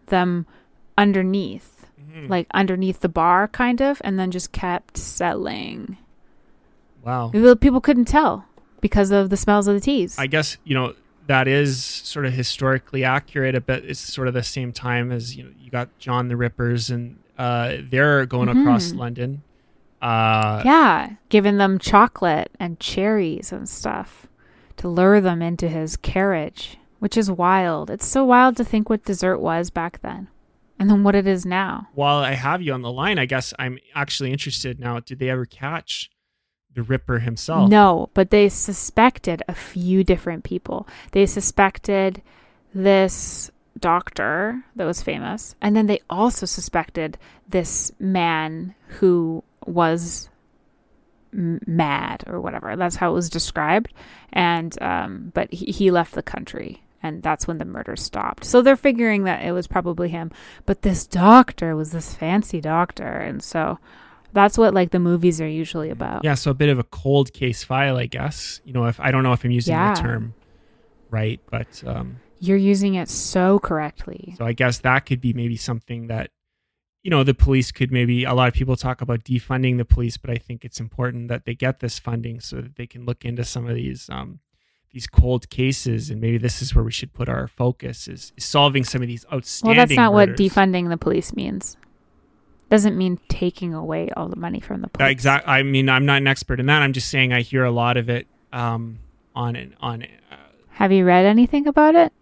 them 0.06 0.46
underneath, 0.98 1.86
Mhm. 2.12 2.28
like 2.28 2.46
underneath 2.52 3.00
the 3.00 3.08
bar, 3.08 3.48
kind 3.48 3.80
of, 3.80 4.00
and 4.04 4.18
then 4.18 4.30
just 4.30 4.52
kept 4.52 4.96
selling. 4.96 5.96
Wow. 7.02 7.30
People 7.32 7.80
couldn't 7.80 8.06
tell 8.06 8.44
because 8.80 9.10
of 9.10 9.30
the 9.30 9.36
smells 9.36 9.66
of 9.68 9.74
the 9.74 9.80
teas. 9.80 10.18
I 10.18 10.26
guess 10.26 10.58
you 10.64 10.74
know 10.74 10.94
that 11.26 11.46
is 11.48 11.82
sort 11.82 12.26
of 12.26 12.32
historically 12.32 13.04
accurate, 13.04 13.64
but 13.66 13.84
it's 13.84 14.00
sort 14.00 14.28
of 14.28 14.34
the 14.34 14.42
same 14.42 14.72
time 14.72 15.10
as 15.12 15.36
you 15.36 15.44
know 15.44 15.50
you 15.58 15.70
got 15.70 15.88
John 15.98 16.28
the 16.28 16.36
Rippers 16.36 16.90
and 16.90 17.16
uh, 17.38 17.76
they're 17.80 18.26
going 18.26 18.48
across 18.50 18.92
Mhm. 18.92 18.98
London. 18.98 19.42
Uh, 20.00 20.62
yeah, 20.64 21.14
giving 21.28 21.58
them 21.58 21.78
chocolate 21.78 22.50
and 22.58 22.80
cherries 22.80 23.52
and 23.52 23.68
stuff 23.68 24.26
to 24.78 24.88
lure 24.88 25.20
them 25.20 25.42
into 25.42 25.68
his 25.68 25.96
carriage, 25.96 26.78
which 26.98 27.16
is 27.16 27.30
wild. 27.30 27.90
It's 27.90 28.06
so 28.06 28.24
wild 28.24 28.56
to 28.56 28.64
think 28.64 28.88
what 28.88 29.04
dessert 29.04 29.38
was 29.38 29.68
back 29.70 30.00
then 30.00 30.28
and 30.80 30.88
then 30.88 31.04
what 31.04 31.14
it 31.14 31.26
is 31.26 31.44
now. 31.44 31.88
While 31.92 32.18
I 32.18 32.32
have 32.32 32.62
you 32.62 32.72
on 32.72 32.80
the 32.80 32.90
line, 32.90 33.18
I 33.18 33.26
guess 33.26 33.52
I'm 33.58 33.78
actually 33.94 34.32
interested 34.32 34.80
now. 34.80 34.98
Did 35.00 35.18
they 35.18 35.28
ever 35.28 35.44
catch 35.44 36.10
the 36.74 36.82
Ripper 36.82 37.18
himself? 37.18 37.68
No, 37.68 38.08
but 38.14 38.30
they 38.30 38.48
suspected 38.48 39.42
a 39.46 39.54
few 39.54 40.02
different 40.02 40.42
people. 40.42 40.88
They 41.12 41.26
suspected 41.26 42.22
this 42.74 43.50
doctor 43.78 44.64
that 44.74 44.86
was 44.86 45.02
famous, 45.02 45.54
and 45.60 45.76
then 45.76 45.86
they 45.86 46.00
also 46.08 46.46
suspected 46.46 47.18
this 47.46 47.92
man 47.98 48.74
who 48.88 49.44
was 49.66 50.28
m- 51.32 51.60
mad 51.66 52.24
or 52.26 52.40
whatever. 52.40 52.76
That's 52.76 52.96
how 52.96 53.10
it 53.10 53.14
was 53.14 53.30
described. 53.30 53.92
And 54.32 54.80
um, 54.82 55.30
but 55.34 55.52
he, 55.52 55.66
he 55.72 55.90
left 55.90 56.14
the 56.14 56.22
country. 56.22 56.82
And 57.02 57.22
that's 57.22 57.48
when 57.48 57.56
the 57.56 57.64
murder 57.64 57.96
stopped. 57.96 58.44
So 58.44 58.60
they're 58.60 58.76
figuring 58.76 59.24
that 59.24 59.42
it 59.42 59.52
was 59.52 59.66
probably 59.66 60.10
him. 60.10 60.30
But 60.66 60.82
this 60.82 61.06
doctor 61.06 61.74
was 61.74 61.92
this 61.92 62.14
fancy 62.14 62.60
doctor. 62.60 63.06
And 63.06 63.42
so 63.42 63.78
that's 64.34 64.58
what 64.58 64.74
like 64.74 64.90
the 64.90 64.98
movies 64.98 65.40
are 65.40 65.48
usually 65.48 65.88
about. 65.88 66.24
Yeah, 66.24 66.34
so 66.34 66.50
a 66.50 66.54
bit 66.54 66.68
of 66.68 66.78
a 66.78 66.82
cold 66.84 67.32
case 67.32 67.64
file, 67.64 67.96
I 67.96 68.04
guess. 68.04 68.60
You 68.66 68.74
know, 68.74 68.84
if 68.84 69.00
I 69.00 69.12
don't 69.12 69.22
know 69.22 69.32
if 69.32 69.42
I'm 69.44 69.50
using 69.50 69.72
Yeah. 69.72 69.94
the 69.94 70.00
term 70.02 70.34
right, 71.08 71.40
but 71.50 71.82
um, 71.86 72.16
You're 72.38 72.58
using 72.58 72.96
it 72.96 73.08
so 73.08 73.58
correctly. 73.60 74.34
So 74.36 74.44
I 74.44 74.52
guess 74.52 74.80
that 74.80 75.06
could 75.06 75.22
be 75.22 75.32
maybe 75.32 75.56
something 75.56 76.08
that, 76.08 76.30
you 77.02 77.10
know, 77.10 77.24
the 77.24 77.34
police 77.34 77.72
could 77.72 77.90
maybe, 77.90 78.24
a 78.24 78.34
lot 78.34 78.48
of 78.48 78.54
people 78.54 78.76
talk 78.76 79.00
about 79.00 79.24
defunding 79.24 79.78
the 79.78 79.84
police, 79.84 80.16
but 80.18 80.30
I 80.30 80.36
think 80.36 80.64
it's 80.64 80.80
important 80.80 81.28
that 81.28 81.44
they 81.46 81.54
get 81.54 81.80
this 81.80 81.98
funding 81.98 82.40
so 82.40 82.56
that 82.56 82.76
they 82.76 82.86
can 82.86 83.06
look 83.06 83.24
into 83.24 83.44
some 83.44 83.66
of 83.66 83.74
these, 83.74 84.08
um, 84.10 84.40
these 84.92 85.06
cold 85.06 85.48
cases. 85.48 86.10
And 86.10 86.20
maybe 86.20 86.36
this 86.36 86.60
is 86.60 86.74
where 86.74 86.84
we 86.84 86.92
should 86.92 87.12
put 87.14 87.28
our 87.28 87.48
focus 87.48 88.06
is, 88.06 88.32
is 88.36 88.44
solving 88.44 88.84
some 88.84 89.00
of 89.00 89.08
these 89.08 89.24
outstanding. 89.32 89.76
Well, 89.78 89.86
that's 89.86 89.96
not 89.96 90.12
what 90.12 90.30
defunding 90.30 90.90
the 90.90 90.98
police 90.98 91.34
means. 91.34 91.76
Doesn't 92.68 92.96
mean 92.98 93.18
taking 93.28 93.72
away 93.74 94.10
all 94.16 94.28
the 94.28 94.36
money 94.36 94.60
from 94.60 94.82
the 94.82 94.86
Uh, 94.88 94.90
police. 94.98 95.10
exact. 95.10 95.48
I 95.48 95.62
mean, 95.62 95.88
I'm 95.88 96.04
not 96.06 96.18
an 96.18 96.26
expert 96.28 96.60
in 96.60 96.66
that. 96.66 96.82
I'm 96.82 96.92
just 96.92 97.08
saying 97.08 97.32
I 97.32 97.40
hear 97.40 97.64
a 97.64 97.70
lot 97.70 97.96
of 97.96 98.08
it 98.10 98.26
um, 98.52 98.98
on 99.34 99.74
on. 99.80 100.02
Uh, 100.30 100.36
Have 100.72 100.92
you 100.92 101.04
read 101.04 101.24
anything 101.24 101.66
about 101.66 101.94
it? 101.96 102.12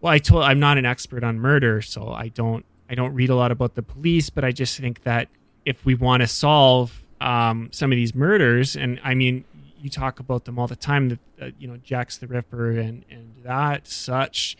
well, 0.00 0.12
I 0.12 0.18
told 0.18 0.44
I'm 0.44 0.60
not 0.60 0.78
an 0.78 0.84
expert 0.86 1.24
on 1.24 1.40
murder, 1.40 1.82
so 1.82 2.10
I 2.12 2.28
don't 2.28 2.64
I 2.90 2.94
don't 2.94 3.14
read 3.14 3.30
a 3.30 3.34
lot 3.34 3.50
about 3.52 3.74
the 3.74 3.82
police, 3.82 4.30
but 4.30 4.44
I 4.44 4.52
just 4.52 4.78
think 4.78 5.02
that 5.02 5.28
if 5.64 5.84
we 5.84 5.94
want 5.94 6.22
to 6.22 6.26
solve 6.26 7.02
um, 7.20 7.68
some 7.72 7.92
of 7.92 7.96
these 7.96 8.14
murders, 8.14 8.76
and 8.76 9.00
I 9.04 9.14
mean, 9.14 9.44
you 9.80 9.90
talk 9.90 10.20
about 10.20 10.44
them 10.44 10.58
all 10.58 10.66
the 10.66 10.76
time, 10.76 11.08
that 11.10 11.18
uh, 11.40 11.50
you 11.58 11.68
know 11.68 11.76
Jack's 11.78 12.18
the 12.18 12.26
Ripper 12.26 12.70
and 12.70 13.04
and 13.10 13.34
that 13.44 13.86
such, 13.86 14.56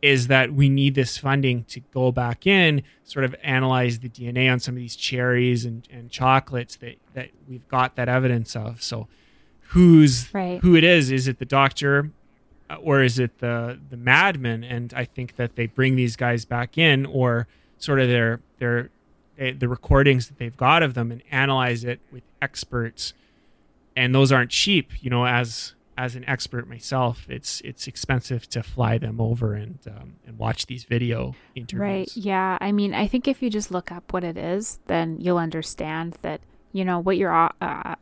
is 0.00 0.28
that 0.28 0.52
we 0.52 0.68
need 0.68 0.94
this 0.94 1.18
funding 1.18 1.64
to 1.64 1.80
go 1.92 2.12
back 2.12 2.46
in, 2.46 2.82
sort 3.04 3.24
of 3.24 3.34
analyze 3.42 3.98
the 4.00 4.08
DNA 4.08 4.50
on 4.52 4.60
some 4.60 4.74
of 4.74 4.78
these 4.78 4.96
cherries 4.96 5.64
and, 5.64 5.86
and 5.90 6.10
chocolates 6.10 6.76
that 6.76 6.96
that 7.14 7.30
we've 7.48 7.66
got 7.68 7.96
that 7.96 8.08
evidence 8.08 8.54
of. 8.54 8.82
So, 8.82 9.08
who's 9.68 10.32
Right. 10.34 10.60
who 10.60 10.76
it 10.76 10.84
is? 10.84 11.10
Is 11.10 11.28
it 11.28 11.38
the 11.38 11.44
doctor? 11.44 12.10
uh, 12.70 12.76
or 12.76 13.02
is 13.02 13.18
it 13.18 13.38
the 13.38 13.78
the 13.90 13.96
madman? 13.96 14.62
And 14.64 14.94
I 14.94 15.04
think 15.04 15.36
that 15.36 15.56
they 15.56 15.66
bring 15.66 15.96
these 15.96 16.16
guys 16.16 16.44
back 16.44 16.78
in, 16.78 17.04
or 17.06 17.46
sort 17.82 18.00
of 18.00 18.08
their 18.08 18.40
their 18.58 18.90
they, 19.36 19.52
the 19.52 19.68
recordings 19.68 20.28
that 20.28 20.38
they've 20.38 20.56
got 20.56 20.82
of 20.82 20.94
them, 20.94 21.10
and 21.10 21.22
analyze 21.30 21.84
it 21.84 22.00
with 22.12 22.22
experts. 22.40 23.12
And 23.94 24.14
those 24.14 24.32
aren't 24.32 24.50
cheap, 24.50 24.90
you 25.02 25.10
know. 25.10 25.26
As 25.26 25.74
as 25.98 26.16
an 26.16 26.24
expert 26.26 26.68
myself, 26.68 27.26
it's 27.28 27.60
it's 27.62 27.86
expensive 27.86 28.48
to 28.50 28.62
fly 28.62 28.98
them 28.98 29.20
over 29.20 29.54
and 29.54 29.78
um, 29.86 30.14
and 30.26 30.38
watch 30.38 30.66
these 30.66 30.84
video 30.84 31.34
interviews. 31.54 31.80
Right. 31.80 32.16
Yeah. 32.16 32.56
I 32.60 32.72
mean, 32.72 32.94
I 32.94 33.06
think 33.06 33.28
if 33.28 33.42
you 33.42 33.50
just 33.50 33.70
look 33.70 33.92
up 33.92 34.12
what 34.12 34.24
it 34.24 34.38
is, 34.38 34.78
then 34.86 35.18
you'll 35.20 35.38
understand 35.38 36.16
that 36.22 36.40
you 36.72 36.84
know 36.84 36.98
what 36.98 37.18
you're 37.18 37.50
uh, 37.60 37.94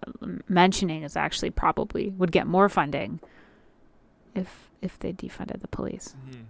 mentioning 0.48 1.02
is 1.02 1.16
actually 1.16 1.50
probably 1.50 2.10
would 2.10 2.30
get 2.30 2.46
more 2.46 2.68
funding 2.68 3.18
if 4.34 4.70
if 4.80 4.98
they 4.98 5.12
defunded 5.12 5.60
the 5.60 5.68
police. 5.68 6.14
Mm-hmm. 6.28 6.42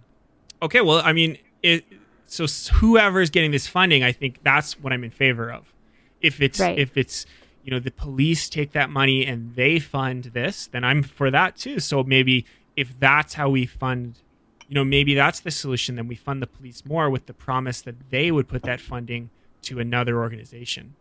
Okay. 0.61 0.81
Well, 0.81 1.01
I 1.03 1.13
mean, 1.13 1.39
it, 1.63 1.83
so 2.31 2.45
whoever 2.75 3.19
is 3.19 3.29
getting 3.29 3.51
this 3.51 3.67
funding, 3.67 4.03
I 4.03 4.13
think 4.13 4.39
that's 4.41 4.79
what 4.79 4.93
I'm 4.93 5.03
in 5.03 5.11
favor 5.11 5.51
of. 5.51 5.73
If 6.21 6.41
it's 6.41 6.59
Right. 6.59 6.77
if 6.79 6.95
it's 6.95 7.25
you 7.63 7.71
know 7.71 7.79
the 7.79 7.91
police 7.91 8.47
take 8.49 8.71
that 8.71 8.89
money 8.89 9.25
and 9.25 9.53
they 9.55 9.79
fund 9.79 10.25
this, 10.25 10.67
then 10.67 10.83
I'm 10.83 11.03
for 11.03 11.29
that 11.29 11.57
too. 11.57 11.79
So 11.79 12.03
maybe 12.03 12.45
if 12.77 12.97
that's 12.99 13.33
how 13.33 13.49
we 13.49 13.65
fund, 13.65 14.19
you 14.69 14.75
know, 14.75 14.85
maybe 14.85 15.13
that's 15.13 15.41
the 15.41 15.51
solution. 15.51 15.95
Then 15.95 16.07
we 16.07 16.15
fund 16.15 16.41
the 16.41 16.47
police 16.47 16.85
more 16.85 17.09
with 17.09 17.25
the 17.25 17.33
promise 17.33 17.81
that 17.81 17.95
they 18.11 18.31
would 18.31 18.47
put 18.47 18.63
that 18.63 18.79
funding 18.79 19.29
to 19.63 19.79
another 19.79 20.17
organization. 20.19 20.95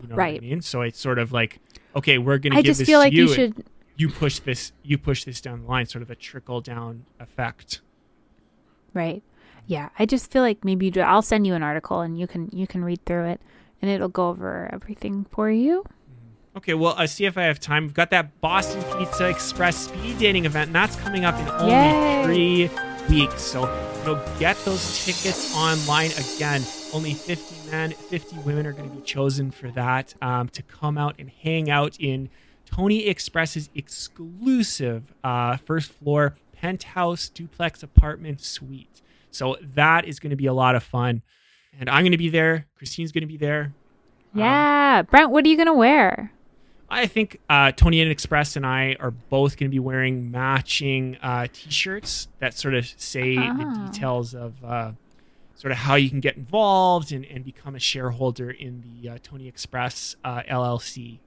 You 0.00 0.08
know 0.08 0.14
Right. 0.16 0.34
what 0.40 0.44
I 0.44 0.48
mean? 0.48 0.62
So 0.62 0.80
it's 0.80 0.98
sort 0.98 1.18
of 1.18 1.30
like, 1.30 1.58
okay, 1.94 2.16
we're 2.16 2.38
going 2.38 2.52
to 2.52 2.58
I 2.58 2.62
give 2.62 2.70
just 2.70 2.78
this 2.80 2.88
feel 2.88 3.00
to 3.00 3.04
like 3.04 3.12
you. 3.12 3.26
you 3.28 3.34
should 3.34 3.64
you 3.96 4.08
push 4.08 4.38
this. 4.38 4.72
You 4.82 4.96
push 4.96 5.24
this 5.24 5.42
down 5.42 5.60
the 5.62 5.68
line, 5.68 5.84
sort 5.84 6.00
of 6.00 6.10
a 6.10 6.14
trickle 6.14 6.62
down 6.62 7.04
effect. 7.20 7.82
Right. 8.94 9.22
Yeah. 9.70 9.90
I 10.00 10.04
just 10.04 10.32
feel 10.32 10.42
like 10.42 10.64
maybe 10.64 10.86
you 10.86 10.90
do, 10.90 11.00
I'll 11.00 11.22
send 11.22 11.46
you 11.46 11.54
an 11.54 11.62
article 11.62 12.00
and 12.00 12.18
you 12.18 12.26
can 12.26 12.50
you 12.52 12.66
can 12.66 12.84
read 12.84 13.04
through 13.06 13.26
it 13.26 13.40
and 13.80 13.88
it'll 13.88 14.08
go 14.08 14.28
over 14.28 14.68
everything 14.72 15.26
for 15.30 15.48
you. 15.48 15.84
Okay, 16.56 16.74
well, 16.74 16.96
I 16.98 17.06
see 17.06 17.24
if 17.24 17.38
I 17.38 17.44
have 17.44 17.60
time. 17.60 17.84
We've 17.84 17.94
got 17.94 18.10
that 18.10 18.40
Boston 18.40 18.82
Pizza 18.98 19.28
Express 19.28 19.76
speed 19.76 20.18
dating 20.18 20.46
event, 20.46 20.66
and 20.66 20.74
that's 20.74 20.96
coming 20.96 21.24
up 21.24 21.38
in 21.38 21.48
only 21.48 21.72
Yay. 21.72 22.24
three 22.24 22.70
weeks. 23.08 23.42
So, 23.42 23.60
you 23.60 24.04
know, 24.06 24.24
get 24.40 24.56
those 24.64 25.04
tickets 25.04 25.54
online 25.54 26.10
again. 26.18 26.64
Only 26.92 27.14
50 27.14 27.70
men, 27.70 27.92
50 27.92 28.38
women 28.38 28.66
are 28.66 28.72
going 28.72 28.90
to 28.90 28.96
be 28.96 29.02
chosen 29.02 29.52
for 29.52 29.70
that 29.70 30.14
um, 30.20 30.48
to 30.48 30.62
come 30.62 30.98
out 30.98 31.14
and 31.20 31.30
hang 31.30 31.70
out 31.70 31.96
in 32.00 32.28
Tony 32.66 33.06
Express's 33.06 33.70
exclusive 33.76 35.14
uh, 35.22 35.58
first 35.58 35.92
floor 35.92 36.34
penthouse 36.52 37.28
duplex 37.28 37.84
apartment 37.84 38.40
suite. 38.40 39.00
So 39.30 39.56
that 39.74 40.04
is 40.06 40.18
going 40.20 40.30
to 40.30 40.36
be 40.36 40.46
a 40.46 40.52
lot 40.52 40.74
of 40.74 40.82
fun. 40.82 41.22
And 41.78 41.88
I'm 41.88 42.02
going 42.02 42.12
to 42.12 42.18
be 42.18 42.28
there. 42.28 42.66
Christine's 42.76 43.12
going 43.12 43.22
to 43.22 43.28
be 43.28 43.36
there. 43.36 43.72
Um, 44.34 44.40
Yeah. 44.40 45.02
Brent, 45.02 45.30
what 45.30 45.44
are 45.44 45.48
you 45.48 45.56
going 45.56 45.66
to 45.66 45.72
wear? 45.72 46.32
I 46.88 47.06
think 47.06 47.38
uh, 47.48 47.70
Tony 47.70 48.00
and 48.00 48.10
Express 48.10 48.56
and 48.56 48.66
I 48.66 48.96
are 48.98 49.12
both 49.12 49.56
going 49.56 49.70
to 49.70 49.74
be 49.74 49.78
wearing 49.78 50.30
matching 50.32 51.16
uh, 51.22 51.46
T-shirts 51.52 52.26
that 52.40 52.54
sort 52.54 52.74
of 52.74 52.84
say 52.96 53.36
Ah. 53.38 53.52
the 53.56 53.86
details 53.92 54.34
of 54.34 54.54
uh, 54.64 54.92
sort 55.54 55.70
of 55.70 55.78
how 55.78 55.94
you 55.94 56.10
can 56.10 56.18
get 56.18 56.36
involved 56.36 57.12
and, 57.12 57.24
and 57.26 57.44
become 57.44 57.76
a 57.76 57.78
shareholder 57.78 58.50
in 58.50 58.82
the 58.82 59.10
uh, 59.10 59.18
Tony 59.22 59.46
Express 59.46 60.16
uh, 60.24 60.42
LLC 60.50 61.20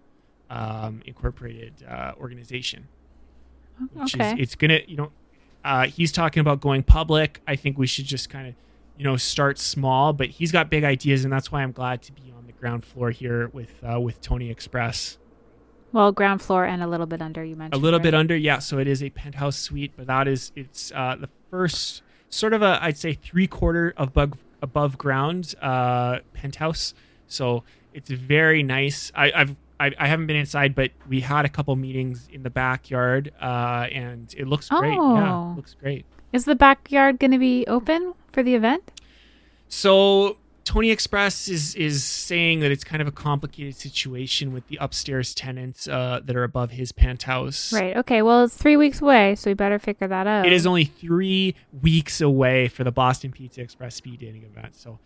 um, 0.50 1.02
incorporated 1.06 1.76
uh, 1.88 2.12
organization. 2.20 2.90
Which 3.94 4.16
Okay. 4.16 4.34
is 4.34 4.40
it's 4.40 4.56
gonna 4.56 4.82
you 4.86 4.98
know 4.98 5.12
uh, 5.64 5.88
he's 5.88 6.12
talking 6.12 6.42
about 6.42 6.62
going 6.62 6.84
public. 6.84 7.42
I 7.48 7.56
think 7.56 7.78
we 7.78 7.88
should 7.88 8.06
just 8.06 8.30
kind 8.30 8.48
of 8.48 8.56
you 8.98 9.04
know 9.04 9.18
start 9.18 9.58
small, 9.60 10.14
but 10.14 10.28
he's 10.30 10.52
got 10.52 10.70
big 10.70 10.84
ideas, 10.84 11.24
and 11.24 11.32
that's 11.34 11.52
why 11.52 11.64
I'm 11.64 11.72
glad 11.72 12.02
to 12.04 12.12
be 12.12 12.34
on 12.36 12.46
the 12.46 12.54
ground 12.54 12.86
floor 12.86 13.12
here 13.12 13.48
with 13.50 13.72
uh, 13.84 14.00
with 14.00 14.22
Tony 14.22 14.50
Express. 14.50 15.18
Well, 15.92 16.12
ground 16.12 16.42
floor 16.42 16.66
and 16.66 16.82
a 16.82 16.88
little 16.88 17.06
bit 17.06 17.22
under 17.22 17.44
you 17.44 17.56
mentioned. 17.56 17.80
a 17.80 17.84
little 17.84 18.00
bit 18.00 18.16
under 18.16 18.36
yeah 18.36 18.58
so 18.58 18.80
it 18.80 18.88
is 18.88 19.04
a 19.04 19.12
penthouse 19.12 19.56
suite 19.58 19.92
but 19.96 20.08
that 20.08 20.28
is 20.28 20.52
it's 20.56 20.92
uh 20.96 21.16
the 21.20 21.30
first 21.52 22.02
sort 22.30 22.52
of 22.52 22.64
a 22.64 22.80
i'd 22.84 22.98
say 22.98 23.14
three 23.14 23.46
quarter 23.46 23.94
of 23.96 24.12
bug 24.12 24.36
above 24.64 24.98
ground 24.98 25.54
uh 25.62 26.18
penthouse 26.34 26.96
so 27.28 27.64
it's 27.94 28.10
very 28.10 28.64
nice 28.64 29.12
i 29.14 29.32
i've 29.36 29.56
I, 29.84 29.92
I 30.00 30.08
haven't 30.08 30.28
been 30.28 30.36
inside, 30.38 30.76
but 30.76 30.92
we 31.08 31.20
had 31.22 31.46
a 31.46 31.50
couple 31.50 31.76
meetings 31.76 32.28
in 32.32 32.44
the 32.44 32.50
backyard, 32.50 33.32
uh, 33.42 33.88
and 33.92 34.34
it 34.38 34.48
looks 34.48 34.70
great. 34.70 34.94
Yeah, 34.94 35.34
Oh. 35.36 35.52
it 35.54 35.56
looks 35.58 35.74
great. 35.74 36.06
Is 36.32 36.46
the 36.46 36.56
backyard 36.56 37.20
going 37.20 37.32
to 37.32 37.38
be 37.40 37.66
open 37.68 38.14
for 38.32 38.42
the 38.44 38.56
event? 38.56 38.92
So 39.70 40.38
Tony 40.66 40.92
Express 40.92 41.48
is 41.50 41.76
is 41.76 42.04
saying 42.04 42.62
that 42.62 42.72
it's 42.72 42.84
kind 42.84 43.02
of 43.02 43.08
a 43.08 43.12
complicated 43.12 43.76
situation 43.76 44.54
with 44.54 44.66
the 44.68 44.78
upstairs 44.80 45.34
tenants 45.36 45.88
uh, 45.88 46.22
that 46.24 46.36
are 46.36 46.44
above 46.44 46.72
his 46.72 46.92
penthouse. 46.92 47.74
Right. 47.74 47.98
Okay. 47.98 48.22
Well, 48.22 48.46
it's 48.46 48.56
three 48.56 48.78
weeks 48.78 49.02
away, 49.02 49.36
so 49.36 49.50
we 49.50 49.54
better 49.56 49.80
figure 49.80 50.08
that 50.08 50.26
out. 50.28 50.46
It 50.46 50.54
is 50.54 50.66
only 50.66 50.86
three 50.86 51.56
weeks 51.82 52.22
away 52.22 52.68
for 52.68 52.84
the 52.84 52.92
Boston 52.92 53.32
Pizza 53.32 53.62
Express 53.62 53.96
speed 53.96 54.20
dating 54.20 54.44
event. 54.44 54.76
So, 54.76 55.00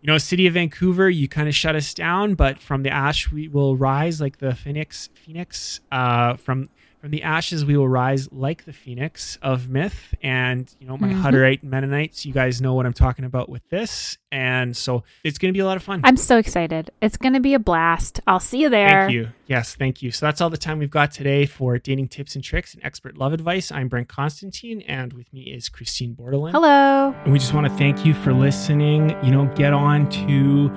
you 0.00 0.06
know, 0.06 0.18
City 0.18 0.46
of 0.46 0.54
Vancouver, 0.54 1.10
you 1.10 1.28
kind 1.28 1.48
of 1.48 1.54
shut 1.54 1.76
us 1.76 1.92
down, 1.92 2.34
but 2.34 2.58
from 2.58 2.82
the 2.82 2.90
ash 2.90 3.30
we 3.30 3.48
will 3.48 3.76
rise 3.76 4.20
like 4.20 4.38
the 4.38 4.54
phoenix. 4.54 5.10
Phoenix. 5.14 5.80
Uh, 5.92 6.36
from 6.36 6.70
from 7.00 7.10
the 7.10 7.22
ashes 7.22 7.64
we 7.64 7.76
will 7.78 7.88
rise 7.88 8.30
like 8.30 8.66
the 8.66 8.72
phoenix 8.74 9.38
of 9.40 9.70
myth. 9.70 10.14
And 10.22 10.70
you 10.78 10.86
know, 10.86 10.98
my 10.98 11.08
Mhm. 11.08 11.22
Hutterite 11.22 11.62
Mennonites, 11.62 12.26
you 12.26 12.32
guys 12.34 12.60
know 12.60 12.74
what 12.74 12.84
I'm 12.84 12.92
talking 12.92 13.24
about 13.24 13.48
with 13.48 13.66
this. 13.70 14.18
And 14.30 14.76
so 14.76 15.02
it's 15.24 15.38
going 15.38 15.52
to 15.52 15.56
be 15.56 15.60
a 15.60 15.64
lot 15.64 15.76
of 15.78 15.82
fun. 15.82 16.02
I'm 16.04 16.16
so 16.18 16.36
excited. 16.36 16.90
It's 17.00 17.16
going 17.16 17.32
to 17.32 17.40
be 17.40 17.54
a 17.54 17.58
blast. 17.58 18.20
I'll 18.26 18.38
see 18.38 18.60
you 18.60 18.68
there. 18.68 19.02
Thank 19.02 19.12
you. 19.12 19.28
Yes, 19.46 19.74
thank 19.74 20.02
you. 20.02 20.10
So 20.12 20.26
that's 20.26 20.40
all 20.42 20.50
the 20.50 20.58
time 20.58 20.78
we've 20.78 20.90
got 20.90 21.10
today 21.10 21.46
for 21.46 21.78
dating 21.78 22.08
tips 22.08 22.34
and 22.34 22.44
tricks 22.44 22.74
and 22.74 22.84
expert 22.84 23.16
love 23.16 23.32
advice. 23.32 23.72
I'm 23.72 23.88
Brent 23.88 24.08
Constantine, 24.08 24.82
and 24.82 25.12
with 25.14 25.32
me 25.32 25.40
is 25.42 25.68
Christine 25.70 26.14
Bordelin. 26.14 26.52
Hello. 26.52 27.14
And 27.24 27.32
we 27.32 27.38
just 27.38 27.54
want 27.54 27.66
to 27.66 27.72
thank 27.74 28.04
you 28.04 28.12
for 28.14 28.32
listening. 28.34 29.16
You 29.24 29.30
know, 29.32 29.46
get 29.56 29.72
on 29.72 30.08
to 30.10 30.68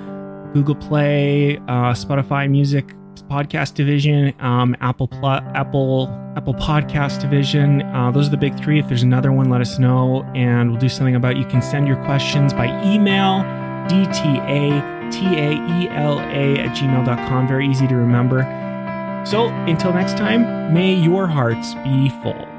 Google 0.54 0.74
Play, 0.76 1.58
uh, 1.58 1.92
Spotify 1.92 2.50
Music 2.50 2.94
Podcast 3.22 3.74
Division, 3.74 4.34
um, 4.40 4.76
Apple 4.80 5.08
Pl- 5.08 5.26
Apple 5.26 6.08
Apple 6.36 6.54
Podcast 6.54 7.20
Division. 7.20 7.82
Uh, 7.82 8.10
those 8.10 8.28
are 8.28 8.30
the 8.30 8.36
big 8.36 8.56
three. 8.58 8.78
If 8.78 8.88
there's 8.88 9.02
another 9.02 9.32
one, 9.32 9.48
let 9.50 9.60
us 9.60 9.78
know, 9.78 10.22
and 10.34 10.70
we'll 10.70 10.80
do 10.80 10.88
something 10.88 11.14
about. 11.14 11.32
it. 11.32 11.38
You 11.38 11.46
can 11.46 11.62
send 11.62 11.86
your 11.86 11.96
questions 12.04 12.52
by 12.52 12.66
email, 12.84 13.42
dtataela 13.88 14.80
at 16.58 16.76
gmail.com. 16.76 17.48
Very 17.48 17.68
easy 17.68 17.86
to 17.86 17.94
remember. 17.96 18.42
So 19.26 19.48
until 19.48 19.92
next 19.92 20.16
time, 20.18 20.74
may 20.74 20.92
your 20.94 21.26
hearts 21.26 21.74
be 21.84 22.10
full. 22.22 22.53